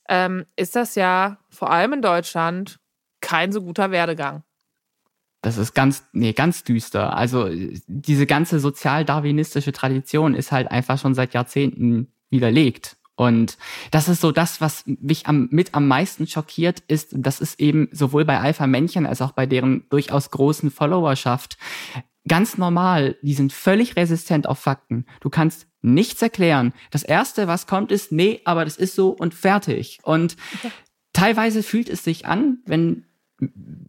ähm, 0.09 0.45
ist 0.55 0.75
das 0.75 0.95
ja 0.95 1.37
vor 1.49 1.71
allem 1.71 1.93
in 1.93 2.01
Deutschland 2.01 2.79
kein 3.21 3.51
so 3.51 3.61
guter 3.61 3.91
Werdegang. 3.91 4.43
Das 5.41 5.57
ist 5.57 5.73
ganz, 5.73 6.03
nee, 6.13 6.33
ganz 6.33 6.63
düster. 6.63 7.15
Also 7.15 7.49
diese 7.87 8.27
ganze 8.27 8.59
sozial-darwinistische 8.59 9.71
Tradition 9.71 10.35
ist 10.35 10.51
halt 10.51 10.69
einfach 10.69 10.99
schon 10.99 11.15
seit 11.15 11.33
Jahrzehnten 11.33 12.13
widerlegt. 12.29 12.97
Und 13.15 13.57
das 13.91 14.07
ist 14.07 14.21
so 14.21 14.31
das, 14.31 14.61
was 14.61 14.83
mich 14.85 15.27
am, 15.27 15.47
mit 15.51 15.73
am 15.73 15.87
meisten 15.87 16.27
schockiert, 16.27 16.79
ist, 16.87 17.09
das 17.11 17.41
ist 17.41 17.59
eben 17.59 17.89
sowohl 17.91 18.25
bei 18.25 18.39
Alpha-Männchen 18.39 19.05
als 19.05 19.21
auch 19.21 19.31
bei 19.31 19.45
deren 19.45 19.87
durchaus 19.89 20.31
großen 20.31 20.71
Followerschaft 20.71 21.57
ganz 22.27 22.57
normal. 22.57 23.17
Die 23.21 23.33
sind 23.33 23.51
völlig 23.53 23.95
resistent 23.95 24.47
auf 24.47 24.59
Fakten. 24.59 25.05
Du 25.21 25.29
kannst 25.29 25.67
nichts 25.81 26.21
erklären. 26.21 26.73
Das 26.91 27.03
erste, 27.03 27.47
was 27.47 27.67
kommt, 27.67 27.91
ist, 27.91 28.11
nee, 28.11 28.41
aber 28.45 28.65
das 28.65 28.77
ist 28.77 28.95
so 28.95 29.09
und 29.09 29.33
fertig. 29.33 29.99
Und 30.03 30.35
okay. 30.55 30.71
teilweise 31.13 31.63
fühlt 31.63 31.89
es 31.89 32.03
sich 32.03 32.25
an, 32.25 32.59
wenn 32.65 33.05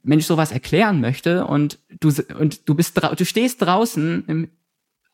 Mensch 0.03 0.25
sowas 0.25 0.51
erklären 0.51 1.01
möchte 1.01 1.47
und 1.47 1.79
du, 2.01 2.11
und 2.39 2.69
du 2.69 2.75
bist, 2.75 2.99
du 3.17 3.25
stehst 3.25 3.61
draußen 3.61 4.25
im, 4.27 4.51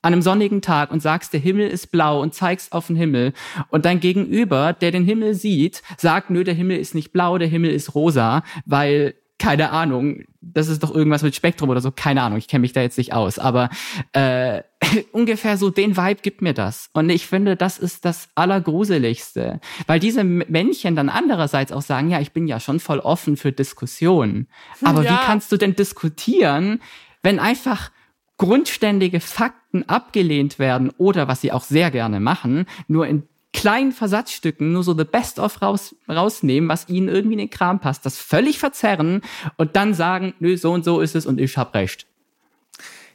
an 0.00 0.12
einem 0.12 0.22
sonnigen 0.22 0.62
Tag 0.62 0.92
und 0.92 1.00
sagst, 1.00 1.32
der 1.32 1.40
Himmel 1.40 1.68
ist 1.68 1.90
blau 1.90 2.22
und 2.22 2.34
zeigst 2.34 2.72
auf 2.72 2.86
den 2.86 2.94
Himmel 2.94 3.32
und 3.70 3.84
dein 3.84 3.98
Gegenüber, 3.98 4.72
der 4.72 4.92
den 4.92 5.04
Himmel 5.04 5.34
sieht, 5.34 5.82
sagt, 5.96 6.30
nö, 6.30 6.44
der 6.44 6.54
Himmel 6.54 6.78
ist 6.78 6.94
nicht 6.94 7.12
blau, 7.12 7.36
der 7.36 7.48
Himmel 7.48 7.72
ist 7.72 7.96
rosa, 7.96 8.44
weil 8.64 9.14
keine 9.38 9.70
Ahnung, 9.70 10.22
das 10.54 10.68
ist 10.68 10.82
doch 10.82 10.94
irgendwas 10.94 11.22
mit 11.22 11.34
Spektrum 11.34 11.68
oder 11.70 11.80
so, 11.80 11.90
keine 11.90 12.22
Ahnung, 12.22 12.38
ich 12.38 12.48
kenne 12.48 12.62
mich 12.62 12.72
da 12.72 12.80
jetzt 12.80 12.98
nicht 12.98 13.12
aus, 13.12 13.38
aber 13.38 13.70
äh, 14.12 14.62
ungefähr 15.12 15.56
so 15.56 15.70
den 15.70 15.96
Vibe 15.96 16.20
gibt 16.22 16.42
mir 16.42 16.54
das. 16.54 16.90
Und 16.92 17.10
ich 17.10 17.26
finde, 17.26 17.56
das 17.56 17.78
ist 17.78 18.04
das 18.04 18.28
Allergruseligste, 18.34 19.60
weil 19.86 20.00
diese 20.00 20.24
Männchen 20.24 20.96
dann 20.96 21.08
andererseits 21.08 21.72
auch 21.72 21.82
sagen, 21.82 22.10
ja, 22.10 22.20
ich 22.20 22.32
bin 22.32 22.46
ja 22.46 22.60
schon 22.60 22.80
voll 22.80 23.00
offen 23.00 23.36
für 23.36 23.52
Diskussionen, 23.52 24.48
aber 24.82 25.02
ja. 25.02 25.12
wie 25.12 25.26
kannst 25.26 25.52
du 25.52 25.56
denn 25.56 25.74
diskutieren, 25.74 26.80
wenn 27.22 27.38
einfach 27.38 27.90
grundständige 28.36 29.20
Fakten 29.20 29.82
abgelehnt 29.88 30.58
werden 30.58 30.90
oder 30.96 31.28
was 31.28 31.40
sie 31.40 31.52
auch 31.52 31.64
sehr 31.64 31.90
gerne 31.90 32.20
machen, 32.20 32.66
nur 32.86 33.06
in 33.06 33.24
kleinen 33.58 33.90
Versatzstücken 33.90 34.72
nur 34.72 34.84
so 34.84 34.96
the 34.96 35.04
best 35.04 35.40
of 35.40 35.60
raus, 35.60 35.96
rausnehmen, 36.08 36.68
was 36.68 36.88
ihnen 36.88 37.08
irgendwie 37.08 37.34
in 37.34 37.38
den 37.40 37.50
Kram 37.50 37.80
passt, 37.80 38.06
das 38.06 38.16
völlig 38.16 38.60
verzerren 38.60 39.22
und 39.56 39.74
dann 39.74 39.94
sagen, 39.94 40.34
nö, 40.38 40.56
so 40.56 40.72
und 40.72 40.84
so 40.84 41.00
ist 41.00 41.16
es 41.16 41.26
und 41.26 41.40
ich 41.40 41.56
hab 41.56 41.74
recht. 41.74 42.06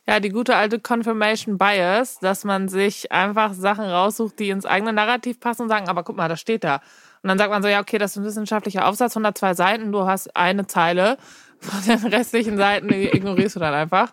Ja, 0.05 0.19
die 0.19 0.29
gute 0.29 0.57
alte 0.57 0.79
Confirmation 0.79 1.57
Bias, 1.57 2.19
dass 2.19 2.43
man 2.43 2.67
sich 2.67 3.09
einfach 3.13 3.53
Sachen 3.53 3.85
raussucht, 3.85 4.37
die 4.37 4.49
ins 4.49 4.65
eigene 4.65 4.91
Narrativ 4.91 5.39
passen 5.39 5.61
und 5.61 5.69
sagen, 5.69 5.87
aber 5.87 6.03
guck 6.03 6.17
mal, 6.17 6.27
das 6.27 6.41
steht 6.41 6.65
da. 6.65 6.81
Und 7.21 7.29
dann 7.29 7.37
sagt 7.37 7.49
man 7.49 7.61
so, 7.63 7.69
ja, 7.69 7.79
okay, 7.79 7.97
das 7.97 8.11
ist 8.11 8.17
ein 8.17 8.25
wissenschaftlicher 8.25 8.85
Aufsatz, 8.85 9.15
102 9.15 9.53
Seiten, 9.53 9.93
du 9.93 10.05
hast 10.05 10.35
eine 10.35 10.67
Zeile. 10.67 11.17
Von 11.61 11.81
den 11.85 12.05
restlichen 12.13 12.57
Seiten 12.57 12.91
ignorierst 12.91 13.55
du 13.55 13.61
dann 13.61 13.73
einfach. 13.73 14.11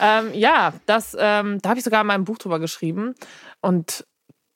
Ähm, 0.00 0.30
ja, 0.32 0.72
das, 0.86 1.14
ähm, 1.20 1.58
da 1.60 1.68
habe 1.68 1.78
ich 1.78 1.84
sogar 1.84 2.00
in 2.00 2.06
meinem 2.06 2.24
Buch 2.24 2.38
drüber 2.38 2.58
geschrieben. 2.58 3.14
Und 3.60 4.06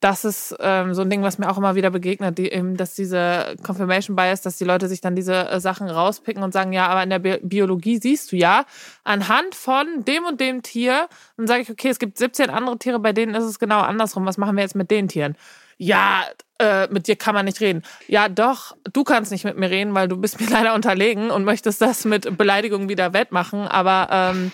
das 0.01 0.25
ist 0.25 0.57
ähm, 0.61 0.95
so 0.95 1.03
ein 1.03 1.11
Ding, 1.11 1.23
was 1.23 1.39
mir 1.39 1.51
auch 1.51 1.59
immer 1.59 1.75
wieder 1.75 1.91
begegnet, 1.91 2.39
die, 2.39 2.51
eben, 2.51 2.77
dass 2.77 2.95
diese 2.95 3.55
Confirmation 3.63 4.17
Bias, 4.17 4.41
dass 4.41 4.57
die 4.57 4.65
Leute 4.65 4.89
sich 4.89 5.03
dann 5.03 5.15
diese 5.15 5.49
äh, 5.49 5.61
Sachen 5.61 5.89
rauspicken 5.89 6.43
und 6.43 6.53
sagen, 6.53 6.73
ja, 6.73 6.89
aber 6.89 7.03
in 7.03 7.11
der 7.11 7.19
Bi 7.19 7.39
Biologie 7.43 7.99
siehst 8.01 8.33
du 8.33 8.37
ja, 8.37 8.65
anhand 9.05 9.55
von 9.55 9.87
dem 10.07 10.25
und 10.25 10.41
dem 10.41 10.63
Tier, 10.63 11.09
dann 11.37 11.47
sage 11.47 11.63
ich, 11.63 11.71
okay, 11.71 11.89
es 11.89 11.99
gibt 11.99 12.17
17 12.17 12.49
andere 12.49 12.79
Tiere, 12.79 12.99
bei 12.99 13.13
denen 13.13 13.35
ist 13.35 13.45
es 13.45 13.59
genau 13.59 13.81
andersrum. 13.81 14.25
Was 14.25 14.39
machen 14.39 14.57
wir 14.57 14.63
jetzt 14.63 14.75
mit 14.75 14.91
den 14.91 15.09
Tieren? 15.09 15.37
Ja, 15.77 16.25
äh, 16.59 16.89
mit 16.89 17.07
dir 17.07 17.17
kann 17.17 17.35
man 17.35 17.45
nicht 17.45 17.61
reden. 17.61 17.83
Ja, 18.07 18.29
doch, 18.29 18.77
du 18.93 19.05
kannst 19.05 19.33
nicht 19.33 19.45
mit 19.45 19.59
mir 19.59 19.71
reden, 19.71 19.95
weil 19.95 20.09
du 20.09 20.17
bist 20.17 20.41
mir 20.43 20.49
leider 20.49 20.75
unterlegen 20.75 21.31
und 21.31 21.45
möchtest 21.45 21.83
das 21.83 22.07
mit 22.07 22.39
Beleidigung 22.39 22.89
wieder 22.89 23.13
wettmachen, 23.13 23.69
aber 23.69 24.09
ähm, 24.11 24.53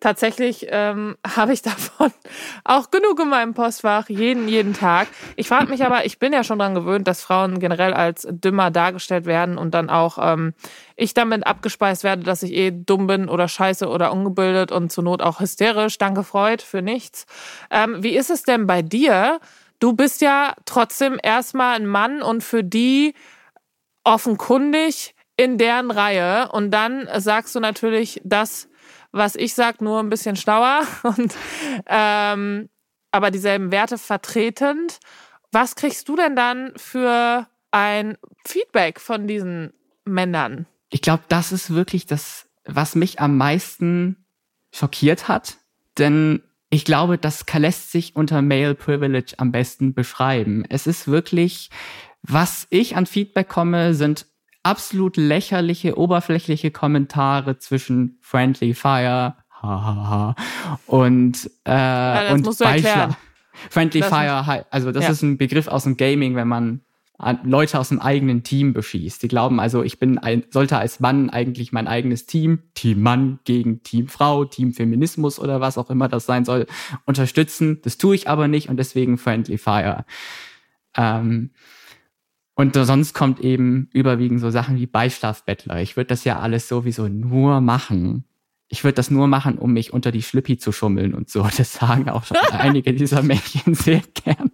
tatsächlich 0.00 0.66
ähm, 0.70 1.16
habe 1.36 1.52
ich 1.52 1.62
davon 1.62 2.12
auch 2.64 2.90
genug 2.90 3.20
in 3.20 3.28
meinem 3.28 3.54
Postfach, 3.54 4.08
jeden, 4.08 4.48
jeden 4.48 4.74
Tag. 4.74 5.08
Ich 5.36 5.48
frage 5.48 5.68
mich 5.68 5.84
aber, 5.84 6.04
ich 6.06 6.18
bin 6.18 6.32
ja 6.32 6.44
schon 6.44 6.58
daran 6.58 6.74
gewöhnt, 6.74 7.08
dass 7.08 7.22
Frauen 7.22 7.58
generell 7.58 7.94
als 7.94 8.26
dümmer 8.30 8.70
dargestellt 8.70 9.26
werden 9.26 9.58
und 9.58 9.72
dann 9.74 9.90
auch 9.90 10.18
ähm, 10.20 10.54
ich 10.96 11.14
damit 11.14 11.46
abgespeist 11.46 12.04
werde, 12.04 12.22
dass 12.22 12.42
ich 12.42 12.52
eh 12.52 12.70
dumm 12.70 13.06
bin 13.06 13.28
oder 13.28 13.48
scheiße 13.48 13.88
oder 13.88 14.12
ungebildet 14.12 14.72
und 14.72 14.90
zur 14.90 15.04
Not 15.04 15.22
auch 15.22 15.40
hysterisch. 15.40 15.98
Danke, 15.98 16.24
Freud, 16.24 16.62
für 16.62 16.82
nichts. 16.82 17.26
Ähm, 17.70 18.02
wie 18.02 18.16
ist 18.16 18.30
es 18.30 18.42
denn 18.42 18.66
bei 18.66 18.82
dir? 18.82 19.40
Du 19.80 19.92
bist 19.92 20.20
ja 20.20 20.54
trotzdem 20.64 21.18
erstmal 21.22 21.76
ein 21.76 21.86
Mann 21.86 22.22
und 22.22 22.42
für 22.42 22.64
die 22.64 23.14
offenkundig 24.04 25.14
in 25.36 25.58
deren 25.58 25.90
Reihe. 25.90 26.48
Und 26.52 26.70
dann 26.70 27.08
sagst 27.16 27.54
du 27.54 27.60
natürlich, 27.60 28.20
dass 28.24 28.68
was 29.14 29.36
ich 29.36 29.54
sag, 29.54 29.80
nur 29.80 30.00
ein 30.00 30.10
bisschen 30.10 30.36
schlauer. 30.36 30.82
Und 31.02 31.34
ähm, 31.86 32.68
aber 33.12 33.30
dieselben 33.30 33.70
Werte 33.70 33.96
vertretend. 33.96 34.98
Was 35.52 35.76
kriegst 35.76 36.08
du 36.08 36.16
denn 36.16 36.34
dann 36.34 36.72
für 36.76 37.46
ein 37.70 38.18
Feedback 38.44 39.00
von 39.00 39.28
diesen 39.28 39.72
Männern? 40.04 40.66
Ich 40.90 41.00
glaube, 41.00 41.22
das 41.28 41.52
ist 41.52 41.72
wirklich 41.72 42.06
das, 42.06 42.48
was 42.64 42.96
mich 42.96 43.20
am 43.20 43.36
meisten 43.36 44.26
schockiert 44.72 45.28
hat. 45.28 45.58
Denn 45.96 46.42
ich 46.70 46.84
glaube, 46.84 47.16
das 47.16 47.44
lässt 47.52 47.92
sich 47.92 48.16
unter 48.16 48.42
Male 48.42 48.74
Privilege 48.74 49.34
am 49.36 49.52
besten 49.52 49.94
beschreiben. 49.94 50.64
Es 50.68 50.88
ist 50.88 51.06
wirklich, 51.06 51.70
was 52.22 52.66
ich 52.70 52.96
an 52.96 53.06
Feedback 53.06 53.48
komme, 53.48 53.94
sind 53.94 54.26
absolut 54.64 55.16
lächerliche, 55.16 55.96
oberflächliche 55.96 56.72
Kommentare 56.72 57.58
zwischen 57.58 58.18
Friendly 58.20 58.74
Fire, 58.74 59.36
hahaha, 59.62 60.34
und, 60.86 61.50
äh, 61.64 61.70
ja, 61.70 62.32
und 62.32 62.58
Beischlag. 62.58 63.16
Friendly 63.70 64.00
das 64.00 64.08
Fire, 64.08 64.66
also 64.70 64.90
das 64.90 65.04
ja. 65.04 65.10
ist 65.10 65.22
ein 65.22 65.38
Begriff 65.38 65.68
aus 65.68 65.84
dem 65.84 65.96
Gaming, 65.96 66.34
wenn 66.34 66.48
man 66.48 66.80
Leute 67.44 67.78
aus 67.78 67.90
dem 67.90 68.00
eigenen 68.00 68.42
Team 68.42 68.72
beschießt. 68.72 69.22
Die 69.22 69.28
glauben 69.28 69.60
also, 69.60 69.84
ich 69.84 70.00
bin 70.00 70.18
ein, 70.18 70.44
sollte 70.50 70.78
als 70.78 70.98
Mann 70.98 71.30
eigentlich 71.30 71.70
mein 71.70 71.86
eigenes 71.86 72.26
Team, 72.26 72.64
Team 72.74 73.02
Mann 73.02 73.38
gegen 73.44 73.84
Team 73.84 74.08
Frau, 74.08 74.44
Team 74.44 74.72
Feminismus 74.72 75.38
oder 75.38 75.60
was 75.60 75.78
auch 75.78 75.90
immer 75.90 76.08
das 76.08 76.26
sein 76.26 76.44
soll, 76.44 76.66
unterstützen. 77.04 77.80
Das 77.82 77.98
tue 77.98 78.16
ich 78.16 78.28
aber 78.28 78.48
nicht 78.48 78.68
und 78.68 78.78
deswegen 78.78 79.16
Friendly 79.16 79.58
Fire. 79.58 80.04
Ähm, 80.96 81.50
und 82.54 82.74
sonst 82.74 83.14
kommt 83.14 83.40
eben 83.40 83.88
überwiegend 83.92 84.40
so 84.40 84.50
Sachen 84.50 84.76
wie 84.76 84.86
Beischlafbettler. 84.86 85.80
Ich 85.80 85.96
würde 85.96 86.08
das 86.08 86.24
ja 86.24 86.38
alles 86.38 86.68
sowieso 86.68 87.08
nur 87.08 87.60
machen. 87.60 88.24
Ich 88.68 88.84
würde 88.84 88.94
das 88.94 89.10
nur 89.10 89.26
machen, 89.26 89.58
um 89.58 89.72
mich 89.72 89.92
unter 89.92 90.12
die 90.12 90.22
Schlüppi 90.22 90.56
zu 90.56 90.70
schummeln 90.70 91.14
und 91.14 91.28
so. 91.28 91.46
Das 91.56 91.74
sagen 91.74 92.08
auch 92.08 92.24
schon 92.24 92.36
einige 92.52 92.94
dieser 92.94 93.22
Mädchen 93.22 93.74
sehr 93.74 94.02
gern. 94.14 94.52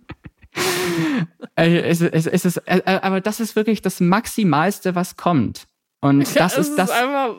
es, 1.55 2.01
es, 2.01 2.27
es 2.27 2.45
ist, 2.45 2.57
äh, 2.59 2.79
äh, 2.79 3.01
aber 3.03 3.21
das 3.21 3.39
ist 3.39 3.55
wirklich 3.55 3.83
das 3.83 4.01
Maximalste, 4.01 4.95
was 4.95 5.17
kommt. 5.17 5.67
Und 6.01 6.21
das 6.35 6.35
ja, 6.35 6.47
ist, 6.47 6.57
ist 6.57 6.77
das. 6.77 6.91
Einfach, 6.91 7.37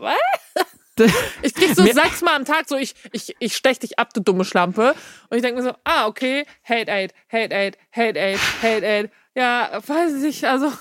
ich 1.42 1.56
krieg 1.56 1.76
so 1.76 1.84
sechsmal 1.84 2.36
am 2.36 2.46
Tag 2.46 2.70
so, 2.70 2.78
ich, 2.78 2.94
ich, 3.12 3.36
ich 3.40 3.56
stech 3.56 3.80
dich 3.80 3.98
ab, 3.98 4.14
du 4.14 4.22
dumme 4.22 4.46
Schlampe. 4.46 4.94
Und 5.30 5.38
ich 5.38 5.42
denke 5.42 5.62
mir 5.62 5.68
so, 5.68 5.76
ah, 5.84 6.06
okay, 6.06 6.46
Hate 6.64 6.92
Aid, 6.92 7.14
Hate 7.32 7.56
Aid, 7.56 7.78
Hate 7.92 8.20
Aid, 8.20 8.40
Hate 8.62 8.86
Aid. 8.86 9.12
Ja, 9.36 9.82
weiß 9.86 10.16
ich, 10.16 10.22
nicht, 10.22 10.44
also, 10.46 10.72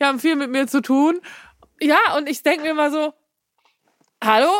die 0.00 0.04
haben 0.04 0.20
viel 0.20 0.36
mit 0.36 0.50
mir 0.50 0.66
zu 0.66 0.80
tun. 0.80 1.20
Ja, 1.80 1.98
und 2.16 2.28
ich 2.28 2.42
denke 2.42 2.62
mir 2.62 2.70
immer 2.70 2.90
so, 2.90 3.12
hallo? 4.22 4.50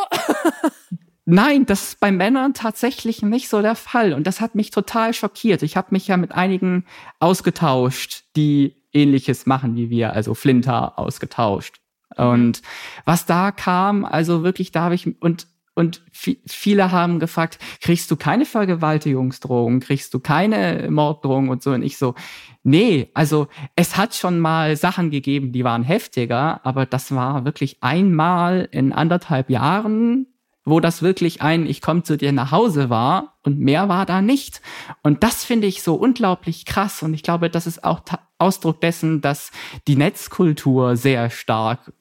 Nein, 1.25 1.65
das 1.65 1.89
ist 1.89 1.99
bei 1.99 2.11
Männern 2.11 2.53
tatsächlich 2.53 3.21
nicht 3.21 3.49
so 3.49 3.61
der 3.61 3.75
Fall. 3.75 4.13
Und 4.13 4.25
das 4.25 4.41
hat 4.41 4.55
mich 4.55 4.71
total 4.71 5.13
schockiert. 5.13 5.61
Ich 5.61 5.77
habe 5.77 5.89
mich 5.91 6.07
ja 6.07 6.17
mit 6.17 6.31
einigen 6.31 6.85
ausgetauscht, 7.19 8.23
die 8.35 8.75
ähnliches 8.93 9.45
machen 9.45 9.75
wie 9.75 9.89
wir, 9.91 10.13
also 10.13 10.33
Flinter 10.33 10.97
ausgetauscht. 10.97 11.81
Mhm. 12.17 12.25
Und 12.25 12.61
was 13.05 13.25
da 13.25 13.51
kam, 13.51 14.05
also 14.05 14.43
wirklich, 14.43 14.71
da 14.71 14.81
habe 14.81 14.95
ich, 14.95 15.21
und, 15.21 15.47
und 15.75 16.03
viele 16.11 16.91
haben 16.91 17.19
gefragt, 17.19 17.59
kriegst 17.81 18.11
du 18.11 18.15
keine 18.15 18.45
Vergewaltigungsdrohung, 18.45 19.79
kriegst 19.79 20.13
du 20.13 20.19
keine 20.19 20.89
Morddrohung 20.89 21.49
und 21.49 21.63
so. 21.63 21.71
Und 21.71 21.83
ich 21.83 21.97
so, 21.97 22.15
nee, 22.63 23.09
also 23.13 23.47
es 23.75 23.97
hat 23.97 24.15
schon 24.15 24.39
mal 24.39 24.75
Sachen 24.75 25.09
gegeben, 25.09 25.51
die 25.51 25.63
waren 25.63 25.83
heftiger, 25.83 26.65
aber 26.65 26.85
das 26.85 27.13
war 27.13 27.45
wirklich 27.45 27.77
einmal 27.81 28.67
in 28.71 28.91
anderthalb 28.93 29.49
Jahren 29.49 30.27
wo 30.65 30.79
das 30.79 31.01
wirklich 31.01 31.41
ein 31.41 31.65
Ich 31.65 31.81
komme 31.81 32.03
zu 32.03 32.17
dir 32.17 32.31
nach 32.31 32.51
Hause 32.51 32.89
war 32.89 33.39
und 33.43 33.59
mehr 33.59 33.89
war 33.89 34.05
da 34.05 34.21
nicht. 34.21 34.61
Und 35.03 35.23
das 35.23 35.43
finde 35.43 35.67
ich 35.67 35.81
so 35.81 35.95
unglaublich 35.95 36.65
krass 36.65 37.01
und 37.03 37.13
ich 37.13 37.23
glaube, 37.23 37.49
das 37.49 37.67
ist 37.67 37.83
auch 37.83 38.01
Ausdruck 38.37 38.81
dessen, 38.81 39.21
dass 39.21 39.51
die 39.87 39.95
Netzkultur 39.95 40.95
sehr 40.95 41.29
stark 41.29 41.91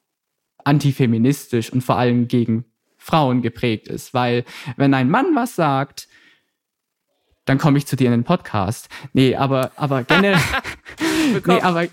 antifeministisch 0.65 1.73
und 1.73 1.83
vor 1.83 1.97
allem 1.97 2.29
gegen 2.29 2.65
Frauen 3.09 3.41
geprägt 3.41 3.89
ist, 3.89 4.13
weil 4.13 4.45
wenn 4.77 4.93
ein 4.93 5.09
Mann 5.09 5.35
was 5.35 5.57
sagt, 5.57 6.09
dann 7.47 7.57
komme 7.57 7.79
ich 7.79 7.87
zu 7.87 7.97
dir 7.97 8.07
in 8.07 8.13
den 8.13 8.25
Podcast. 8.25 8.91
Nee, 9.15 9.35
aber 9.35 9.73
aber 9.77 10.05
generell 10.05 10.39
nee, 11.47 11.61
aber 11.63 11.87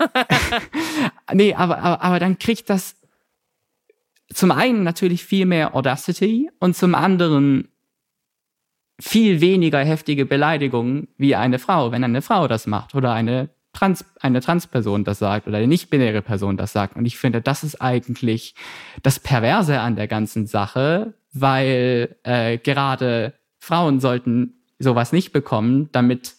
nee, 1.32 1.54
aber, 1.54 1.78
aber 1.78 2.02
aber 2.02 2.18
dann 2.18 2.38
kriegt 2.38 2.68
das 2.68 2.96
zum 4.28 4.50
einen 4.50 4.82
natürlich 4.82 5.24
viel 5.24 5.46
mehr 5.46 5.74
Audacity 5.74 6.50
und 6.60 6.76
zum 6.76 6.94
anderen 6.94 7.68
viel 9.00 9.40
weniger 9.40 9.82
heftige 9.82 10.26
Beleidigungen 10.26 11.08
wie 11.16 11.34
eine 11.34 11.58
Frau, 11.58 11.92
wenn 11.92 12.04
eine 12.04 12.20
Frau 12.20 12.46
das 12.46 12.66
macht 12.66 12.94
oder 12.94 13.12
eine 13.12 13.48
Trans, 13.76 14.04
eine 14.20 14.40
Transperson 14.40 15.04
das 15.04 15.18
sagt 15.18 15.46
oder 15.46 15.58
eine 15.58 15.66
nicht-binäre 15.66 16.22
Person 16.22 16.56
das 16.56 16.72
sagt. 16.72 16.96
Und 16.96 17.04
ich 17.04 17.18
finde, 17.18 17.40
das 17.40 17.62
ist 17.62 17.80
eigentlich 17.80 18.54
das 19.02 19.20
Perverse 19.20 19.80
an 19.80 19.96
der 19.96 20.08
ganzen 20.08 20.46
Sache, 20.46 21.14
weil 21.32 22.16
äh, 22.22 22.58
gerade 22.58 23.34
Frauen 23.58 24.00
sollten 24.00 24.54
sowas 24.78 25.12
nicht 25.12 25.32
bekommen, 25.32 25.90
damit 25.92 26.34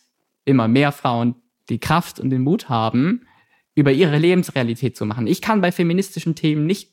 immer 0.45 0.67
mehr 0.67 0.91
Frauen 0.91 1.35
die 1.69 1.79
Kraft 1.79 2.19
und 2.19 2.29
den 2.29 2.41
Mut 2.41 2.69
haben, 2.69 3.27
über 3.75 3.91
ihre 3.91 4.17
Lebensrealität 4.17 4.97
zu 4.97 5.05
machen. 5.05 5.27
Ich 5.27 5.41
kann 5.41 5.61
bei 5.61 5.71
feministischen 5.71 6.33
Themen 6.33 6.65
nicht 6.65 6.91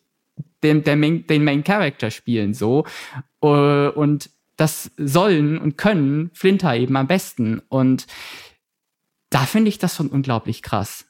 den, 0.62 0.82
Main, 1.00 1.26
den 1.26 1.44
Main 1.44 1.64
Character 1.64 2.10
spielen 2.10 2.52
so 2.52 2.84
uh, 3.42 3.90
und 3.94 4.30
das 4.56 4.90
sollen 4.96 5.58
und 5.58 5.78
können 5.78 6.30
Flinter 6.34 6.76
eben 6.76 6.96
am 6.96 7.06
besten 7.06 7.60
und 7.68 8.06
da 9.34 9.40
finde 9.40 9.68
ich 9.68 9.78
das 9.78 9.96
schon 9.96 10.08
unglaublich 10.08 10.62
krass. 10.62 11.06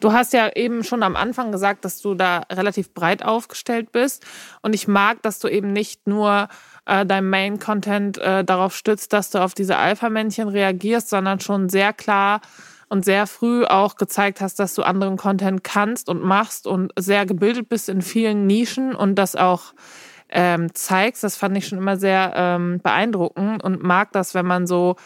Du 0.00 0.14
hast 0.14 0.32
ja 0.32 0.48
eben 0.56 0.82
schon 0.82 1.02
am 1.02 1.14
Anfang 1.14 1.52
gesagt, 1.52 1.84
dass 1.84 2.00
du 2.00 2.14
da 2.14 2.38
relativ 2.50 2.94
breit 2.94 3.22
aufgestellt 3.22 3.92
bist. 3.92 4.24
Und 4.62 4.74
ich 4.74 4.88
mag, 4.88 5.20
dass 5.20 5.38
du 5.38 5.48
eben 5.48 5.74
nicht 5.74 6.06
nur 6.06 6.48
äh, 6.86 7.04
dein 7.04 7.28
Main-Content 7.28 8.16
äh, 8.16 8.42
darauf 8.42 8.74
stützt, 8.74 9.12
dass 9.12 9.28
du 9.28 9.38
auf 9.38 9.52
diese 9.52 9.76
Alpha-Männchen 9.76 10.48
reagierst, 10.48 11.10
sondern 11.10 11.40
schon 11.40 11.68
sehr 11.68 11.92
klar 11.92 12.40
und 12.88 13.04
sehr 13.04 13.26
früh 13.26 13.66
auch 13.66 13.96
gezeigt 13.96 14.40
hast, 14.40 14.58
dass 14.58 14.74
du 14.74 14.82
anderen 14.82 15.18
Content 15.18 15.62
kannst 15.62 16.08
und 16.08 16.24
machst 16.24 16.66
und 16.66 16.90
sehr 16.98 17.26
gebildet 17.26 17.68
bist 17.68 17.90
in 17.90 18.00
vielen 18.00 18.46
Nischen 18.46 18.94
und 18.94 19.16
das 19.16 19.36
auch 19.36 19.74
ähm, 20.30 20.74
zeigst. 20.74 21.22
Das 21.22 21.36
fand 21.36 21.58
ich 21.58 21.68
schon 21.68 21.78
immer 21.78 21.98
sehr 21.98 22.32
ähm, 22.34 22.80
beeindruckend 22.82 23.62
und 23.62 23.82
mag 23.82 24.10
das, 24.12 24.34
wenn 24.34 24.46
man 24.46 24.66
so 24.66 24.96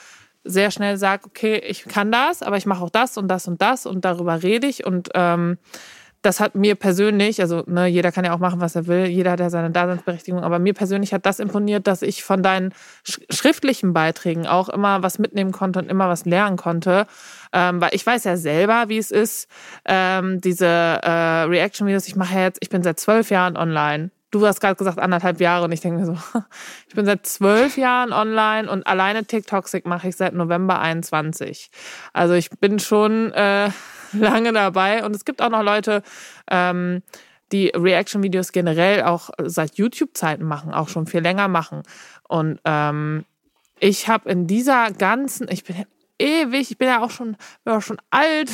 sehr 0.44 0.70
schnell 0.70 0.96
sagt, 0.96 1.26
okay, 1.26 1.56
ich 1.66 1.84
kann 1.84 2.12
das, 2.12 2.42
aber 2.42 2.56
ich 2.56 2.66
mache 2.66 2.82
auch 2.82 2.90
das 2.90 3.16
und 3.16 3.28
das 3.28 3.48
und 3.48 3.60
das 3.62 3.86
und 3.86 4.04
darüber 4.04 4.42
rede 4.42 4.66
ich 4.66 4.86
und 4.86 5.08
ähm, 5.14 5.58
das 6.24 6.40
hat 6.40 6.54
mir 6.54 6.74
persönlich, 6.74 7.40
also 7.42 7.64
ne, 7.66 7.86
jeder 7.86 8.10
kann 8.10 8.24
ja 8.24 8.32
auch 8.32 8.38
machen, 8.38 8.60
was 8.60 8.74
er 8.74 8.86
will, 8.86 9.06
jeder 9.06 9.32
hat 9.32 9.40
ja 9.40 9.50
seine 9.50 9.70
Daseinsberechtigung, 9.70 10.42
aber 10.42 10.58
mir 10.58 10.72
persönlich 10.72 11.12
hat 11.12 11.26
das 11.26 11.38
imponiert, 11.38 11.86
dass 11.86 12.00
ich 12.00 12.24
von 12.24 12.42
deinen 12.42 12.72
sch 13.06 13.20
schriftlichen 13.28 13.92
Beiträgen 13.92 14.46
auch 14.46 14.70
immer 14.70 15.02
was 15.02 15.18
mitnehmen 15.18 15.52
konnte 15.52 15.80
und 15.80 15.90
immer 15.90 16.08
was 16.08 16.24
lernen 16.24 16.56
konnte. 16.56 17.06
Ähm, 17.52 17.80
weil 17.80 17.90
ich 17.92 18.06
weiß 18.06 18.24
ja 18.24 18.38
selber, 18.38 18.84
wie 18.88 18.96
es 18.96 19.10
ist, 19.10 19.48
ähm, 19.84 20.40
diese 20.40 20.66
äh, 20.66 21.42
Reaction-Videos, 21.42 22.08
ich 22.08 22.16
mache 22.16 22.38
jetzt, 22.38 22.58
ich 22.62 22.70
bin 22.70 22.82
seit 22.82 22.98
zwölf 22.98 23.30
Jahren 23.30 23.58
online. 23.58 24.10
Du 24.34 24.44
hast 24.44 24.58
gerade 24.60 24.74
gesagt 24.74 24.98
anderthalb 24.98 25.40
Jahre 25.40 25.66
und 25.66 25.70
ich 25.70 25.80
denke 25.80 26.00
mir 26.00 26.06
so, 26.06 26.18
ich 26.88 26.94
bin 26.96 27.06
seit 27.06 27.24
zwölf 27.24 27.76
Jahren 27.76 28.12
online 28.12 28.68
und 28.68 28.84
alleine 28.84 29.24
TikToksik 29.24 29.86
mache 29.86 30.08
ich 30.08 30.16
seit 30.16 30.34
November 30.34 30.80
21. 30.80 31.70
Also 32.12 32.34
ich 32.34 32.50
bin 32.50 32.80
schon 32.80 33.30
äh, 33.30 33.70
lange 34.12 34.52
dabei. 34.52 35.04
Und 35.04 35.14
es 35.14 35.24
gibt 35.24 35.40
auch 35.40 35.50
noch 35.50 35.62
Leute, 35.62 36.02
ähm, 36.50 37.04
die 37.52 37.68
Reaction-Videos 37.68 38.50
generell 38.50 39.04
auch 39.04 39.30
seit 39.40 39.76
YouTube-Zeiten 39.76 40.42
machen, 40.42 40.74
auch 40.74 40.88
schon 40.88 41.06
viel 41.06 41.20
länger 41.20 41.46
machen. 41.46 41.84
Und 42.26 42.58
ähm, 42.64 43.24
ich 43.78 44.08
habe 44.08 44.28
in 44.28 44.48
dieser 44.48 44.90
ganzen, 44.90 45.46
ich 45.48 45.62
bin 45.62 45.76
ewig, 46.18 46.70
ich 46.70 46.78
bin 46.78 46.88
ja 46.88 47.02
auch 47.02 47.10
schon, 47.10 47.36
bin 47.64 47.74
auch 47.74 47.82
schon 47.82 48.00
alt 48.10 48.50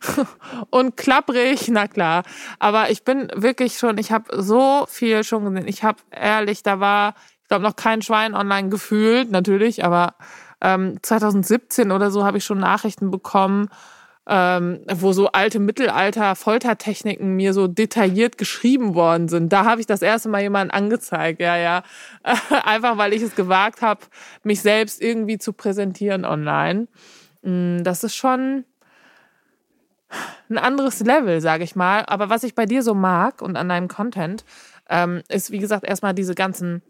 und 0.70 0.96
klapprig, 0.96 1.68
na 1.68 1.88
klar. 1.88 2.22
Aber 2.58 2.90
ich 2.90 3.04
bin 3.04 3.30
wirklich 3.34 3.78
schon, 3.78 3.98
ich 3.98 4.12
habe 4.12 4.42
so 4.42 4.86
viel 4.88 5.24
schon 5.24 5.44
gesehen. 5.44 5.68
Ich 5.68 5.82
habe 5.84 5.98
ehrlich, 6.10 6.62
da 6.62 6.80
war, 6.80 7.14
ich 7.42 7.48
glaube, 7.48 7.64
noch 7.64 7.76
kein 7.76 8.02
Schwein 8.02 8.34
online 8.34 8.68
gefühlt, 8.68 9.30
natürlich, 9.30 9.84
aber 9.84 10.14
ähm, 10.60 10.98
2017 11.02 11.90
oder 11.90 12.10
so 12.10 12.24
habe 12.24 12.38
ich 12.38 12.44
schon 12.44 12.58
Nachrichten 12.58 13.10
bekommen 13.10 13.68
ähm, 14.26 14.80
wo 14.90 15.12
so 15.12 15.28
alte 15.28 15.58
Mittelalter-Foltertechniken 15.58 17.36
mir 17.36 17.52
so 17.52 17.66
detailliert 17.66 18.38
geschrieben 18.38 18.94
worden 18.94 19.28
sind. 19.28 19.52
Da 19.52 19.64
habe 19.64 19.80
ich 19.80 19.86
das 19.86 20.00
erste 20.00 20.28
Mal 20.30 20.42
jemanden 20.42 20.70
angezeigt, 20.70 21.40
ja, 21.40 21.56
ja. 21.56 21.82
Einfach 22.64 22.96
weil 22.96 23.12
ich 23.12 23.22
es 23.22 23.34
gewagt 23.34 23.82
habe, 23.82 24.00
mich 24.42 24.62
selbst 24.62 25.02
irgendwie 25.02 25.38
zu 25.38 25.52
präsentieren 25.52 26.24
online. 26.24 26.88
Mm, 27.42 27.82
das 27.82 28.02
ist 28.02 28.14
schon 28.14 28.64
ein 30.48 30.58
anderes 30.58 31.00
Level, 31.00 31.40
sage 31.40 31.64
ich 31.64 31.76
mal. 31.76 32.04
Aber 32.06 32.30
was 32.30 32.44
ich 32.44 32.54
bei 32.54 32.66
dir 32.66 32.82
so 32.82 32.94
mag 32.94 33.42
und 33.42 33.56
an 33.56 33.68
deinem 33.68 33.88
Content, 33.88 34.44
ähm, 34.88 35.22
ist, 35.28 35.50
wie 35.50 35.58
gesagt, 35.58 35.84
erstmal 35.84 36.14
diese 36.14 36.34
ganzen 36.34 36.82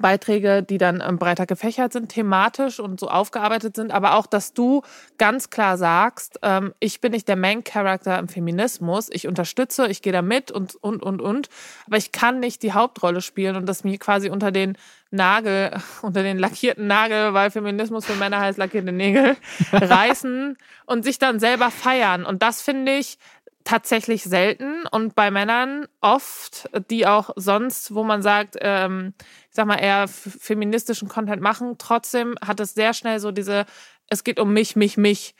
Beiträge, 0.00 0.62
die 0.62 0.78
dann 0.78 1.02
ähm, 1.06 1.18
breiter 1.18 1.46
gefächert 1.46 1.92
sind, 1.92 2.08
thematisch 2.08 2.80
und 2.80 3.00
so 3.00 3.08
aufgearbeitet 3.08 3.76
sind, 3.76 3.92
aber 3.92 4.14
auch, 4.14 4.26
dass 4.26 4.52
du 4.52 4.82
ganz 5.18 5.50
klar 5.50 5.76
sagst, 5.76 6.38
ähm, 6.42 6.74
ich 6.80 7.00
bin 7.00 7.12
nicht 7.12 7.28
der 7.28 7.36
Main 7.36 7.64
Character 7.64 8.18
im 8.18 8.28
Feminismus, 8.28 9.08
ich 9.10 9.26
unterstütze, 9.26 9.86
ich 9.88 10.02
gehe 10.02 10.12
da 10.12 10.22
mit 10.22 10.50
und, 10.50 10.74
und, 10.76 11.02
und, 11.02 11.20
und, 11.20 11.48
aber 11.86 11.96
ich 11.96 12.12
kann 12.12 12.40
nicht 12.40 12.62
die 12.62 12.72
Hauptrolle 12.72 13.20
spielen 13.20 13.56
und 13.56 13.66
das 13.66 13.84
mir 13.84 13.98
quasi 13.98 14.30
unter 14.30 14.50
den 14.50 14.76
Nagel, 15.10 15.70
unter 16.02 16.22
den 16.22 16.38
lackierten 16.38 16.86
Nagel, 16.86 17.34
weil 17.34 17.50
Feminismus 17.50 18.04
für 18.04 18.16
Männer 18.16 18.40
heißt 18.40 18.58
lackierte 18.58 18.92
Nägel, 18.92 19.36
reißen 19.72 20.56
und 20.86 21.04
sich 21.04 21.18
dann 21.18 21.40
selber 21.40 21.70
feiern. 21.70 22.26
Und 22.26 22.42
das 22.42 22.60
finde 22.60 22.96
ich, 22.96 23.18
tatsächlich 23.64 24.22
selten 24.22 24.86
und 24.90 25.14
bei 25.14 25.30
Männern 25.30 25.86
oft, 26.00 26.68
die 26.90 27.06
auch 27.06 27.30
sonst, 27.36 27.94
wo 27.94 28.04
man 28.04 28.22
sagt, 28.22 28.56
ähm, 28.60 29.14
ich 29.48 29.56
sag 29.56 29.66
mal, 29.66 29.76
eher 29.76 30.06
feministischen 30.06 31.08
Content 31.08 31.42
machen, 31.42 31.76
trotzdem 31.78 32.34
hat 32.44 32.60
es 32.60 32.74
sehr 32.74 32.92
schnell 32.92 33.20
so 33.20 33.32
diese, 33.32 33.64
es 34.08 34.22
geht 34.22 34.38
um 34.38 34.52
mich, 34.52 34.76
mich, 34.76 34.96
mich. 34.96 35.34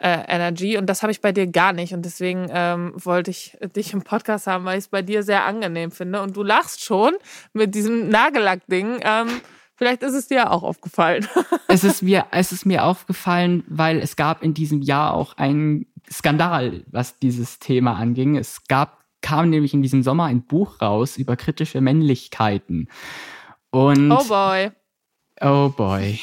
Äh, 0.00 0.26
Energy 0.28 0.78
und 0.78 0.86
das 0.86 1.02
habe 1.02 1.10
ich 1.10 1.20
bei 1.20 1.32
dir 1.32 1.48
gar 1.48 1.72
nicht 1.72 1.92
und 1.92 2.04
deswegen 2.04 2.46
ähm, 2.52 2.92
wollte 2.94 3.32
ich 3.32 3.58
dich 3.74 3.92
im 3.92 4.02
Podcast 4.02 4.46
haben, 4.46 4.64
weil 4.64 4.78
ich 4.78 4.84
es 4.84 4.88
bei 4.88 5.02
dir 5.02 5.24
sehr 5.24 5.44
angenehm 5.44 5.90
finde 5.90 6.22
und 6.22 6.36
du 6.36 6.44
lachst 6.44 6.84
schon 6.84 7.16
mit 7.52 7.74
diesem 7.74 8.08
Nagellack-Ding. 8.08 9.00
Ähm, 9.02 9.40
Vielleicht 9.78 10.02
ist 10.02 10.14
es 10.14 10.26
dir 10.26 10.50
auch 10.50 10.64
aufgefallen. 10.64 11.28
es 11.68 11.84
ist 11.84 12.02
mir, 12.02 12.26
es 12.32 12.50
ist 12.50 12.66
mir 12.66 12.84
aufgefallen, 12.84 13.62
weil 13.68 14.00
es 14.00 14.16
gab 14.16 14.42
in 14.42 14.52
diesem 14.52 14.82
Jahr 14.82 15.14
auch 15.14 15.36
einen 15.36 15.86
Skandal, 16.10 16.84
was 16.90 17.18
dieses 17.18 17.58
Thema 17.58 17.96
anging. 17.96 18.36
Es 18.36 18.66
gab, 18.68 19.04
kam 19.22 19.50
nämlich 19.50 19.74
in 19.74 19.82
diesem 19.82 20.02
Sommer 20.02 20.24
ein 20.24 20.42
Buch 20.42 20.80
raus 20.80 21.16
über 21.16 21.36
kritische 21.36 21.80
Männlichkeiten. 21.80 22.88
Und 23.70 24.10
oh 24.10 24.24
boy. 24.24 24.70
Oh 25.40 25.68
boy. 25.70 26.20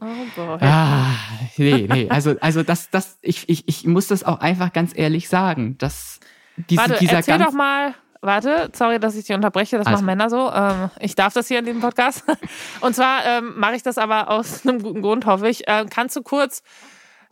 Oh 0.00 0.06
boy. 0.36 0.58
Ah, 0.60 1.14
nee, 1.56 1.88
nee. 1.90 2.08
Also, 2.08 2.36
also 2.40 2.62
das, 2.62 2.90
das, 2.90 3.18
ich, 3.22 3.48
ich, 3.48 3.66
ich 3.66 3.86
muss 3.86 4.08
das 4.08 4.24
auch 4.24 4.40
einfach 4.40 4.72
ganz 4.72 4.96
ehrlich 4.96 5.28
sagen, 5.28 5.76
dass 5.78 6.20
diese, 6.56 6.82
Warte, 6.82 6.98
dieser 6.98 7.14
erzähl 7.14 7.38
doch 7.38 7.52
mal, 7.52 7.94
Warte, 8.20 8.70
sorry, 8.74 8.98
dass 8.98 9.14
ich 9.14 9.26
dich 9.26 9.36
unterbreche, 9.36 9.78
das 9.78 9.86
also. 9.86 9.98
machen 9.98 10.06
Männer 10.06 10.28
so. 10.28 10.50
Ähm, 10.52 10.90
ich 11.00 11.14
darf 11.14 11.34
das 11.34 11.46
hier 11.46 11.60
in 11.60 11.64
diesem 11.64 11.80
Podcast. 11.80 12.24
Und 12.80 12.94
zwar 12.94 13.24
ähm, 13.24 13.54
mache 13.56 13.76
ich 13.76 13.82
das 13.82 13.96
aber 13.96 14.28
aus 14.28 14.66
einem 14.66 14.82
guten 14.82 15.02
Grund, 15.02 15.26
hoffe 15.26 15.48
ich. 15.48 15.62
Ähm, 15.66 15.88
kannst 15.88 16.16
du 16.16 16.22
kurz 16.22 16.62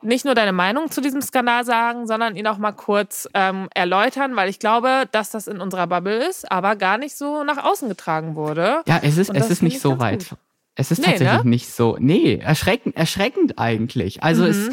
nicht 0.03 0.25
nur 0.25 0.35
deine 0.35 0.53
Meinung 0.53 0.91
zu 0.91 1.01
diesem 1.01 1.23
Skandal 1.23 1.65
sagen, 1.65 2.07
sondern 2.07 2.37
ihn 2.37 2.47
auch 2.47 2.59
mal 2.59 2.73
kurz 2.73 3.29
ähm, 3.35 3.69
erläutern, 3.75 4.37
weil 4.37 4.49
ich 4.49 4.59
glaube, 4.59 5.05
dass 5.13 5.31
das 5.31 5.47
in 5.47 5.61
unserer 5.61 5.87
Bubble 5.87 6.27
ist, 6.27 6.51
aber 6.51 6.77
gar 6.77 6.99
nicht 6.99 7.17
so 7.17 7.45
nach 7.45 7.63
außen 7.65 7.89
getragen 7.89 8.35
wurde. 8.37 8.83
Ja, 8.87 9.01
es 9.03 9.17
ist, 9.17 9.31
es 9.35 9.51
ist 9.51 9.63
nicht 9.63 9.81
so 9.81 9.99
weit. 9.99 10.29
Gut. 10.29 10.39
Es 10.79 10.91
ist 10.91 10.99
nee, 10.99 11.07
tatsächlich 11.07 11.45
ne? 11.45 11.51
nicht 11.51 11.69
so. 11.69 11.97
Nee, 11.99 12.37
erschreckend, 12.37 12.97
erschreckend 12.97 13.59
eigentlich. 13.59 14.23
Also 14.23 14.45
mhm. 14.45 14.51
es, 14.51 14.71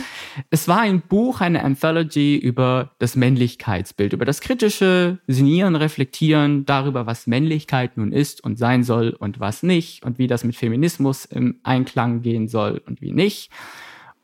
es 0.49 0.67
war 0.67 0.81
ein 0.81 1.01
Buch, 1.01 1.39
eine 1.39 1.63
Anthology 1.63 2.35
über 2.35 2.91
das 2.99 3.15
Männlichkeitsbild, 3.15 4.11
über 4.11 4.25
das 4.25 4.41
kritische 4.41 5.19
Sinnieren, 5.27 5.77
Reflektieren 5.77 6.65
darüber, 6.65 7.05
was 7.05 7.25
Männlichkeit 7.25 7.95
nun 7.95 8.11
ist 8.11 8.43
und 8.43 8.59
sein 8.59 8.83
soll 8.83 9.15
und 9.17 9.39
was 9.39 9.63
nicht 9.63 10.03
und 10.03 10.19
wie 10.19 10.27
das 10.27 10.43
mit 10.43 10.57
Feminismus 10.57 11.23
im 11.23 11.61
Einklang 11.63 12.21
gehen 12.21 12.49
soll 12.49 12.81
und 12.85 13.01
wie 13.01 13.13
nicht. 13.13 13.49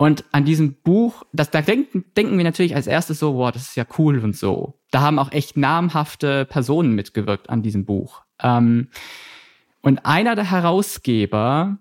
Und 0.01 0.23
an 0.31 0.45
diesem 0.45 0.75
Buch, 0.75 1.23
das, 1.33 1.51
da 1.51 1.61
denken, 1.61 2.05
denken 2.15 2.37
wir 2.37 2.45
natürlich 2.45 2.73
als 2.73 2.87
erstes 2.87 3.19
so, 3.19 3.35
wow, 3.35 3.51
das 3.51 3.63
ist 3.63 3.75
ja 3.75 3.83
cool 3.97 4.19
und 4.19 4.33
so. 4.33 4.79
Da 4.91 5.01
haben 5.01 5.19
auch 5.19 5.33
echt 5.33 5.57
namhafte 5.57 6.45
Personen 6.45 6.95
mitgewirkt 6.95 7.49
an 7.49 7.63
diesem 7.63 7.83
Buch. 7.83 8.21
Ähm, 8.41 8.87
und 9.81 10.05
einer 10.05 10.35
der 10.35 10.49
Herausgeber 10.49 11.79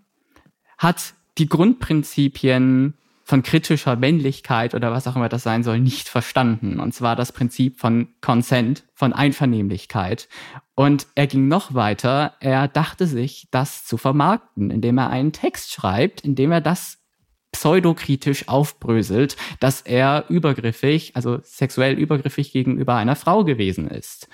hat 0.79 1.15
die 1.39 1.49
Grundprinzipien 1.49 2.95
von 3.23 3.45
kritischer 3.45 3.95
Männlichkeit 3.95 4.75
oder 4.75 4.91
was 4.91 5.07
auch 5.07 5.15
immer 5.15 5.29
das 5.29 5.45
sein 5.45 5.63
soll, 5.63 5.79
nicht 5.79 6.09
verstanden. 6.09 6.81
Und 6.81 6.95
zwar 6.95 7.15
das 7.15 7.31
Prinzip 7.31 7.79
von 7.79 8.09
Consent, 8.21 8.83
von 8.95 9.13
Einvernehmlichkeit. 9.13 10.29
Und 10.75 11.07
er 11.15 11.29
ging 11.29 11.47
noch 11.47 11.73
weiter. 11.73 12.35
Er 12.41 12.67
dachte 12.67 13.07
sich, 13.07 13.47
das 13.53 13.85
zu 13.85 13.97
vermarkten, 13.97 14.73
indem 14.73 14.99
er 14.99 15.09
einen 15.11 15.31
Text 15.31 15.73
schreibt, 15.73 16.23
indem 16.23 16.51
er 16.51 16.61
das 16.61 16.99
pseudokritisch 17.53 18.49
aufbröselt, 18.49 19.37
dass 19.61 19.81
er 19.81 20.25
übergriffig, 20.29 21.13
also 21.15 21.39
sexuell 21.43 21.99
übergriffig 21.99 22.53
gegenüber 22.53 22.95
einer 22.95 23.17
Frau 23.17 23.45
gewesen 23.45 23.89
ist. 23.89 24.29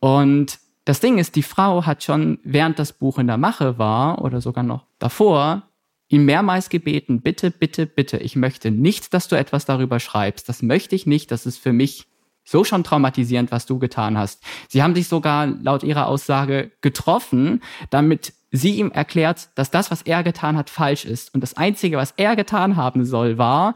Und 0.00 0.58
das 0.84 1.00
Ding 1.00 1.18
ist, 1.18 1.36
die 1.36 1.42
Frau 1.42 1.84
hat 1.84 2.02
schon, 2.04 2.38
während 2.44 2.78
das 2.78 2.92
Buch 2.92 3.18
in 3.18 3.26
der 3.26 3.38
Mache 3.38 3.78
war 3.78 4.22
oder 4.22 4.40
sogar 4.40 4.64
noch 4.64 4.86
davor, 4.98 5.62
ihn 6.08 6.24
mehrmals 6.24 6.68
gebeten, 6.68 7.20
bitte, 7.20 7.50
bitte, 7.50 7.86
bitte, 7.86 8.18
ich 8.18 8.36
möchte 8.36 8.70
nicht, 8.70 9.12
dass 9.12 9.28
du 9.28 9.36
etwas 9.36 9.64
darüber 9.64 9.98
schreibst. 9.98 10.48
Das 10.48 10.62
möchte 10.62 10.94
ich 10.94 11.06
nicht. 11.06 11.32
Das 11.32 11.46
ist 11.46 11.58
für 11.58 11.72
mich 11.72 12.06
so 12.44 12.62
schon 12.62 12.84
traumatisierend, 12.84 13.50
was 13.50 13.66
du 13.66 13.78
getan 13.80 14.16
hast. 14.16 14.42
Sie 14.68 14.82
haben 14.82 14.94
sich 14.94 15.08
sogar 15.08 15.46
laut 15.46 15.82
ihrer 15.82 16.06
Aussage 16.06 16.70
getroffen, 16.80 17.60
damit 17.90 18.34
sie 18.50 18.76
ihm 18.76 18.90
erklärt, 18.90 19.50
dass 19.54 19.70
das, 19.70 19.90
was 19.90 20.02
er 20.02 20.22
getan 20.22 20.56
hat, 20.56 20.70
falsch 20.70 21.04
ist. 21.04 21.34
Und 21.34 21.40
das 21.40 21.56
Einzige, 21.56 21.96
was 21.96 22.14
er 22.16 22.36
getan 22.36 22.76
haben 22.76 23.04
soll, 23.04 23.38
war, 23.38 23.74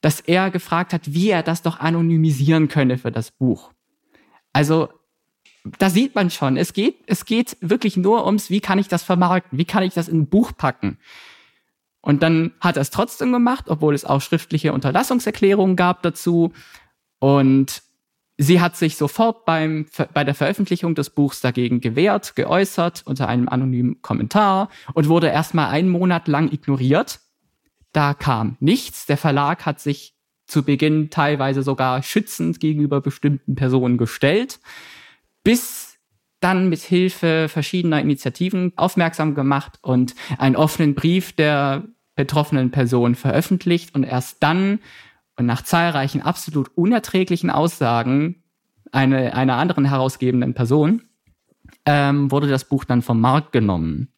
dass 0.00 0.20
er 0.20 0.50
gefragt 0.50 0.92
hat, 0.92 1.12
wie 1.12 1.30
er 1.30 1.42
das 1.42 1.62
doch 1.62 1.80
anonymisieren 1.80 2.68
könne 2.68 2.98
für 2.98 3.12
das 3.12 3.30
Buch. 3.30 3.72
Also, 4.52 4.88
da 5.78 5.90
sieht 5.90 6.14
man 6.14 6.30
schon, 6.30 6.56
es 6.56 6.72
geht, 6.72 6.96
es 7.06 7.24
geht 7.24 7.56
wirklich 7.60 7.96
nur 7.96 8.26
ums, 8.26 8.50
wie 8.50 8.60
kann 8.60 8.78
ich 8.80 8.88
das 8.88 9.04
vermarkten, 9.04 9.58
wie 9.58 9.64
kann 9.64 9.84
ich 9.84 9.94
das 9.94 10.08
in 10.08 10.22
ein 10.22 10.26
Buch 10.26 10.52
packen. 10.56 10.98
Und 12.00 12.24
dann 12.24 12.52
hat 12.60 12.76
er 12.76 12.82
es 12.82 12.90
trotzdem 12.90 13.32
gemacht, 13.32 13.66
obwohl 13.68 13.94
es 13.94 14.04
auch 14.04 14.20
schriftliche 14.20 14.72
Unterlassungserklärungen 14.72 15.76
gab 15.76 16.02
dazu. 16.02 16.52
Und 17.20 17.82
Sie 18.38 18.60
hat 18.60 18.76
sich 18.76 18.96
sofort 18.96 19.44
beim, 19.44 19.86
bei 20.14 20.24
der 20.24 20.34
Veröffentlichung 20.34 20.94
des 20.94 21.10
Buchs 21.10 21.40
dagegen 21.40 21.80
gewehrt, 21.80 22.34
geäußert 22.34 23.02
unter 23.04 23.28
einem 23.28 23.48
anonymen 23.48 24.00
Kommentar 24.02 24.70
und 24.94 25.08
wurde 25.08 25.28
erstmal 25.28 25.68
einen 25.68 25.90
Monat 25.90 26.28
lang 26.28 26.50
ignoriert. 26.50 27.20
Da 27.92 28.14
kam 28.14 28.56
nichts. 28.58 29.06
Der 29.06 29.18
Verlag 29.18 29.66
hat 29.66 29.80
sich 29.80 30.14
zu 30.46 30.62
Beginn 30.62 31.10
teilweise 31.10 31.62
sogar 31.62 32.02
schützend 32.02 32.58
gegenüber 32.58 33.00
bestimmten 33.00 33.54
Personen 33.54 33.98
gestellt, 33.98 34.60
bis 35.44 35.98
dann 36.40 36.68
mit 36.68 36.80
Hilfe 36.80 37.48
verschiedener 37.48 38.00
Initiativen 38.00 38.72
aufmerksam 38.76 39.34
gemacht 39.34 39.78
und 39.82 40.14
einen 40.38 40.56
offenen 40.56 40.94
Brief 40.94 41.32
der 41.32 41.84
betroffenen 42.16 42.70
Person 42.70 43.14
veröffentlicht 43.14 43.94
und 43.94 44.04
erst 44.04 44.42
dann 44.42 44.80
und 45.42 45.46
nach 45.46 45.62
zahlreichen 45.62 46.22
absolut 46.22 46.70
unerträglichen 46.76 47.50
Aussagen 47.50 48.44
eine, 48.92 49.34
einer 49.34 49.56
anderen 49.56 49.84
herausgebenden 49.84 50.54
Person 50.54 51.02
ähm, 51.84 52.30
wurde 52.30 52.46
das 52.46 52.64
Buch 52.68 52.84
dann 52.84 53.02
vom 53.02 53.20
Markt 53.20 53.50
genommen. 53.50 54.12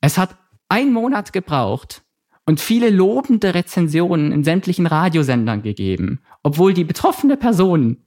Es 0.00 0.18
hat 0.18 0.36
einen 0.68 0.92
Monat 0.92 1.32
gebraucht 1.32 2.02
und 2.46 2.60
viele 2.60 2.90
lobende 2.90 3.54
Rezensionen 3.54 4.30
in 4.30 4.44
sämtlichen 4.44 4.86
Radiosendern 4.86 5.62
gegeben, 5.62 6.20
obwohl 6.44 6.74
die 6.74 6.84
betroffene 6.84 7.36
Person 7.36 8.04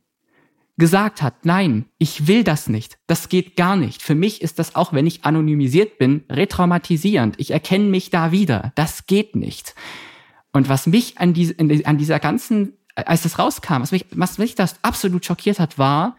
gesagt 0.78 1.22
hat, 1.22 1.46
nein, 1.46 1.86
ich 1.98 2.28
will 2.28 2.46
das 2.46 2.70
nicht, 2.70 3.00
das 3.08 3.28
geht 3.28 3.58
gar 3.58 3.76
nicht. 3.76 4.02
Für 4.02 4.16
mich 4.16 4.42
ist 4.42 4.60
das 4.60 4.76
auch, 4.76 4.94
wenn 4.94 5.08
ich 5.08 5.26
anonymisiert 5.26 5.98
bin, 5.98 6.24
retraumatisierend. 6.30 7.36
Ich 7.38 7.52
erkenne 7.52 7.86
mich 7.86 8.12
da 8.12 8.32
wieder. 8.32 8.72
Das 8.76 9.06
geht 9.08 9.36
nicht. 9.36 9.76
Und 10.56 10.70
was 10.70 10.88
mich 10.88 11.18
an, 11.18 11.34
diese, 11.34 11.54
an 11.60 11.98
dieser 11.98 12.18
ganzen, 12.22 12.78
als 12.96 13.24
das 13.24 13.38
rauskam, 13.38 13.82
was 13.82 13.92
mich, 13.92 14.06
was 14.12 14.38
mich 14.38 14.56
das 14.56 14.82
absolut 14.84 15.26
schockiert 15.26 15.60
hat, 15.60 15.78
war, 15.78 16.16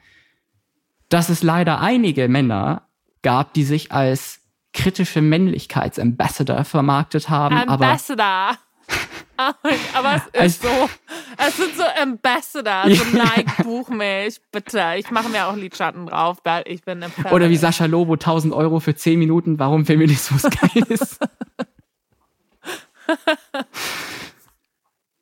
dass 1.08 1.30
es 1.30 1.42
leider 1.42 1.80
einige 1.80 2.28
Männer 2.28 2.86
gab, 3.22 3.54
die 3.54 3.64
sich 3.64 3.92
als 3.92 4.40
kritische 4.74 5.22
Männlichkeitsambassador 5.22 6.64
vermarktet 6.64 7.30
haben. 7.30 7.56
Ambassador. 7.56 8.58
Aber, 9.38 9.56
aber 9.94 10.22
es 10.32 10.54
ist 10.54 10.62
so, 10.62 10.88
es 11.36 11.56
sind 11.58 11.76
so 11.76 11.82
Ambassador, 12.00 12.84
so 12.88 13.04
Nike 13.12 13.62
Buchmilch, 13.64 14.40
bitte. 14.50 14.94
Ich 14.96 15.10
mache 15.10 15.28
mir 15.28 15.46
auch 15.46 15.56
Lidschatten 15.56 16.06
drauf, 16.06 16.38
weil 16.44 16.62
ich 16.66 16.82
bin 16.82 17.02
im 17.02 17.10
Oder 17.30 17.50
wie 17.50 17.56
Sascha 17.56 17.84
Lobo, 17.84 18.14
1000 18.14 18.54
Euro 18.54 18.80
für 18.80 18.94
10 18.94 19.18
Minuten, 19.18 19.58
warum 19.58 19.84
Feminismus 19.84 20.42
geil 20.42 20.84
ist. 20.88 21.18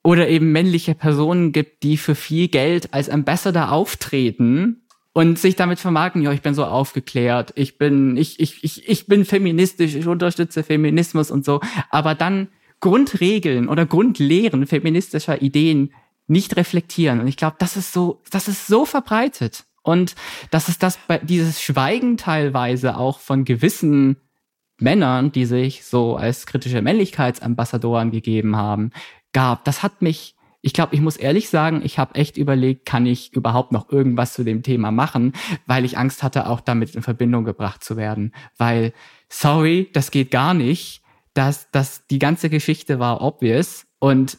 oder 0.04 0.28
eben 0.28 0.52
männliche 0.52 0.94
Personen 0.94 1.50
gibt, 1.52 1.82
die 1.82 1.96
für 1.96 2.14
viel 2.14 2.48
Geld 2.48 2.92
als 2.92 3.08
Ambassador 3.08 3.72
auftreten 3.72 4.82
und 5.14 5.38
sich 5.38 5.56
damit 5.56 5.80
vermarkten, 5.80 6.22
ja, 6.22 6.30
ich 6.32 6.42
bin 6.42 6.54
so 6.54 6.64
aufgeklärt, 6.64 7.52
ich 7.56 7.78
bin, 7.78 8.16
ich, 8.16 8.38
ich, 8.38 8.62
ich, 8.62 8.88
ich 8.88 9.06
bin 9.06 9.24
feministisch, 9.24 9.94
ich 9.94 10.06
unterstütze 10.06 10.62
Feminismus 10.62 11.30
und 11.30 11.44
so, 11.44 11.60
aber 11.90 12.14
dann 12.14 12.48
Grundregeln 12.80 13.68
oder 13.68 13.86
Grundlehren 13.86 14.66
feministischer 14.66 15.40
Ideen 15.40 15.94
nicht 16.26 16.56
reflektieren. 16.56 17.20
Und 17.20 17.28
ich 17.28 17.38
glaube, 17.38 17.56
das 17.58 17.76
ist 17.76 17.92
so, 17.92 18.20
das 18.30 18.46
ist 18.46 18.66
so 18.66 18.84
verbreitet. 18.84 19.64
Und 19.82 20.14
das 20.50 20.68
ist 20.68 20.82
das, 20.82 20.98
dieses 21.22 21.62
Schweigen 21.62 22.16
teilweise 22.16 22.96
auch 22.96 23.20
von 23.20 23.44
gewissen 23.44 24.16
Männern, 24.78 25.32
die 25.32 25.46
sich 25.46 25.84
so 25.84 26.16
als 26.16 26.46
kritische 26.46 26.82
Männlichkeitsambassadoren 26.82 28.10
gegeben 28.10 28.56
haben, 28.56 28.90
gab. 29.34 29.66
Das 29.66 29.82
hat 29.82 30.00
mich, 30.00 30.34
ich 30.62 30.72
glaube, 30.72 30.94
ich 30.94 31.02
muss 31.02 31.18
ehrlich 31.18 31.50
sagen, 31.50 31.82
ich 31.84 31.98
habe 31.98 32.14
echt 32.14 32.38
überlegt, 32.38 32.86
kann 32.86 33.04
ich 33.04 33.34
überhaupt 33.34 33.72
noch 33.72 33.90
irgendwas 33.90 34.32
zu 34.32 34.44
dem 34.44 34.62
Thema 34.62 34.90
machen, 34.90 35.34
weil 35.66 35.84
ich 35.84 35.98
Angst 35.98 36.22
hatte, 36.22 36.48
auch 36.48 36.60
damit 36.62 36.94
in 36.94 37.02
Verbindung 37.02 37.44
gebracht 37.44 37.84
zu 37.84 37.98
werden. 37.98 38.32
Weil, 38.56 38.94
sorry, 39.28 39.90
das 39.92 40.10
geht 40.10 40.30
gar 40.30 40.54
nicht. 40.54 41.02
dass 41.34 41.68
das, 41.72 42.06
die 42.06 42.20
ganze 42.20 42.48
Geschichte 42.48 42.98
war 42.98 43.20
obvious 43.20 43.86
und 43.98 44.38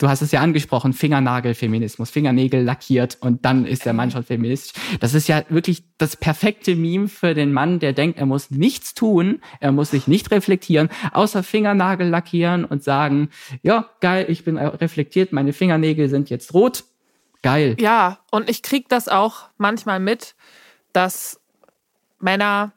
du 0.00 0.08
hast 0.08 0.22
es 0.22 0.32
ja 0.32 0.40
angesprochen, 0.40 0.92
Fingernagelfeminismus, 0.92 2.10
Fingernägel 2.10 2.62
lackiert 2.62 3.18
und 3.20 3.44
dann 3.44 3.66
ist 3.66 3.84
der 3.84 3.92
Mann 3.92 4.10
schon 4.10 4.24
feministisch. 4.24 4.72
Das 4.98 5.14
ist 5.14 5.28
ja 5.28 5.42
wirklich 5.50 5.84
das 5.98 6.16
perfekte 6.16 6.74
Meme 6.74 7.08
für 7.08 7.34
den 7.34 7.52
Mann, 7.52 7.78
der 7.78 7.92
denkt, 7.92 8.18
er 8.18 8.26
muss 8.26 8.50
nichts 8.50 8.94
tun, 8.94 9.42
er 9.60 9.72
muss 9.72 9.90
sich 9.90 10.08
nicht 10.08 10.30
reflektieren, 10.30 10.88
außer 11.12 11.42
Fingernagel 11.42 12.08
lackieren 12.08 12.64
und 12.64 12.82
sagen, 12.82 13.28
ja, 13.62 13.90
geil, 14.00 14.26
ich 14.28 14.44
bin 14.44 14.56
reflektiert, 14.56 15.32
meine 15.32 15.52
Fingernägel 15.52 16.08
sind 16.08 16.30
jetzt 16.30 16.54
rot. 16.54 16.84
Geil. 17.42 17.76
Ja, 17.78 18.18
und 18.30 18.50
ich 18.50 18.62
krieg 18.62 18.88
das 18.88 19.08
auch 19.08 19.48
manchmal 19.56 19.98
mit, 19.98 20.34
dass 20.92 21.40
Männer 22.18 22.72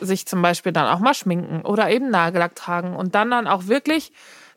sich 0.00 0.26
zum 0.26 0.42
Beispiel 0.42 0.72
dann 0.72 0.86
auch 0.86 0.98
mal 0.98 1.14
schminken 1.14 1.62
oder 1.62 1.90
eben 1.90 2.10
Nagellack 2.10 2.54
tragen 2.54 2.94
und 2.94 3.14
dann 3.14 3.30
dann 3.30 3.46
auch 3.46 3.66
wirklich 3.66 4.12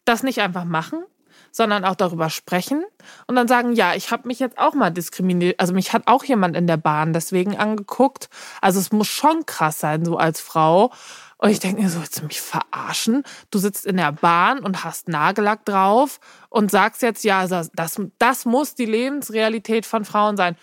das 0.06 0.24
nicht 0.24 0.40
einfach 0.40 0.66
machen, 0.66 1.04
sondern 1.52 1.86
auch 1.86 1.96
darüber 1.96 2.30
sprechen 2.30 2.84
und 3.28 3.36
dann 3.36 3.48
sagen, 3.48 3.74
ja, 3.74 3.96
ich 3.96 4.12
habe 4.12 4.28
mich 4.28 4.40
jetzt 4.40 4.58
auch 4.58 4.74
mal 4.74 4.90
diskriminiert, 4.90 5.60
also 5.60 5.74
mich 5.74 5.94
hat 5.94 6.04
auch 6.06 6.24
jemand 6.24 6.56
in 6.56 6.68
der 6.68 6.78
Bahn 6.78 7.14
deswegen 7.14 7.58
angeguckt. 7.58 8.30
Also 8.62 8.80
es 8.80 8.92
muss 8.92 9.08
schon 9.08 9.46
krass 9.46 9.80
sein, 9.80 10.06
so 10.06 10.18
als 10.18 10.42
Frau. 10.42 10.92
Und 11.38 11.52
ich 11.52 11.60
denke 11.60 11.82
mir 11.82 11.90
so, 11.90 12.00
willst 12.02 12.20
du 12.20 12.26
mich 12.26 12.42
verarschen? 12.42 13.24
Du 13.50 13.60
sitzt 13.60 13.86
in 13.86 13.96
der 13.96 14.12
Bahn 14.12 14.60
und 14.60 14.84
hast 14.84 15.08
Nagellack 15.08 15.64
drauf 15.64 16.20
und 16.50 16.70
sagst 16.70 17.02
jetzt, 17.02 17.24
ja, 17.24 17.48
das, 17.48 17.72
das 17.74 18.46
muss 18.46 18.76
die 18.76 18.86
Lebensrealität 18.86 19.86
von 19.86 20.04
Frauen 20.04 20.36
sein. 20.36 20.58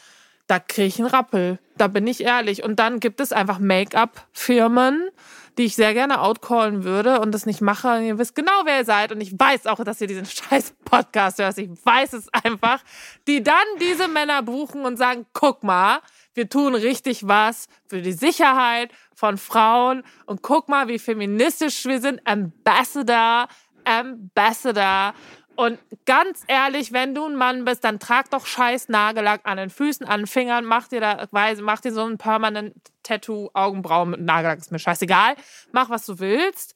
Da 0.47 0.59
kriege 0.59 0.87
ich 0.87 0.99
einen 0.99 1.09
Rappel. 1.09 1.59
Da 1.79 1.89
bin 1.89 2.07
ich 2.07 2.23
ehrlich. 2.23 2.63
Und 2.63 2.79
dann 2.79 3.01
gibt 3.01 3.21
es 3.21 3.33
einfach 3.33 3.59
Make-up-Firmen, 3.59 5.09
die 5.59 5.65
ich 5.65 5.77
sehr 5.77 5.95
gerne 5.95 6.21
outcallen 6.21 6.85
würde 6.85 7.21
und 7.21 7.33
das 7.33 7.47
nicht 7.47 7.61
mache. 7.61 7.89
Und 7.89 8.05
ihr 8.05 8.19
wisst 8.19 8.35
genau, 8.35 8.53
wer 8.65 8.79
ihr 8.79 8.85
seid. 8.85 9.13
Und 9.13 9.21
ich 9.21 9.33
weiß 9.39 9.67
auch, 9.67 9.83
dass 9.83 10.01
ihr 10.01 10.07
diesen 10.07 10.27
scheiß 10.27 10.75
Podcast 10.85 11.39
hört. 11.39 11.57
Ich 11.59 11.71
weiß 11.85 12.13
es 12.13 12.29
einfach. 12.33 12.81
Die 13.27 13.43
dann 13.43 13.57
diese 13.81 14.09
Männer 14.09 14.43
buchen 14.43 14.85
und 14.85 14.97
sagen, 14.97 15.27
guck 15.33 15.63
mal, 15.63 16.01
wir 16.35 16.49
tun 16.49 16.75
richtig 16.75 17.27
was 17.27 17.69
für 17.87 18.03
die 18.03 18.13
Sicherheit 18.13 18.91
von 19.15 19.39
Frauen. 19.39 20.03
Und 20.27 20.43
guck 20.43 20.69
mal, 20.69 20.89
wie 20.89 20.99
feministisch 20.99 21.87
wir 21.87 22.01
sind. 22.01 22.21
Ambassador, 22.27 23.49
Ambassador. 23.85 25.15
Und 25.57 25.79
ganz 26.05 26.45
ehrlich, 26.49 26.93
wenn 26.93 27.15
du 27.15 27.27
ein 27.27 27.35
Mann 27.35 27.65
bist, 27.65 27.83
dann 27.85 27.99
trag 27.99 28.31
doch 28.31 28.47
scheiß 28.47 28.89
Nagellack 28.89 29.41
an 29.45 29.57
den 29.57 29.71
Füßen, 29.71 30.07
an 30.07 30.21
den 30.21 30.27
Fingern, 30.27 30.65
mach 30.65 30.89
dir 30.89 31.01
da, 31.01 31.27
mach 31.31 31.81
dir 31.81 31.93
so 31.93 32.05
ein 32.05 32.19
permanent 32.19 32.75
Tattoo, 33.03 33.51
Augenbrauen 33.55 34.11
mit 34.11 34.21
Nagellack, 34.21 34.59
ist 34.59 34.71
mir 34.71 34.79
scheißegal. 34.79 35.35
Mach, 35.73 35.89
was 35.89 36.05
du 36.07 36.19
willst. 36.19 36.75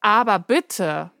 Aber 0.00 0.40
bitte, 0.40 1.12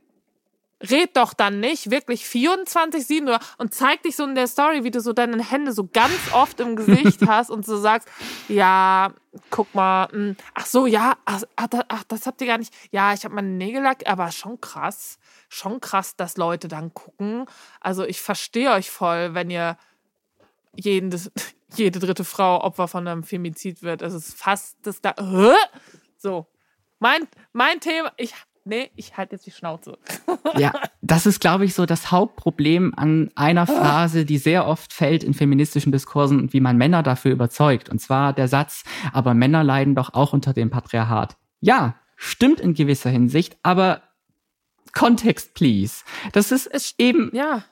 red 0.90 1.16
doch 1.16 1.34
dann 1.34 1.60
nicht 1.60 1.90
wirklich 1.90 2.24
24-7 2.24 3.40
und 3.58 3.74
zeig 3.74 4.02
dich 4.02 4.16
so 4.16 4.24
in 4.24 4.34
der 4.34 4.46
Story, 4.46 4.84
wie 4.84 4.90
du 4.90 5.00
so 5.00 5.12
deine 5.12 5.42
Hände 5.42 5.72
so 5.72 5.88
ganz 5.92 6.18
oft 6.32 6.60
im 6.60 6.76
Gesicht 6.76 7.20
hast 7.26 7.50
und 7.50 7.64
so 7.64 7.76
sagst, 7.76 8.08
ja, 8.48 9.12
guck 9.50 9.74
mal, 9.74 10.08
hm, 10.10 10.36
ach 10.54 10.66
so, 10.66 10.86
ja, 10.86 11.14
ach, 11.24 11.42
ach 11.56 12.04
das 12.08 12.26
habt 12.26 12.40
ihr 12.40 12.46
gar 12.46 12.58
nicht, 12.58 12.72
ja, 12.90 13.12
ich 13.14 13.24
habe 13.24 13.34
meinen 13.34 13.58
Nägellack, 13.58 14.08
aber 14.08 14.30
schon 14.30 14.60
krass 14.60 15.18
schon 15.52 15.80
krass, 15.80 16.16
dass 16.16 16.36
Leute 16.36 16.68
dann 16.68 16.94
gucken. 16.94 17.46
Also 17.80 18.04
ich 18.04 18.20
verstehe 18.20 18.72
euch 18.72 18.90
voll, 18.90 19.34
wenn 19.34 19.50
ihr 19.50 19.76
jeden, 20.74 21.14
jede 21.74 21.98
dritte 21.98 22.24
Frau 22.24 22.62
Opfer 22.62 22.88
von 22.88 23.06
einem 23.06 23.22
Femizid 23.22 23.82
wird. 23.82 24.02
Es 24.02 24.14
ist 24.14 24.34
fast 24.34 24.78
das 24.82 25.00
da. 25.00 25.14
So. 26.16 26.46
Mein, 26.98 27.28
mein 27.52 27.80
Thema, 27.80 28.12
ich 28.16 28.34
nee, 28.64 28.90
ich 28.96 29.16
halte 29.16 29.36
jetzt 29.36 29.46
die 29.46 29.50
Schnauze. 29.50 29.98
Ja, 30.58 30.72
das 31.00 31.24
ist, 31.24 31.40
glaube 31.40 31.64
ich, 31.64 31.72
so 31.72 31.86
das 31.86 32.10
Hauptproblem 32.10 32.92
an 32.94 33.30
einer 33.34 33.66
Phrase, 33.66 34.26
die 34.26 34.36
sehr 34.36 34.66
oft 34.66 34.92
fällt 34.92 35.24
in 35.24 35.32
feministischen 35.32 35.92
Diskursen 35.92 36.38
und 36.38 36.52
wie 36.52 36.60
man 36.60 36.76
Männer 36.76 37.02
dafür 37.02 37.32
überzeugt. 37.32 37.88
Und 37.88 38.00
zwar 38.00 38.34
der 38.34 38.48
Satz, 38.48 38.84
aber 39.14 39.32
Männer 39.32 39.64
leiden 39.64 39.94
doch 39.94 40.12
auch 40.12 40.34
unter 40.34 40.52
dem 40.52 40.68
Patriarchat. 40.68 41.38
Ja, 41.60 41.94
stimmt 42.16 42.60
in 42.60 42.74
gewisser 42.74 43.08
Hinsicht, 43.08 43.56
aber 43.62 44.02
Kontext, 44.92 45.54
please. 45.54 46.04
Das 46.32 46.52
ist 46.52 46.66
es 46.66 46.94
eben, 46.98 47.30
ja. 47.32 47.64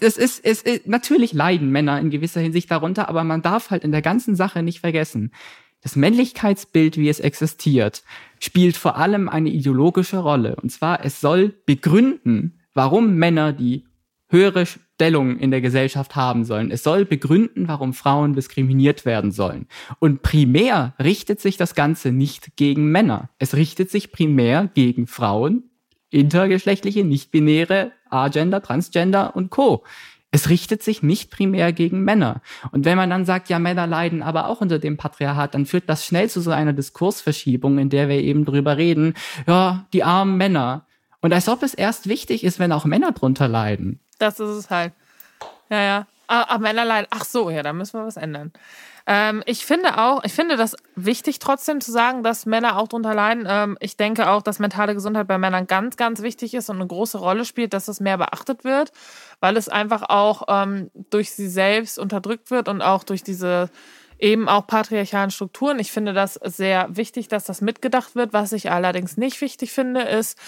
Es 0.00 0.16
ist, 0.16 0.44
es 0.44 0.62
ist, 0.62 0.86
natürlich 0.86 1.32
leiden 1.32 1.70
Männer 1.70 1.98
in 1.98 2.10
gewisser 2.10 2.40
Hinsicht 2.40 2.70
darunter, 2.70 3.08
aber 3.08 3.24
man 3.24 3.42
darf 3.42 3.70
halt 3.70 3.82
in 3.82 3.90
der 3.90 4.02
ganzen 4.02 4.36
Sache 4.36 4.62
nicht 4.62 4.80
vergessen. 4.80 5.32
Das 5.80 5.96
Männlichkeitsbild, 5.96 6.96
wie 6.96 7.08
es 7.08 7.20
existiert, 7.20 8.02
spielt 8.40 8.76
vor 8.76 8.96
allem 8.96 9.28
eine 9.28 9.50
ideologische 9.50 10.18
Rolle. 10.18 10.56
Und 10.56 10.70
zwar, 10.70 11.04
es 11.04 11.20
soll 11.20 11.54
begründen, 11.66 12.60
warum 12.74 13.16
Männer 13.16 13.52
die 13.52 13.84
höhere 14.30 14.66
Stellung 14.66 15.38
in 15.38 15.50
der 15.50 15.60
Gesellschaft 15.60 16.16
haben 16.16 16.44
sollen. 16.44 16.70
Es 16.70 16.82
soll 16.82 17.04
begründen, 17.04 17.68
warum 17.68 17.94
Frauen 17.94 18.34
diskriminiert 18.34 19.04
werden 19.04 19.32
sollen. 19.32 19.66
Und 20.00 20.22
primär 20.22 20.94
richtet 21.02 21.40
sich 21.40 21.56
das 21.56 21.74
Ganze 21.74 22.12
nicht 22.12 22.56
gegen 22.56 22.90
Männer. 22.90 23.30
Es 23.38 23.54
richtet 23.54 23.90
sich 23.90 24.12
primär 24.12 24.68
gegen 24.74 25.06
Frauen, 25.06 25.70
intergeschlechtliche, 26.10 27.04
nicht-binäre, 27.04 27.92
agender, 28.10 28.62
transgender 28.62 29.34
und 29.36 29.50
co. 29.50 29.84
Es 30.30 30.50
richtet 30.50 30.82
sich 30.82 31.02
nicht 31.02 31.30
primär 31.30 31.72
gegen 31.72 32.02
Männer. 32.02 32.42
Und 32.70 32.84
wenn 32.84 32.98
man 32.98 33.08
dann 33.08 33.24
sagt, 33.24 33.48
ja, 33.48 33.58
Männer 33.58 33.86
leiden 33.86 34.22
aber 34.22 34.48
auch 34.48 34.60
unter 34.60 34.78
dem 34.78 34.98
Patriarchat, 34.98 35.54
dann 35.54 35.64
führt 35.64 35.88
das 35.88 36.04
schnell 36.04 36.28
zu 36.28 36.40
so 36.40 36.50
einer 36.50 36.74
Diskursverschiebung, 36.74 37.78
in 37.78 37.88
der 37.88 38.08
wir 38.08 38.20
eben 38.20 38.44
drüber 38.44 38.76
reden, 38.76 39.14
ja, 39.46 39.86
die 39.92 40.04
armen 40.04 40.36
Männer. 40.36 40.86
Und 41.20 41.32
als 41.32 41.48
ob 41.48 41.62
es 41.62 41.74
erst 41.74 42.08
wichtig 42.08 42.44
ist, 42.44 42.58
wenn 42.58 42.72
auch 42.72 42.84
Männer 42.84 43.12
drunter 43.12 43.48
leiden. 43.48 44.00
Das 44.18 44.38
ist 44.38 44.50
es 44.50 44.70
halt. 44.70 44.92
Ja, 45.70 45.82
ja. 45.82 46.06
Ah, 46.28 46.44
ah 46.48 46.58
Männer 46.58 46.84
leiden. 46.84 47.08
Ach 47.10 47.24
so, 47.24 47.50
ja, 47.50 47.62
da 47.62 47.72
müssen 47.72 47.98
wir 47.98 48.06
was 48.06 48.16
ändern. 48.16 48.52
Ähm, 49.06 49.42
ich 49.46 49.64
finde 49.64 49.98
auch, 49.98 50.22
ich 50.24 50.34
finde 50.34 50.56
das 50.56 50.76
wichtig 50.94 51.38
trotzdem 51.38 51.80
zu 51.80 51.90
sagen, 51.90 52.22
dass 52.22 52.44
Männer 52.44 52.76
auch 52.76 52.88
darunter 52.88 53.14
leiden. 53.14 53.46
Ähm, 53.48 53.78
ich 53.80 53.96
denke 53.96 54.28
auch, 54.28 54.42
dass 54.42 54.58
mentale 54.58 54.94
Gesundheit 54.94 55.26
bei 55.26 55.38
Männern 55.38 55.66
ganz, 55.66 55.96
ganz 55.96 56.20
wichtig 56.20 56.52
ist 56.52 56.68
und 56.68 56.76
eine 56.76 56.86
große 56.86 57.16
Rolle 57.16 57.46
spielt, 57.46 57.72
dass 57.72 57.88
es 57.88 58.00
mehr 58.00 58.18
beachtet 58.18 58.64
wird, 58.64 58.92
weil 59.40 59.56
es 59.56 59.70
einfach 59.70 60.02
auch 60.10 60.42
ähm, 60.48 60.90
durch 61.08 61.30
sie 61.30 61.48
selbst 61.48 61.98
unterdrückt 61.98 62.50
wird 62.50 62.68
und 62.68 62.82
auch 62.82 63.02
durch 63.02 63.22
diese 63.22 63.70
eben 64.18 64.48
auch 64.48 64.66
patriarchalen 64.66 65.30
Strukturen. 65.30 65.78
Ich 65.78 65.92
finde 65.92 66.12
das 66.12 66.34
sehr 66.34 66.88
wichtig, 66.90 67.28
dass 67.28 67.44
das 67.44 67.60
mitgedacht 67.60 68.14
wird. 68.14 68.32
Was 68.32 68.52
ich 68.52 68.70
allerdings 68.70 69.16
nicht 69.16 69.40
wichtig 69.40 69.72
finde, 69.72 70.02
ist, 70.02 70.38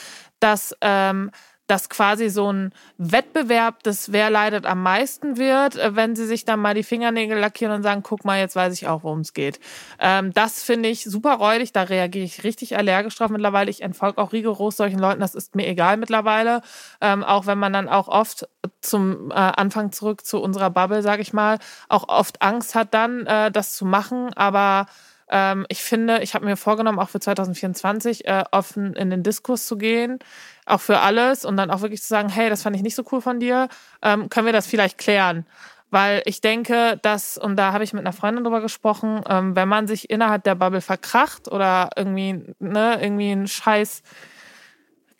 dass 0.40 0.76
ähm, 0.80 1.30
dass 1.70 1.88
quasi 1.88 2.28
so 2.28 2.52
ein 2.52 2.72
Wettbewerb 2.98 3.84
des 3.84 4.10
Wer 4.10 4.28
leidet 4.28 4.66
am 4.66 4.82
meisten 4.82 5.36
wird, 5.36 5.76
äh, 5.76 5.94
wenn 5.94 6.16
sie 6.16 6.26
sich 6.26 6.44
dann 6.44 6.58
mal 6.58 6.74
die 6.74 6.82
Fingernägel 6.82 7.38
lackieren 7.38 7.72
und 7.72 7.82
sagen, 7.84 8.02
guck 8.02 8.24
mal, 8.24 8.40
jetzt 8.40 8.56
weiß 8.56 8.74
ich 8.74 8.88
auch, 8.88 9.04
worum 9.04 9.20
es 9.20 9.32
geht. 9.34 9.60
Ähm, 10.00 10.32
das 10.32 10.64
finde 10.64 10.88
ich 10.88 11.04
super 11.04 11.34
räudig, 11.34 11.72
da 11.72 11.84
reagiere 11.84 12.24
ich 12.24 12.42
richtig 12.42 12.76
allergisch 12.76 13.14
drauf 13.14 13.30
mittlerweile. 13.30 13.70
Ich 13.70 13.82
entfolge 13.82 14.18
auch 14.18 14.32
rigoros 14.32 14.76
solchen 14.76 14.98
Leuten, 14.98 15.20
das 15.20 15.36
ist 15.36 15.54
mir 15.54 15.68
egal 15.68 15.96
mittlerweile. 15.96 16.62
Ähm, 17.00 17.22
auch 17.22 17.46
wenn 17.46 17.58
man 17.58 17.72
dann 17.72 17.88
auch 17.88 18.08
oft 18.08 18.48
zum 18.80 19.30
äh, 19.30 19.34
Anfang 19.34 19.92
zurück 19.92 20.26
zu 20.26 20.40
unserer 20.40 20.70
Bubble, 20.70 21.02
sag 21.02 21.20
ich 21.20 21.32
mal, 21.32 21.58
auch 21.88 22.08
oft 22.08 22.42
Angst 22.42 22.74
hat 22.74 22.94
dann, 22.94 23.26
äh, 23.26 23.52
das 23.52 23.76
zu 23.76 23.84
machen, 23.84 24.32
aber 24.34 24.86
ähm, 25.30 25.66
ich 25.68 25.82
finde, 25.82 26.22
ich 26.22 26.34
habe 26.34 26.44
mir 26.44 26.56
vorgenommen, 26.56 26.98
auch 26.98 27.08
für 27.08 27.20
2024 27.20 28.26
äh, 28.26 28.44
offen 28.50 28.94
in 28.94 29.10
den 29.10 29.22
Diskurs 29.22 29.66
zu 29.66 29.78
gehen, 29.78 30.18
auch 30.66 30.80
für 30.80 31.00
alles 31.00 31.44
und 31.44 31.56
dann 31.56 31.70
auch 31.70 31.80
wirklich 31.80 32.02
zu 32.02 32.08
sagen, 32.08 32.28
hey, 32.28 32.50
das 32.50 32.62
fand 32.62 32.76
ich 32.76 32.82
nicht 32.82 32.94
so 32.94 33.04
cool 33.12 33.20
von 33.20 33.40
dir, 33.40 33.68
ähm, 34.02 34.28
können 34.28 34.46
wir 34.46 34.52
das 34.52 34.66
vielleicht 34.66 34.98
klären? 34.98 35.46
Weil 35.90 36.22
ich 36.24 36.40
denke, 36.40 36.98
dass, 37.02 37.36
und 37.36 37.56
da 37.56 37.72
habe 37.72 37.82
ich 37.82 37.92
mit 37.92 38.00
einer 38.00 38.12
Freundin 38.12 38.44
drüber 38.44 38.60
gesprochen, 38.60 39.22
ähm, 39.28 39.56
wenn 39.56 39.68
man 39.68 39.88
sich 39.88 40.08
innerhalb 40.08 40.44
der 40.44 40.54
Bubble 40.54 40.80
verkracht 40.80 41.48
oder 41.48 41.90
irgendwie, 41.96 42.44
ne, 42.60 42.98
irgendwie 43.00 43.32
einen 43.32 43.48
Scheiß 43.48 44.02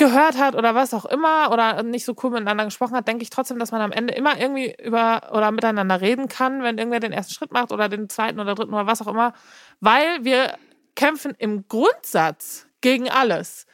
gehört 0.00 0.38
hat 0.38 0.54
oder 0.54 0.74
was 0.74 0.94
auch 0.94 1.04
immer 1.04 1.52
oder 1.52 1.82
nicht 1.82 2.06
so 2.06 2.16
cool 2.22 2.30
miteinander 2.30 2.64
gesprochen 2.64 2.96
hat, 2.96 3.06
denke 3.06 3.22
ich 3.22 3.28
trotzdem, 3.28 3.58
dass 3.58 3.70
man 3.70 3.82
am 3.82 3.92
Ende 3.92 4.14
immer 4.14 4.40
irgendwie 4.40 4.74
über 4.82 5.30
oder 5.32 5.50
miteinander 5.50 6.00
reden 6.00 6.26
kann, 6.26 6.62
wenn 6.62 6.78
irgendwer 6.78 7.00
den 7.00 7.12
ersten 7.12 7.34
Schritt 7.34 7.52
macht 7.52 7.70
oder 7.70 7.90
den 7.90 8.08
zweiten 8.08 8.40
oder 8.40 8.54
dritten 8.54 8.72
oder 8.72 8.86
was 8.86 9.02
auch 9.02 9.08
immer, 9.08 9.34
weil 9.80 10.24
wir 10.24 10.56
kämpfen 10.96 11.34
im 11.36 11.68
Grundsatz 11.68 12.66
gegen 12.80 13.10
alles, 13.10 13.66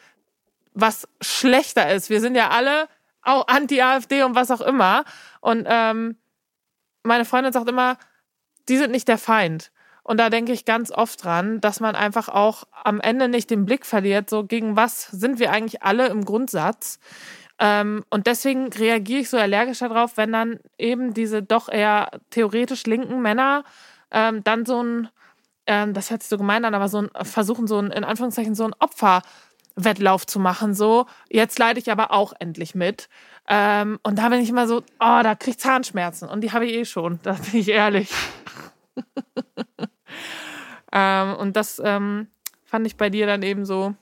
was 0.75 1.07
schlechter 1.21 1.95
ist. 1.95 2.11
Wir 2.11 2.21
sind 2.21 2.35
ja 2.35 2.51
alle 2.51 2.89
auch 3.23 3.47
anti-AfD 3.47 4.25
und 4.25 4.35
was 4.35 4.51
auch 4.51 4.61
immer. 4.61 5.05
Und 5.41 5.65
ähm, 5.69 6.17
meine 7.05 7.25
Freundin 7.25 7.53
sagt 7.53 7.69
immer, 7.69 7.99
die 8.69 8.79
sind 8.79 8.91
nicht 8.91 9.07
der 9.07 9.19
Feind. 9.19 9.71
Und 10.07 10.19
da 10.19 10.31
denke 10.31 10.53
ich 10.53 10.65
ganz 10.65 10.93
oft 10.93 11.25
dran, 11.25 11.61
dass 11.61 11.81
man 11.81 11.97
einfach 11.97 12.29
auch 12.29 12.63
am 12.85 13.01
Ende 13.01 13.29
nicht 13.29 13.51
den 13.51 13.67
Blick 13.67 13.85
verliert, 13.85 14.31
so 14.31 14.45
gegen 14.45 14.77
was 14.77 15.09
sind 15.09 15.41
wir 15.41 15.51
eigentlich 15.51 15.83
alle 15.83 16.07
im 16.07 16.25
Grundsatz. 16.25 17.01
Ähm, 17.59 18.05
und 18.09 18.29
deswegen 18.29 18.73
reagiere 18.73 19.23
ich 19.23 19.31
so 19.31 19.37
allergisch 19.37 19.81
darauf, 19.81 20.17
wenn 20.17 20.31
dann 20.31 20.61
eben 20.79 21.13
diese 21.13 21.43
doch 21.43 21.69
eher 21.69 22.13
theoretisch 22.31 22.85
linken 22.87 23.21
Männer 23.21 23.65
ähm, 24.13 24.45
dann 24.45 24.65
so 24.65 24.81
ein, 24.81 25.09
ähm, 25.67 25.93
das 25.93 26.13
hört 26.13 26.23
sich 26.23 26.29
so 26.29 26.39
gemein 26.39 26.65
an, 26.65 26.77
aber 26.77 26.87
so 26.89 26.99
ein, 26.99 27.11
versuchen 27.23 27.67
so 27.67 27.81
ein, 27.81 27.91
in 27.91 28.05
Anführungszeichen, 28.05 28.55
so 28.55 28.63
ein 28.65 28.77
Opferwettlauf 28.79 30.25
zu 30.25 30.39
machen. 30.39 30.73
So, 30.73 31.07
jetzt 31.29 31.59
leide 31.59 31.81
ich 31.81 31.91
aber 31.91 32.13
auch 32.13 32.33
endlich 32.39 32.77
mit. 32.77 33.09
Ähm, 33.49 33.99
und 34.05 34.21
da 34.21 34.29
bin 34.29 34.41
ich 34.41 34.51
immer 34.51 34.69
so, 34.69 34.85
oh, 35.01 35.21
da 35.25 35.35
krieg 35.35 35.55
ich 35.55 35.59
Zahnschmerzen. 35.59 36.29
Und 36.29 36.43
die 36.43 36.53
habe 36.53 36.65
ich 36.65 36.75
eh 36.75 36.85
schon, 36.85 37.19
da 37.25 37.33
bin 37.33 37.59
ich 37.59 37.71
ehrlich. 37.71 38.09
ähm, 40.93 41.35
und 41.35 41.57
das 41.57 41.81
ähm, 41.85 42.29
fand 42.65 42.87
ich 42.87 42.97
bei 42.97 43.11
dir 43.11 43.27
dann 43.27 43.43
eben 43.43 43.65
so, 43.65 43.95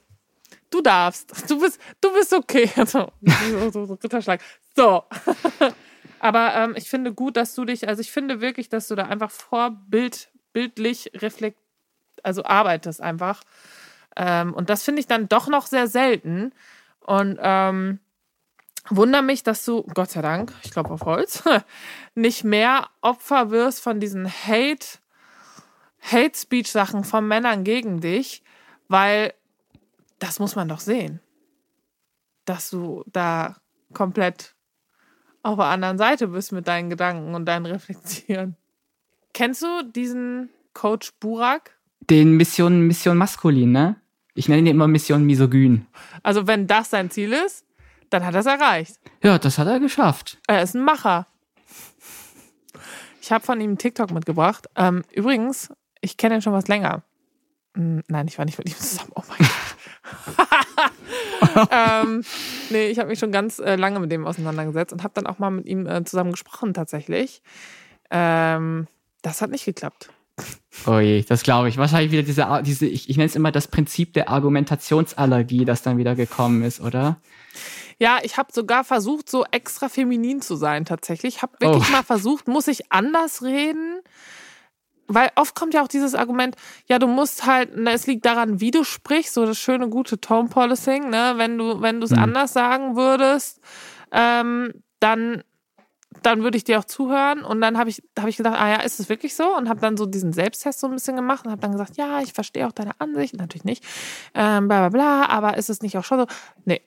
du 0.70 0.80
darfst, 0.80 1.32
du 1.50 1.60
bist, 1.60 1.80
du 2.00 2.12
bist 2.12 2.32
okay. 2.32 2.70
So, 2.86 3.10
so, 3.22 3.70
so, 3.70 3.86
so 3.86 3.94
Ritterschlag. 3.94 4.40
So. 4.76 5.04
Aber 6.20 6.54
ähm, 6.54 6.74
ich 6.76 6.88
finde 6.88 7.12
gut, 7.12 7.36
dass 7.36 7.54
du 7.54 7.64
dich, 7.64 7.86
also 7.86 8.00
ich 8.00 8.10
finde 8.10 8.40
wirklich, 8.40 8.68
dass 8.68 8.88
du 8.88 8.94
da 8.94 9.04
einfach 9.04 9.30
vorbildlich 9.30 11.10
reflekt, 11.14 11.58
also 12.22 12.44
arbeitest 12.44 13.02
einfach. 13.02 13.42
Ähm, 14.16 14.54
und 14.54 14.70
das 14.70 14.82
finde 14.82 15.00
ich 15.00 15.06
dann 15.06 15.28
doch 15.28 15.48
noch 15.48 15.66
sehr 15.66 15.86
selten. 15.86 16.52
Und 17.00 17.38
ähm, 17.42 18.00
wundere 18.88 19.22
mich, 19.22 19.42
dass 19.42 19.64
du, 19.64 19.82
Gott 19.94 20.10
sei 20.10 20.22
Dank, 20.22 20.52
ich 20.62 20.70
glaube 20.70 20.90
auf 20.90 21.02
Holz, 21.02 21.42
nicht 22.14 22.44
mehr 22.44 22.88
Opfer 23.02 23.50
wirst 23.50 23.82
von 23.82 24.00
diesen 24.00 24.26
Hate, 24.26 24.98
Hate 26.10 26.36
Speech 26.36 26.70
Sachen 26.70 27.04
von 27.04 27.26
Männern 27.26 27.64
gegen 27.64 28.00
dich, 28.00 28.42
weil 28.88 29.32
das 30.18 30.38
muss 30.38 30.54
man 30.54 30.68
doch 30.68 30.80
sehen, 30.80 31.20
dass 32.44 32.70
du 32.70 33.04
da 33.06 33.56
komplett 33.92 34.54
auf 35.42 35.56
der 35.56 35.66
anderen 35.66 35.98
Seite 35.98 36.28
bist 36.28 36.52
mit 36.52 36.68
deinen 36.68 36.90
Gedanken 36.90 37.34
und 37.34 37.46
deinen 37.46 37.66
Reflektieren. 37.66 38.56
Kennst 39.32 39.62
du 39.62 39.82
diesen 39.82 40.50
Coach 40.72 41.12
Burak? 41.20 41.76
Den 42.10 42.36
Mission 42.36 42.86
Mission 42.86 43.16
Maskulin, 43.16 43.72
ne? 43.72 43.96
Ich 44.34 44.48
nenne 44.48 44.60
ihn 44.60 44.66
immer 44.66 44.88
Mission 44.88 45.24
Misogyn. 45.24 45.86
Also 46.22 46.46
wenn 46.46 46.66
das 46.66 46.90
sein 46.90 47.10
Ziel 47.10 47.32
ist, 47.32 47.64
dann 48.10 48.24
hat 48.24 48.34
er 48.34 48.40
es 48.40 48.46
erreicht. 48.46 48.98
Ja, 49.22 49.38
das 49.38 49.58
hat 49.58 49.68
er 49.68 49.80
geschafft. 49.80 50.38
Er 50.46 50.62
ist 50.62 50.74
ein 50.74 50.84
Macher. 50.84 51.26
Ich 53.20 53.32
habe 53.32 53.44
von 53.44 53.60
ihm 53.60 53.70
einen 53.70 53.78
TikTok 53.78 54.10
mitgebracht. 54.10 54.68
Ähm, 54.76 55.02
übrigens, 55.12 55.70
ich 56.04 56.16
kenne 56.16 56.36
ihn 56.36 56.42
schon 56.42 56.52
was 56.52 56.68
länger. 56.68 57.02
Hm, 57.76 58.02
nein, 58.08 58.28
ich 58.28 58.38
war 58.38 58.44
nicht 58.44 58.58
mit 58.58 58.68
ihm 58.68 58.76
zusammen. 58.76 59.12
Oh 59.14 59.22
mein 59.28 59.38
Gott. 59.38 59.50
ähm, 61.70 62.24
nee, 62.70 62.88
ich 62.88 62.98
habe 62.98 63.08
mich 63.08 63.18
schon 63.18 63.32
ganz 63.32 63.58
äh, 63.58 63.76
lange 63.76 64.00
mit 64.00 64.12
dem 64.12 64.26
auseinandergesetzt 64.26 64.92
und 64.92 65.02
habe 65.02 65.14
dann 65.14 65.26
auch 65.26 65.38
mal 65.38 65.50
mit 65.50 65.66
ihm 65.66 65.86
äh, 65.86 66.04
zusammen 66.04 66.32
gesprochen 66.32 66.74
tatsächlich. 66.74 67.42
Ähm, 68.10 68.86
das 69.22 69.40
hat 69.40 69.50
nicht 69.50 69.64
geklappt. 69.64 70.10
Oh 70.86 70.98
je, 70.98 71.22
das 71.22 71.42
glaube 71.42 71.68
ich. 71.68 71.76
Wahrscheinlich 71.78 72.12
wieder 72.12 72.22
diese, 72.22 72.46
diese 72.64 72.86
ich, 72.86 73.08
ich 73.08 73.16
nenne 73.16 73.26
es 73.26 73.36
immer 73.36 73.52
das 73.52 73.68
Prinzip 73.68 74.12
der 74.12 74.28
Argumentationsallergie, 74.28 75.64
das 75.64 75.82
dann 75.82 75.96
wieder 75.96 76.14
gekommen 76.14 76.62
ist, 76.62 76.80
oder? 76.80 77.20
Ja, 77.98 78.18
ich 78.22 78.36
habe 78.36 78.52
sogar 78.52 78.82
versucht, 78.82 79.30
so 79.30 79.44
extra 79.50 79.88
feminin 79.88 80.42
zu 80.42 80.56
sein 80.56 80.84
tatsächlich. 80.84 81.36
Ich 81.36 81.42
habe 81.42 81.54
wirklich 81.60 81.88
oh. 81.88 81.92
mal 81.92 82.02
versucht, 82.02 82.48
muss 82.48 82.66
ich 82.66 82.90
anders 82.90 83.42
reden? 83.42 84.00
Weil 85.06 85.30
oft 85.36 85.54
kommt 85.54 85.74
ja 85.74 85.82
auch 85.82 85.88
dieses 85.88 86.14
Argument, 86.14 86.56
ja, 86.86 86.98
du 86.98 87.06
musst 87.06 87.46
halt, 87.46 87.72
na, 87.74 87.92
es 87.92 88.06
liegt 88.06 88.24
daran, 88.24 88.60
wie 88.60 88.70
du 88.70 88.84
sprichst, 88.84 89.34
so 89.34 89.44
das 89.44 89.58
schöne, 89.58 89.88
gute 89.88 90.20
Tone 90.20 90.48
Policing, 90.48 91.10
ne? 91.10 91.34
Wenn 91.36 91.58
du, 91.58 91.80
wenn 91.82 92.00
du 92.00 92.06
es 92.06 92.12
mhm. 92.12 92.20
anders 92.20 92.52
sagen 92.52 92.96
würdest, 92.96 93.60
ähm, 94.12 94.72
dann 95.00 95.42
dann 96.22 96.42
würde 96.42 96.56
ich 96.56 96.64
dir 96.64 96.78
auch 96.78 96.84
zuhören. 96.84 97.42
Und 97.42 97.60
dann 97.60 97.78
habe 97.78 97.90
ich, 97.90 98.02
hab 98.18 98.28
ich 98.28 98.36
gedacht, 98.36 98.56
ah 98.58 98.68
ja, 98.68 98.80
ist 98.80 99.00
es 99.00 99.08
wirklich 99.08 99.34
so? 99.34 99.56
Und 99.56 99.68
habe 99.68 99.80
dann 99.80 99.96
so 99.96 100.06
diesen 100.06 100.32
Selbsttest 100.32 100.80
so 100.80 100.86
ein 100.86 100.92
bisschen 100.92 101.16
gemacht 101.16 101.44
und 101.44 101.50
habe 101.50 101.60
dann 101.60 101.72
gesagt, 101.72 101.96
ja, 101.96 102.20
ich 102.20 102.32
verstehe 102.32 102.66
auch 102.66 102.72
deine 102.72 102.92
Ansicht. 102.98 103.36
Natürlich 103.36 103.64
nicht. 103.64 103.84
Ähm, 104.34 104.68
bla 104.68 104.88
bla 104.88 104.88
bla, 104.88 105.28
aber 105.28 105.56
ist 105.56 105.70
es 105.70 105.82
nicht 105.82 105.98
auch 105.98 106.04
schon 106.04 106.20
so? 106.20 106.26
Nee. 106.64 106.82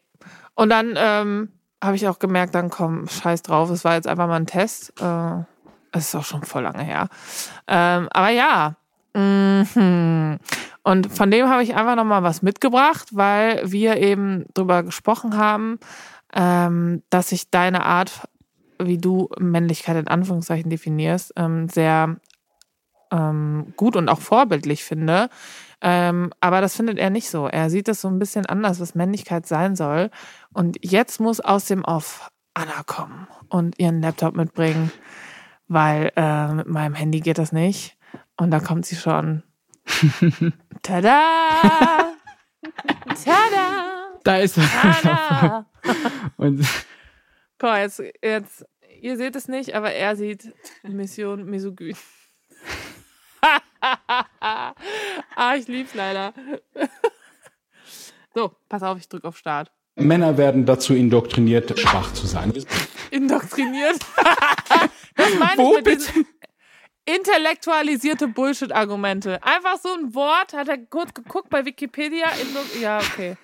Und 0.55 0.69
dann 0.69 0.93
ähm, 0.97 1.51
habe 1.83 1.95
ich 1.95 2.07
auch 2.07 2.19
gemerkt, 2.19 2.55
dann 2.55 2.69
komm, 2.69 3.07
scheiß 3.07 3.43
drauf, 3.43 3.69
es 3.69 3.83
war 3.83 3.95
jetzt 3.95 4.07
einfach 4.07 4.27
mal 4.27 4.37
ein 4.37 4.47
Test. 4.47 4.99
Äh, 4.99 5.43
ist 6.05 6.15
auch 6.15 6.25
schon 6.25 6.43
voll 6.43 6.63
lange 6.63 6.83
her. 6.83 7.07
Ähm, 7.67 8.07
aber 8.11 8.29
ja. 8.29 8.75
Mhm. 9.13 10.37
Und 10.83 11.11
von 11.11 11.31
dem 11.31 11.49
habe 11.49 11.63
ich 11.63 11.75
einfach 11.75 11.95
nochmal 11.95 12.23
was 12.23 12.41
mitgebracht, 12.41 13.09
weil 13.11 13.61
wir 13.69 13.97
eben 13.97 14.45
drüber 14.53 14.83
gesprochen 14.83 15.37
haben, 15.37 15.79
ähm, 16.33 17.03
dass 17.09 17.31
ich 17.31 17.49
deine 17.49 17.83
Art 17.83 18.27
wie 18.79 18.97
du 18.97 19.29
Männlichkeit 19.39 19.97
in 19.97 20.07
Anführungszeichen 20.07 20.69
definierst, 20.69 21.33
ähm, 21.35 21.69
sehr 21.69 22.17
ähm, 23.11 23.73
gut 23.75 23.95
und 23.95 24.09
auch 24.09 24.19
vorbildlich 24.19 24.83
finde. 24.83 25.29
Ähm, 25.81 26.31
aber 26.41 26.61
das 26.61 26.75
findet 26.75 26.97
er 26.97 27.09
nicht 27.09 27.29
so. 27.29 27.47
Er 27.47 27.69
sieht 27.69 27.87
es 27.87 28.01
so 28.01 28.07
ein 28.07 28.19
bisschen 28.19 28.45
anders, 28.45 28.79
was 28.79 28.95
Männlichkeit 28.95 29.45
sein 29.45 29.75
soll. 29.75 30.09
Und 30.53 30.77
jetzt 30.81 31.19
muss 31.19 31.39
aus 31.39 31.65
dem 31.65 31.83
Off 31.83 32.29
Anna 32.53 32.83
kommen 32.85 33.27
und 33.49 33.77
ihren 33.79 34.01
Laptop 34.01 34.35
mitbringen, 34.35 34.91
weil 35.67 36.11
äh, 36.15 36.53
mit 36.53 36.67
meinem 36.67 36.93
Handy 36.93 37.19
geht 37.19 37.37
das 37.37 37.51
nicht. 37.51 37.97
Und 38.37 38.51
da 38.51 38.59
kommt 38.59 38.85
sie 38.85 38.95
schon. 38.95 39.43
Tada! 40.81 42.13
Tada! 43.23 44.19
Da 44.23 44.37
ist 44.37 44.57
er. 44.57 45.65
und 46.37 46.65
mal, 47.61 47.81
jetzt, 47.81 48.01
jetzt, 48.21 48.65
ihr 49.01 49.17
seht 49.17 49.35
es 49.35 49.47
nicht, 49.47 49.73
aber 49.73 49.91
er 49.91 50.15
sieht 50.15 50.53
Mission 50.83 51.45
Misogyn. 51.45 51.95
ah, 55.35 55.55
ich 55.55 55.67
lieb's 55.67 55.93
leider. 55.93 56.33
so, 58.33 58.51
pass 58.67 58.83
auf, 58.83 58.97
ich 58.97 59.07
drücke 59.07 59.27
auf 59.27 59.37
Start. 59.37 59.71
Männer 59.95 60.37
werden 60.37 60.65
dazu 60.65 60.93
indoktriniert, 60.93 61.79
schwach 61.79 62.13
zu 62.13 62.27
sein. 62.27 62.53
Indoktriniert? 63.11 63.99
das 65.15 65.33
meine 65.39 65.57
Wo 65.57 65.77
ich 65.77 65.85
mit 65.85 65.85
bitte? 65.85 66.25
intellektualisierte 67.05 68.27
Bullshit-Argumente. 68.27 69.41
Einfach 69.41 69.77
so 69.81 69.89
ein 69.93 70.13
Wort, 70.13 70.53
hat 70.53 70.67
er 70.67 70.77
kurz 70.77 71.13
geguckt 71.13 71.49
bei 71.49 71.65
Wikipedia. 71.65 72.27
ja, 72.81 72.99
okay. 72.99 73.37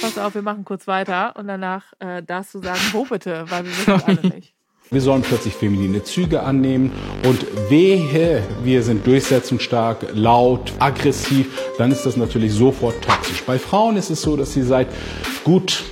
Pass 0.00 0.16
auf, 0.16 0.34
wir 0.34 0.42
machen 0.42 0.64
kurz 0.64 0.86
weiter 0.86 1.34
und 1.36 1.48
danach 1.48 1.92
äh, 1.98 2.22
darfst 2.22 2.54
du 2.54 2.62
sagen, 2.62 2.80
wo 2.92 3.04
bitte, 3.04 3.44
weil 3.50 3.64
wir 3.64 3.72
wissen 3.72 4.02
alle 4.04 4.34
nicht. 4.34 4.54
Wir 4.90 5.02
sollen 5.02 5.20
plötzlich 5.20 5.52
feminine 5.52 6.02
Züge 6.02 6.42
annehmen 6.42 6.92
und 7.24 7.44
wehe, 7.68 8.42
wir 8.62 8.82
sind 8.82 9.06
durchsetzungsstark, 9.06 10.06
laut, 10.14 10.72
aggressiv, 10.78 11.46
dann 11.76 11.92
ist 11.92 12.06
das 12.06 12.16
natürlich 12.16 12.54
sofort 12.54 13.02
toxisch. 13.04 13.42
Bei 13.44 13.58
Frauen 13.58 13.98
ist 13.98 14.08
es 14.08 14.22
so, 14.22 14.34
dass 14.34 14.54
sie 14.54 14.62
seit 14.62 14.88
gut 15.44 15.84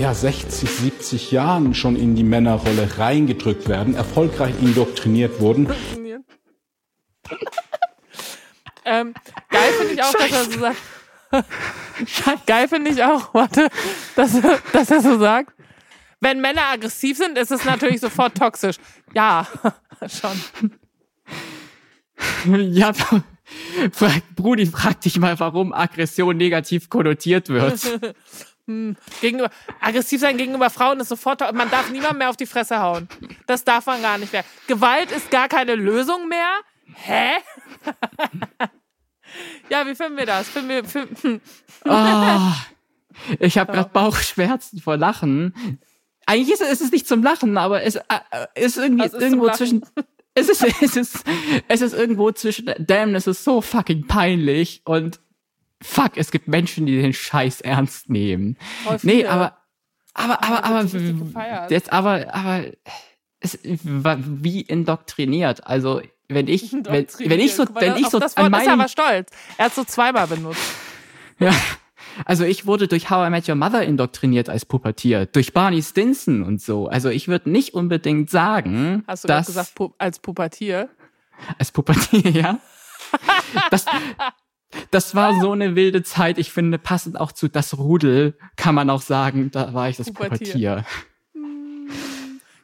ja, 0.00 0.14
60, 0.14 0.70
70 0.70 1.30
Jahren 1.30 1.74
schon 1.74 1.94
in 1.94 2.16
die 2.16 2.24
Männerrolle 2.24 2.88
reingedrückt 2.96 3.68
werden, 3.68 3.94
erfolgreich 3.94 4.54
indoktriniert 4.60 5.40
wurden. 5.40 5.68
ähm, 8.86 9.12
geil 9.50 9.72
finde 9.78 9.92
ich 9.92 10.02
auch, 10.02 10.12
Scheiße. 10.12 10.30
dass 10.30 10.46
er 10.46 10.52
so 10.52 10.60
sagt, 10.60 10.78
Geil 12.46 12.66
finde 12.66 12.90
ich 12.90 13.02
auch, 13.04 13.34
warte, 13.34 13.68
dass, 14.16 14.40
dass 14.72 14.90
er 14.90 15.02
so 15.02 15.18
sagt. 15.18 15.52
Wenn 16.18 16.40
Männer 16.40 16.68
aggressiv 16.72 17.18
sind, 17.18 17.36
ist 17.38 17.50
es 17.50 17.64
natürlich 17.64 18.00
sofort 18.00 18.36
toxisch. 18.36 18.76
Ja, 19.14 19.46
schon. 20.08 20.72
Ja, 22.72 22.92
Brudi, 24.36 24.66
frag 24.66 25.00
dich 25.00 25.18
mal, 25.18 25.38
warum 25.40 25.72
Aggression 25.72 26.36
negativ 26.36 26.88
konnotiert 26.88 27.48
wird. 27.48 27.80
Hm, 28.70 28.96
gegenüber, 29.20 29.50
aggressiv 29.80 30.20
sein 30.20 30.36
gegenüber 30.36 30.70
Frauen 30.70 31.00
ist 31.00 31.08
sofort, 31.08 31.40
man 31.54 31.70
darf 31.70 31.90
niemand 31.90 32.18
mehr 32.18 32.30
auf 32.30 32.36
die 32.36 32.46
Fresse 32.46 32.80
hauen. 32.80 33.08
Das 33.46 33.64
darf 33.64 33.86
man 33.86 34.02
gar 34.02 34.18
nicht 34.18 34.32
mehr. 34.32 34.44
Gewalt 34.66 35.10
ist 35.10 35.30
gar 35.30 35.48
keine 35.48 35.74
Lösung 35.74 36.28
mehr. 36.28 36.50
Hä? 36.94 37.30
Ja, 39.68 39.86
wie 39.86 39.94
finden 39.94 40.16
wir 40.16 40.26
das? 40.26 40.48
Finden 40.48 40.68
wir, 40.68 40.84
finden... 40.84 41.40
Oh, 41.84 42.52
ich 43.38 43.58
habe 43.58 43.72
gerade 43.72 43.90
Bauchschmerzen 43.90 44.80
vor 44.80 44.96
Lachen. 44.96 45.78
Eigentlich 46.26 46.60
ist 46.60 46.80
es, 46.80 46.90
nicht 46.90 47.06
zum 47.06 47.22
Lachen, 47.22 47.56
aber 47.56 47.82
es 47.82 47.96
äh, 47.96 48.02
ist 48.54 48.76
irgendwie 48.76 49.06
ist 49.06 49.14
irgendwo 49.14 49.48
zwischen. 49.50 49.84
Es 50.34 50.48
ist, 50.48 50.64
es 50.82 50.96
ist, 50.96 51.24
es 51.68 51.80
ist 51.80 51.92
irgendwo 51.92 52.30
zwischen, 52.32 52.72
damn, 52.78 53.14
es 53.14 53.26
ist 53.26 53.44
so 53.44 53.60
fucking 53.60 54.06
peinlich 54.06 54.82
und 54.84 55.20
fuck, 55.82 56.12
es 56.16 56.30
gibt 56.30 56.48
Menschen, 56.48 56.86
die 56.86 57.00
den 57.00 57.12
Scheiß 57.12 57.60
ernst 57.60 58.10
nehmen. 58.10 58.56
Nee, 59.02 59.26
aber, 59.26 59.56
aber, 60.14 60.42
aber, 60.42 60.64
aber, 60.64 61.68
jetzt 61.70 61.92
aber, 61.92 62.34
aber, 62.34 62.64
es, 63.40 63.58
wie 63.62 64.60
indoktriniert. 64.60 65.66
Also, 65.66 66.02
wenn 66.28 66.46
ich, 66.46 66.72
wenn, 66.72 66.84
wenn 66.84 67.40
ich 67.40 67.54
so, 67.54 67.64
wenn 67.74 67.96
ich 67.96 68.08
so 68.08 68.18
das 68.18 68.36
Wort 68.36 68.46
an 68.46 68.52
meinem, 68.52 68.62
ist 68.62 68.68
aber 68.68 68.88
stolz. 68.88 69.30
Er 69.56 69.66
hat 69.66 69.74
so 69.74 69.84
zweimal 69.84 70.26
benutzt. 70.26 70.60
Ja. 71.38 71.54
Also 72.26 72.44
ich 72.44 72.66
wurde 72.66 72.86
durch 72.86 73.08
How 73.08 73.26
I 73.26 73.30
Met 73.30 73.48
Your 73.48 73.54
Mother 73.54 73.82
indoktriniert 73.82 74.50
als 74.50 74.66
Pubertier, 74.66 75.24
durch 75.24 75.54
Barney 75.54 75.82
Stinson 75.82 76.42
und 76.42 76.60
so. 76.60 76.86
Also 76.86 77.08
ich 77.08 77.28
würde 77.28 77.48
nicht 77.48 77.72
unbedingt 77.72 78.28
sagen, 78.28 79.04
Hast 79.06 79.24
du 79.24 79.28
dass, 79.28 79.46
gesagt 79.46 79.74
pu 79.74 79.94
als 79.96 80.18
Pubertier? 80.18 80.90
Als 81.58 81.72
Pubertier, 81.72 82.30
ja. 82.30 82.58
das, 83.70 83.86
das 84.90 85.14
war 85.14 85.38
so 85.40 85.52
eine 85.52 85.74
wilde 85.74 86.02
Zeit. 86.02 86.38
Ich 86.38 86.52
finde, 86.52 86.78
passend 86.78 87.18
auch 87.18 87.32
zu 87.32 87.48
das 87.48 87.76
Rudel 87.76 88.36
kann 88.56 88.74
man 88.74 88.90
auch 88.90 89.02
sagen, 89.02 89.50
da 89.50 89.74
war 89.74 89.88
ich 89.88 89.96
das 89.96 90.12
Pubertier. 90.12 90.46
Pubertier. 90.46 90.84
Hm. 91.34 91.90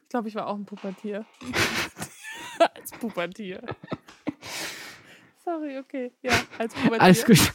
Ich 0.03 0.09
glaube, 0.09 0.29
ich 0.29 0.35
war 0.35 0.47
auch 0.47 0.57
ein 0.57 0.65
Pubertier. 0.65 1.25
als 2.75 2.91
Pubertier. 2.93 3.63
Sorry, 5.45 5.79
okay. 5.79 6.13
Ja, 6.23 6.33
als 6.59 6.75
Pubertier. 6.75 7.03
Alles 7.03 7.25
gut. 7.25 7.53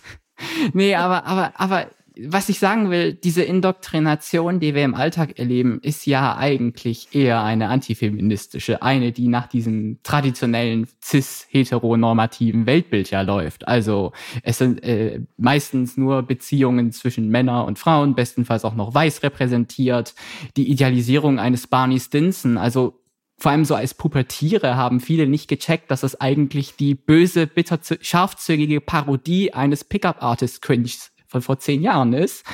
Nee, 0.74 0.96
aber, 0.96 1.26
aber, 1.26 1.54
aber 1.56 1.88
was 2.28 2.50
ich 2.50 2.60
sagen 2.60 2.90
will, 2.90 3.14
diese 3.14 3.44
Indoktrination, 3.44 4.60
die 4.60 4.76
wir 4.76 4.84
im 4.84 4.96
Alltag 4.96 5.40
erleben, 5.40 5.80
ist 5.82 6.06
ja 6.06 6.36
eigentlich 6.36 7.10
eher 7.14 7.44
eine 7.44 7.70
antifeministische, 7.70 8.82
eine, 8.82 9.12
die 9.12 9.28
nach 9.28 9.48
diesem 9.48 10.00
traditionellen 10.04 10.88
cis-heteronormativen 11.04 12.66
Weltbild 12.66 13.12
ja 13.12 13.22
läuft. 13.22 13.68
Also 13.68 14.12
es 14.44 14.58
sind 14.58 14.84
äh, 14.84 15.22
meistens 15.38 15.98
nur 15.98 16.24
Beziehungen 16.24 16.92
zwischen 16.92 17.30
Männern 17.30 17.66
und 17.66 17.80
Frauen, 17.80 18.16
bestenfalls 18.16 18.66
auch 18.66 18.76
noch 18.76 18.94
weiß 18.94 19.24
repräsentiert. 19.24 20.14
Die 20.58 20.70
Idealisierung 20.70 21.40
eines 21.40 21.68
Barney 21.68 22.00
Stinson, 22.00 22.58
also 22.58 23.02
vor 23.42 23.52
allem 23.52 23.66
so 23.66 23.74
als 23.74 23.96
Pubertiere 23.96 24.76
haben 24.76 25.00
viele 25.00 25.26
nicht 25.26 25.48
gecheckt, 25.48 25.90
dass 25.90 26.04
es 26.04 26.22
eigentlich 26.22 26.76
die 26.76 26.94
böse, 26.94 27.48
bitter, 27.48 27.80
scharfzügige 28.00 28.82
Parodie 28.82 29.52
eines 29.52 29.84
Pickup-Artist-Cringe 29.84 30.92
von 31.32 31.42
vor 31.42 31.58
zehn 31.58 31.82
Jahren 31.82 32.14
ist. 32.14 32.46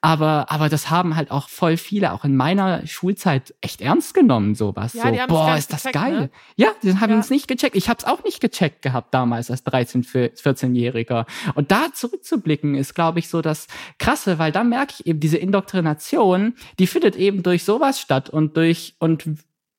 Aber, 0.00 0.50
aber 0.50 0.68
das 0.68 0.90
haben 0.90 1.16
halt 1.16 1.30
auch 1.30 1.48
voll 1.48 1.76
viele, 1.76 2.12
auch 2.12 2.24
in 2.24 2.36
meiner 2.36 2.86
Schulzeit, 2.86 3.54
echt 3.60 3.80
ernst 3.80 4.14
genommen, 4.14 4.54
sowas. 4.54 4.94
Ja, 4.94 5.04
so, 5.04 5.26
boah, 5.28 5.56
ist 5.56 5.72
das 5.72 5.82
gecheckt, 5.82 5.94
geil. 5.94 6.20
Ne? 6.20 6.30
Ja, 6.56 6.68
die 6.82 6.98
haben 6.98 7.12
ja. 7.12 7.18
es 7.18 7.30
nicht 7.30 7.48
gecheckt. 7.48 7.74
Ich 7.74 7.88
habe 7.88 7.98
es 7.98 8.04
auch 8.04 8.22
nicht 8.22 8.40
gecheckt 8.40 8.82
gehabt 8.82 9.12
damals 9.12 9.50
als 9.50 9.66
13-, 9.66 10.06
14-Jähriger. 10.36 11.26
Und 11.54 11.70
da 11.70 11.86
zurückzublicken 11.92 12.74
ist, 12.74 12.94
glaube 12.94 13.18
ich, 13.18 13.28
so 13.28 13.42
das 13.42 13.66
Krasse, 13.98 14.38
weil 14.38 14.52
da 14.52 14.62
merke 14.62 14.94
ich 14.98 15.06
eben, 15.06 15.20
diese 15.20 15.38
Indoktrination, 15.38 16.54
die 16.78 16.86
findet 16.86 17.16
eben 17.16 17.42
durch 17.42 17.64
sowas 17.64 18.00
statt 18.00 18.30
und 18.30 18.56
durch, 18.56 18.96
und 18.98 19.24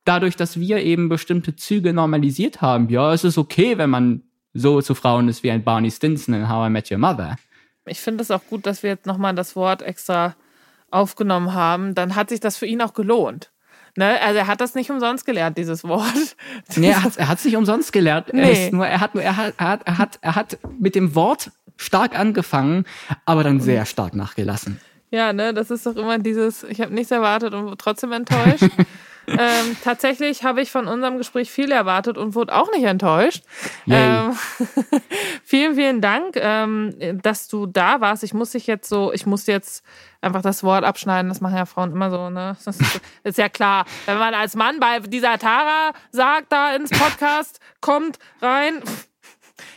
dadurch, 0.03 0.35
dass 0.35 0.59
wir 0.59 0.83
eben 0.83 1.07
bestimmte 1.07 1.55
Züge 1.55 1.93
normalisiert 1.93 2.61
haben. 2.61 2.89
Ja, 2.89 3.13
es 3.13 3.23
ist 3.23 3.37
okay, 3.37 3.77
wenn 3.77 3.89
man 3.89 4.23
so 4.53 4.81
zu 4.81 4.95
Frauen 4.95 5.27
ist 5.27 5.43
wie 5.43 5.51
ein 5.51 5.63
Barney 5.63 5.91
Stinson 5.91 6.33
in 6.33 6.49
How 6.49 6.67
I 6.67 6.69
Met 6.71 6.89
Your 6.89 6.97
Mother. 6.97 7.35
Ich 7.85 8.01
finde 8.01 8.21
es 8.21 8.31
auch 8.31 8.45
gut, 8.49 8.65
dass 8.65 8.83
wir 8.83 8.89
jetzt 8.91 9.05
nochmal 9.05 9.35
das 9.35 9.55
Wort 9.55 9.81
extra 9.81 10.35
aufgenommen 10.91 11.53
haben. 11.53 11.95
Dann 11.95 12.15
hat 12.15 12.29
sich 12.29 12.39
das 12.39 12.57
für 12.57 12.65
ihn 12.65 12.81
auch 12.81 12.93
gelohnt. 12.93 13.51
Ne? 13.97 14.21
Also 14.21 14.39
er 14.39 14.47
hat 14.47 14.59
das 14.59 14.75
nicht 14.75 14.89
umsonst 14.89 15.25
gelernt, 15.25 15.57
dieses 15.57 15.83
Wort. 15.83 16.05
Nee, 16.75 16.89
er 16.89 17.03
hat 17.03 17.37
es 17.37 17.45
nicht 17.45 17.55
umsonst 17.55 17.93
gelernt. 17.93 18.33
Nee. 18.33 18.67
Er, 18.67 18.71
nur, 18.71 18.87
er, 18.87 18.99
hat 18.99 19.15
nur, 19.15 19.23
er, 19.23 19.37
hat, 19.37 19.53
er, 19.57 19.67
hat, 19.69 19.81
er, 19.85 19.97
hat, 19.97 20.19
er 20.21 20.35
hat 20.35 20.57
mit 20.79 20.95
dem 20.95 21.15
Wort 21.15 21.51
stark 21.77 22.17
angefangen, 22.17 22.85
aber 23.25 23.43
dann 23.43 23.61
sehr 23.61 23.85
stark 23.85 24.15
nachgelassen. 24.15 24.79
Ja, 25.11 25.31
ne, 25.31 25.53
das 25.53 25.71
ist 25.71 25.85
doch 25.85 25.95
immer 25.95 26.17
dieses, 26.19 26.63
ich 26.63 26.81
habe 26.81 26.93
nichts 26.93 27.11
erwartet 27.11 27.53
und 27.53 27.79
trotzdem 27.79 28.11
enttäuscht. 28.11 28.69
ähm, 29.27 29.77
tatsächlich 29.83 30.43
habe 30.43 30.61
ich 30.61 30.71
von 30.71 30.87
unserem 30.87 31.17
Gespräch 31.17 31.51
viel 31.51 31.71
erwartet 31.71 32.17
und 32.17 32.35
wurde 32.35 32.55
auch 32.55 32.71
nicht 32.71 32.83
enttäuscht. 32.83 33.43
Ähm, 33.87 34.37
vielen, 35.43 35.75
vielen 35.75 36.01
Dank, 36.01 36.35
ähm, 36.35 36.95
dass 37.21 37.47
du 37.47 37.65
da 37.65 38.01
warst. 38.01 38.23
Ich 38.23 38.33
muss 38.33 38.51
dich 38.51 38.67
jetzt 38.67 38.89
so, 38.89 39.11
ich 39.13 39.25
muss 39.25 39.47
jetzt 39.47 39.83
einfach 40.21 40.41
das 40.41 40.63
Wort 40.63 40.83
abschneiden. 40.83 41.29
Das 41.29 41.41
machen 41.41 41.55
ja 41.55 41.65
Frauen 41.65 41.91
immer 41.91 42.09
so, 42.09 42.29
ne? 42.29 42.57
Das 42.63 42.79
ist, 42.79 43.01
ist 43.23 43.37
ja 43.37 43.49
klar. 43.49 43.85
Wenn 44.05 44.17
man 44.17 44.33
als 44.33 44.55
Mann 44.55 44.79
bei 44.79 44.99
dieser 44.99 45.37
Tara 45.37 45.93
sagt, 46.11 46.51
da 46.51 46.75
ins 46.75 46.89
Podcast 46.89 47.59
kommt 47.81 48.19
rein. 48.41 48.81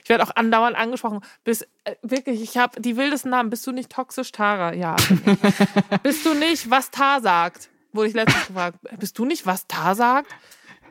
Ich 0.03 0.09
werde 0.09 0.25
auch 0.25 0.35
andauernd 0.35 0.77
angesprochen. 0.77 1.21
Bis, 1.45 1.63
äh, 1.85 1.95
wirklich, 2.03 2.43
ich 2.43 2.57
habe 2.57 2.81
die 2.81 2.97
wildesten 2.97 3.31
Namen. 3.31 3.51
Bist 3.51 3.67
du 3.67 3.73
nicht 3.73 3.91
toxisch, 3.91 4.33
Tara? 4.33 4.73
Ja. 4.73 4.97
Bist 6.03 6.25
du 6.25 6.35
nicht, 6.35 6.71
was 6.71 6.91
Tar 6.91 7.21
sagt? 7.21 7.69
Wurde 7.93 8.09
ich 8.09 8.15
letztens 8.15 8.47
gefragt, 8.47 8.79
bist 8.99 9.19
du 9.19 9.25
nicht, 9.25 9.47
was 9.47 9.67
Tar 9.67 9.95
sagt? 9.95 10.35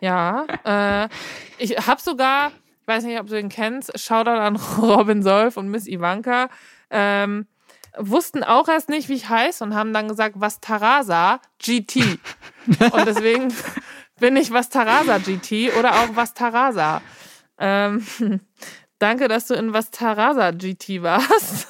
Ja. 0.01 0.45
Äh, 0.63 1.09
ich 1.57 1.71
habe 1.87 2.01
sogar, 2.01 2.51
ich 2.81 2.87
weiß 2.87 3.03
nicht, 3.03 3.19
ob 3.19 3.27
du 3.27 3.39
ihn 3.39 3.49
kennst, 3.49 3.97
Shoutout 3.99 4.29
an 4.29 4.55
Robin 4.77 5.23
Solf 5.23 5.57
und 5.57 5.69
Miss 5.69 5.87
Ivanka, 5.87 6.49
ähm, 6.89 7.47
wussten 7.97 8.43
auch 8.43 8.67
erst 8.67 8.89
nicht, 8.89 9.09
wie 9.09 9.15
ich 9.15 9.29
heiße 9.29 9.63
und 9.63 9.73
haben 9.73 9.93
dann 9.93 10.07
gesagt, 10.07 10.35
was 10.37 10.59
Tarasa 10.59 11.39
GT. 11.59 12.19
und 12.91 13.07
deswegen 13.07 13.53
bin 14.19 14.37
ich 14.37 14.51
was 14.51 14.69
Tarasa 14.69 15.17
GT 15.17 15.75
oder 15.77 15.95
auch 15.95 16.09
was 16.15 16.33
Tarasa. 16.33 17.01
Ähm, 17.57 18.05
danke, 18.99 19.27
dass 19.27 19.47
du 19.47 19.55
in 19.55 19.73
was 19.73 19.91
Tarasa 19.91 20.51
GT 20.51 21.01
warst. 21.01 21.67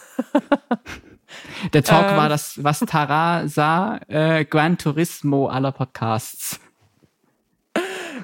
Der 1.73 1.83
Talk 1.83 2.11
ähm. 2.11 2.17
war 2.17 2.29
das, 2.29 2.63
was 2.63 2.79
Tara 2.79 3.47
sah, 3.47 3.99
äh, 4.07 4.45
Gran 4.45 4.77
Turismo 4.77 5.47
aller 5.47 5.71
Podcasts. 5.71 6.59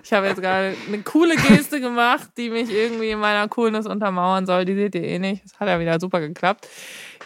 Ich 0.04 0.12
habe 0.12 0.28
jetzt 0.28 0.42
gerade 0.42 0.76
eine 0.88 1.02
coole 1.04 1.36
Geste 1.36 1.80
gemacht, 1.80 2.30
die 2.38 2.50
mich 2.50 2.70
irgendwie 2.70 3.12
in 3.12 3.20
meiner 3.20 3.48
Coolness 3.48 3.86
untermauern 3.86 4.46
soll. 4.46 4.66
Die 4.66 4.76
seht 4.76 4.96
ihr 4.96 5.04
eh 5.04 5.20
nicht. 5.20 5.46
Das 5.46 5.60
hat 5.60 5.68
ja 5.70 5.80
wieder 5.80 6.00
super 6.00 6.20
geklappt. 6.20 6.68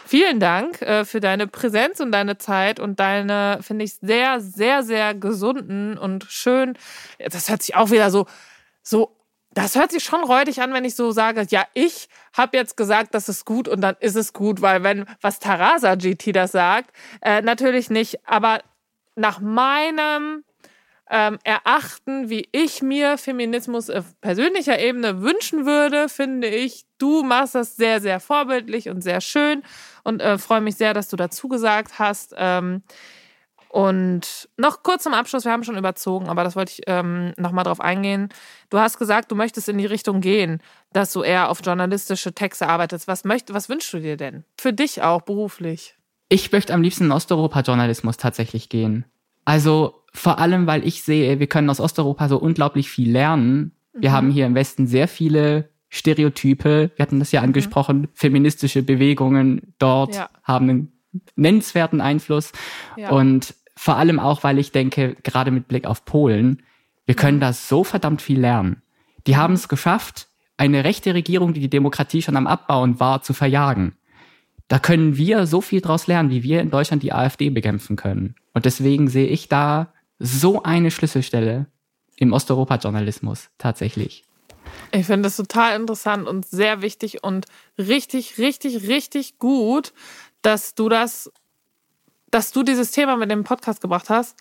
Vielen 0.06 0.38
Dank 0.38 0.80
äh, 0.80 1.04
für 1.04 1.20
deine 1.20 1.46
Präsenz 1.46 2.00
und 2.00 2.12
deine 2.12 2.38
Zeit 2.38 2.78
und 2.78 3.00
deine, 3.00 3.58
finde 3.62 3.84
ich, 3.84 3.96
sehr, 3.96 4.40
sehr, 4.40 4.82
sehr 4.82 5.14
gesunden 5.14 5.98
und 5.98 6.24
schön. 6.28 6.74
Das 7.18 7.50
hört 7.50 7.62
sich 7.62 7.74
auch 7.74 7.90
wieder 7.90 8.10
so, 8.10 8.26
so 8.82 9.17
das 9.58 9.74
hört 9.74 9.90
sich 9.90 10.04
schon 10.04 10.22
räudig 10.22 10.62
an, 10.62 10.72
wenn 10.72 10.84
ich 10.84 10.94
so 10.94 11.10
sage, 11.10 11.44
ja, 11.50 11.64
ich 11.74 12.08
habe 12.32 12.56
jetzt 12.56 12.76
gesagt, 12.76 13.12
das 13.14 13.28
ist 13.28 13.44
gut 13.44 13.66
und 13.66 13.80
dann 13.80 13.96
ist 13.98 14.14
es 14.14 14.32
gut, 14.32 14.62
weil 14.62 14.84
wenn 14.84 15.04
was 15.20 15.40
Tarasa 15.40 15.96
GT 15.96 16.32
das 16.32 16.52
sagt, 16.52 16.92
äh, 17.22 17.42
natürlich 17.42 17.90
nicht, 17.90 18.20
aber 18.24 18.60
nach 19.16 19.40
meinem 19.40 20.44
ähm, 21.10 21.38
Erachten, 21.42 22.30
wie 22.30 22.48
ich 22.52 22.82
mir 22.82 23.18
Feminismus 23.18 23.90
auf 23.90 24.04
persönlicher 24.20 24.78
Ebene 24.78 25.22
wünschen 25.22 25.66
würde, 25.66 26.08
finde 26.08 26.46
ich, 26.46 26.84
du 26.98 27.24
machst 27.24 27.56
das 27.56 27.74
sehr, 27.74 28.00
sehr 28.00 28.20
vorbildlich 28.20 28.88
und 28.88 29.00
sehr 29.00 29.20
schön 29.20 29.64
und 30.04 30.20
äh, 30.20 30.38
freue 30.38 30.60
mich 30.60 30.76
sehr, 30.76 30.94
dass 30.94 31.08
du 31.08 31.16
dazu 31.16 31.48
gesagt 31.48 31.98
hast. 31.98 32.32
Ähm, 32.36 32.82
und 33.68 34.48
noch 34.56 34.82
kurz 34.82 35.02
zum 35.02 35.14
Abschluss, 35.14 35.44
wir 35.44 35.52
haben 35.52 35.64
schon 35.64 35.76
überzogen, 35.76 36.28
aber 36.28 36.44
das 36.44 36.56
wollte 36.56 36.72
ich 36.72 36.82
ähm, 36.86 37.32
nochmal 37.36 37.64
drauf 37.64 37.80
eingehen. 37.80 38.30
Du 38.70 38.78
hast 38.78 38.98
gesagt, 38.98 39.30
du 39.30 39.34
möchtest 39.34 39.68
in 39.68 39.78
die 39.78 39.86
Richtung 39.86 40.20
gehen, 40.20 40.60
dass 40.92 41.12
du 41.12 41.22
eher 41.22 41.50
auf 41.50 41.60
journalistische 41.62 42.32
Texte 42.32 42.68
arbeitest. 42.68 43.08
Was, 43.08 43.24
möcht, 43.24 43.52
was 43.52 43.68
wünschst 43.68 43.92
du 43.92 43.98
dir 44.00 44.16
denn? 44.16 44.44
Für 44.58 44.72
dich 44.72 45.02
auch, 45.02 45.22
beruflich? 45.22 45.96
Ich 46.30 46.50
möchte 46.52 46.72
am 46.74 46.82
liebsten 46.82 47.04
in 47.04 47.12
Osteuropa-Journalismus 47.12 48.16
tatsächlich 48.16 48.68
gehen. 48.68 49.04
Also 49.44 50.02
vor 50.12 50.38
allem, 50.38 50.66
weil 50.66 50.86
ich 50.86 51.02
sehe, 51.02 51.38
wir 51.38 51.46
können 51.46 51.70
aus 51.70 51.80
Osteuropa 51.80 52.28
so 52.28 52.38
unglaublich 52.38 52.90
viel 52.90 53.10
lernen. 53.10 53.72
Wir 53.92 54.10
mhm. 54.10 54.14
haben 54.14 54.30
hier 54.30 54.46
im 54.46 54.54
Westen 54.54 54.86
sehr 54.86 55.08
viele 55.08 55.70
Stereotype. 55.88 56.90
Wir 56.94 57.02
hatten 57.02 57.18
das 57.18 57.32
ja 57.32 57.40
mhm. 57.40 57.48
angesprochen. 57.48 58.00
Mhm. 58.00 58.08
Feministische 58.14 58.82
Bewegungen 58.82 59.74
dort 59.78 60.16
ja. 60.16 60.28
haben 60.42 60.68
einen 60.68 60.92
nennenswerten 61.36 62.00
Einfluss. 62.00 62.52
Ja. 62.96 63.10
Und 63.10 63.54
vor 63.78 63.96
allem 63.96 64.18
auch, 64.18 64.42
weil 64.42 64.58
ich 64.58 64.72
denke, 64.72 65.16
gerade 65.22 65.52
mit 65.52 65.68
Blick 65.68 65.86
auf 65.86 66.04
Polen, 66.04 66.64
wir 67.06 67.14
können 67.14 67.36
mhm. 67.36 67.42
da 67.42 67.52
so 67.52 67.84
verdammt 67.84 68.20
viel 68.20 68.40
lernen. 68.40 68.82
Die 69.28 69.36
haben 69.36 69.54
es 69.54 69.68
geschafft, 69.68 70.26
eine 70.56 70.82
rechte 70.82 71.14
Regierung, 71.14 71.54
die 71.54 71.60
die 71.60 71.70
Demokratie 71.70 72.20
schon 72.20 72.36
am 72.36 72.48
Abbauen 72.48 72.98
war, 72.98 73.22
zu 73.22 73.34
verjagen. 73.34 73.92
Da 74.66 74.80
können 74.80 75.16
wir 75.16 75.46
so 75.46 75.60
viel 75.60 75.80
draus 75.80 76.08
lernen, 76.08 76.30
wie 76.30 76.42
wir 76.42 76.60
in 76.60 76.70
Deutschland 76.70 77.04
die 77.04 77.12
AfD 77.12 77.50
bekämpfen 77.50 77.94
können. 77.94 78.34
Und 78.52 78.64
deswegen 78.64 79.08
sehe 79.08 79.28
ich 79.28 79.48
da 79.48 79.92
so 80.18 80.64
eine 80.64 80.90
Schlüsselstelle 80.90 81.66
im 82.16 82.32
Osteuropa-Journalismus 82.32 83.48
tatsächlich. 83.58 84.24
Ich 84.90 85.06
finde 85.06 85.22
das 85.22 85.36
total 85.36 85.80
interessant 85.80 86.26
und 86.26 86.46
sehr 86.46 86.82
wichtig 86.82 87.22
und 87.22 87.46
richtig, 87.78 88.38
richtig, 88.38 88.88
richtig 88.88 89.38
gut, 89.38 89.92
dass 90.42 90.74
du 90.74 90.88
das, 90.88 91.30
dass 92.30 92.52
du 92.52 92.62
dieses 92.62 92.90
Thema 92.90 93.16
mit 93.16 93.30
dem 93.30 93.44
Podcast 93.44 93.80
gebracht 93.80 94.10
hast, 94.10 94.36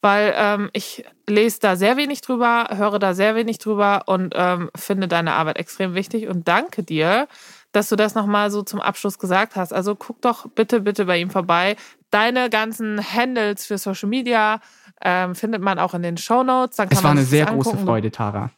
weil 0.00 0.34
ähm, 0.36 0.70
ich 0.72 1.04
lese 1.26 1.60
da 1.60 1.76
sehr 1.76 1.96
wenig 1.96 2.20
drüber, 2.20 2.68
höre 2.72 2.98
da 2.98 3.14
sehr 3.14 3.34
wenig 3.34 3.58
drüber 3.58 4.02
und 4.06 4.34
ähm, 4.36 4.70
finde 4.76 5.08
deine 5.08 5.32
Arbeit 5.32 5.58
extrem 5.58 5.94
wichtig 5.94 6.28
und 6.28 6.46
danke 6.46 6.82
dir, 6.82 7.28
dass 7.72 7.88
du 7.88 7.96
das 7.96 8.14
nochmal 8.14 8.50
so 8.50 8.62
zum 8.62 8.80
Abschluss 8.80 9.18
gesagt 9.18 9.56
hast. 9.56 9.72
Also 9.72 9.94
guck 9.96 10.20
doch 10.22 10.48
bitte, 10.48 10.80
bitte 10.80 11.06
bei 11.06 11.18
ihm 11.18 11.30
vorbei. 11.30 11.76
Deine 12.10 12.50
ganzen 12.50 13.00
Handles 13.00 13.66
für 13.66 13.78
Social 13.78 14.08
Media 14.08 14.60
ähm, 15.02 15.34
findet 15.34 15.62
man 15.62 15.78
auch 15.78 15.94
in 15.94 16.02
den 16.02 16.16
Show 16.16 16.42
Notes. 16.42 16.78
Es 16.78 17.02
war 17.02 17.10
eine 17.10 17.24
sehr 17.24 17.46
große 17.46 17.76
Freude, 17.78 18.10
Tara. 18.10 18.50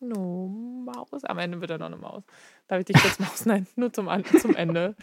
No. 0.00 0.76
Maus. 0.86 1.24
Am 1.24 1.38
Ende 1.38 1.60
wird 1.60 1.70
er 1.70 1.78
noch 1.78 1.86
eine 1.86 1.96
Maus. 1.96 2.22
Darf 2.68 2.80
ich 2.80 2.86
dich 2.86 3.04
jetzt 3.04 3.20
Maus 3.20 3.44
nennen? 3.44 3.66
Nur 3.76 3.92
zum, 3.92 4.08
zum 4.40 4.54
Ende. 4.54 4.94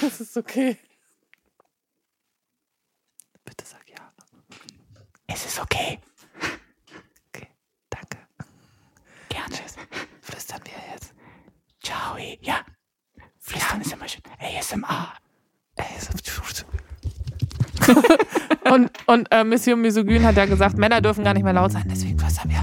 Das 0.00 0.20
ist 0.20 0.36
okay. 0.36 0.78
Bitte 3.44 3.64
sag 3.64 3.88
ja. 3.88 4.12
Es 5.26 5.46
ist 5.46 5.60
okay. 5.60 5.98
Okay, 7.28 7.48
danke. 7.90 8.18
Gerne. 9.28 9.56
Flüstern 10.20 10.60
wir 10.64 10.92
jetzt. 10.92 11.14
Ciao. 11.82 12.16
Ja. 12.40 12.64
Flüstern 13.38 13.80
ja. 13.80 13.86
ist 13.86 13.92
immer 13.92 14.08
schön. 14.08 14.22
ASMR. 14.38 15.14
und 18.70 18.90
und 19.06 19.28
äh, 19.30 19.44
Mission 19.44 19.80
Misogyn 19.80 20.24
hat 20.24 20.36
ja 20.36 20.46
gesagt, 20.46 20.76
Männer 20.76 21.00
dürfen 21.00 21.24
gar 21.24 21.34
nicht 21.34 21.42
mehr 21.42 21.52
laut 21.52 21.72
sein, 21.72 21.84
deswegen 21.90 22.18
flüstern 22.18 22.50
wir. 22.50 22.62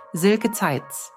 Silke 0.13 0.51
Zeitz. 0.51 1.13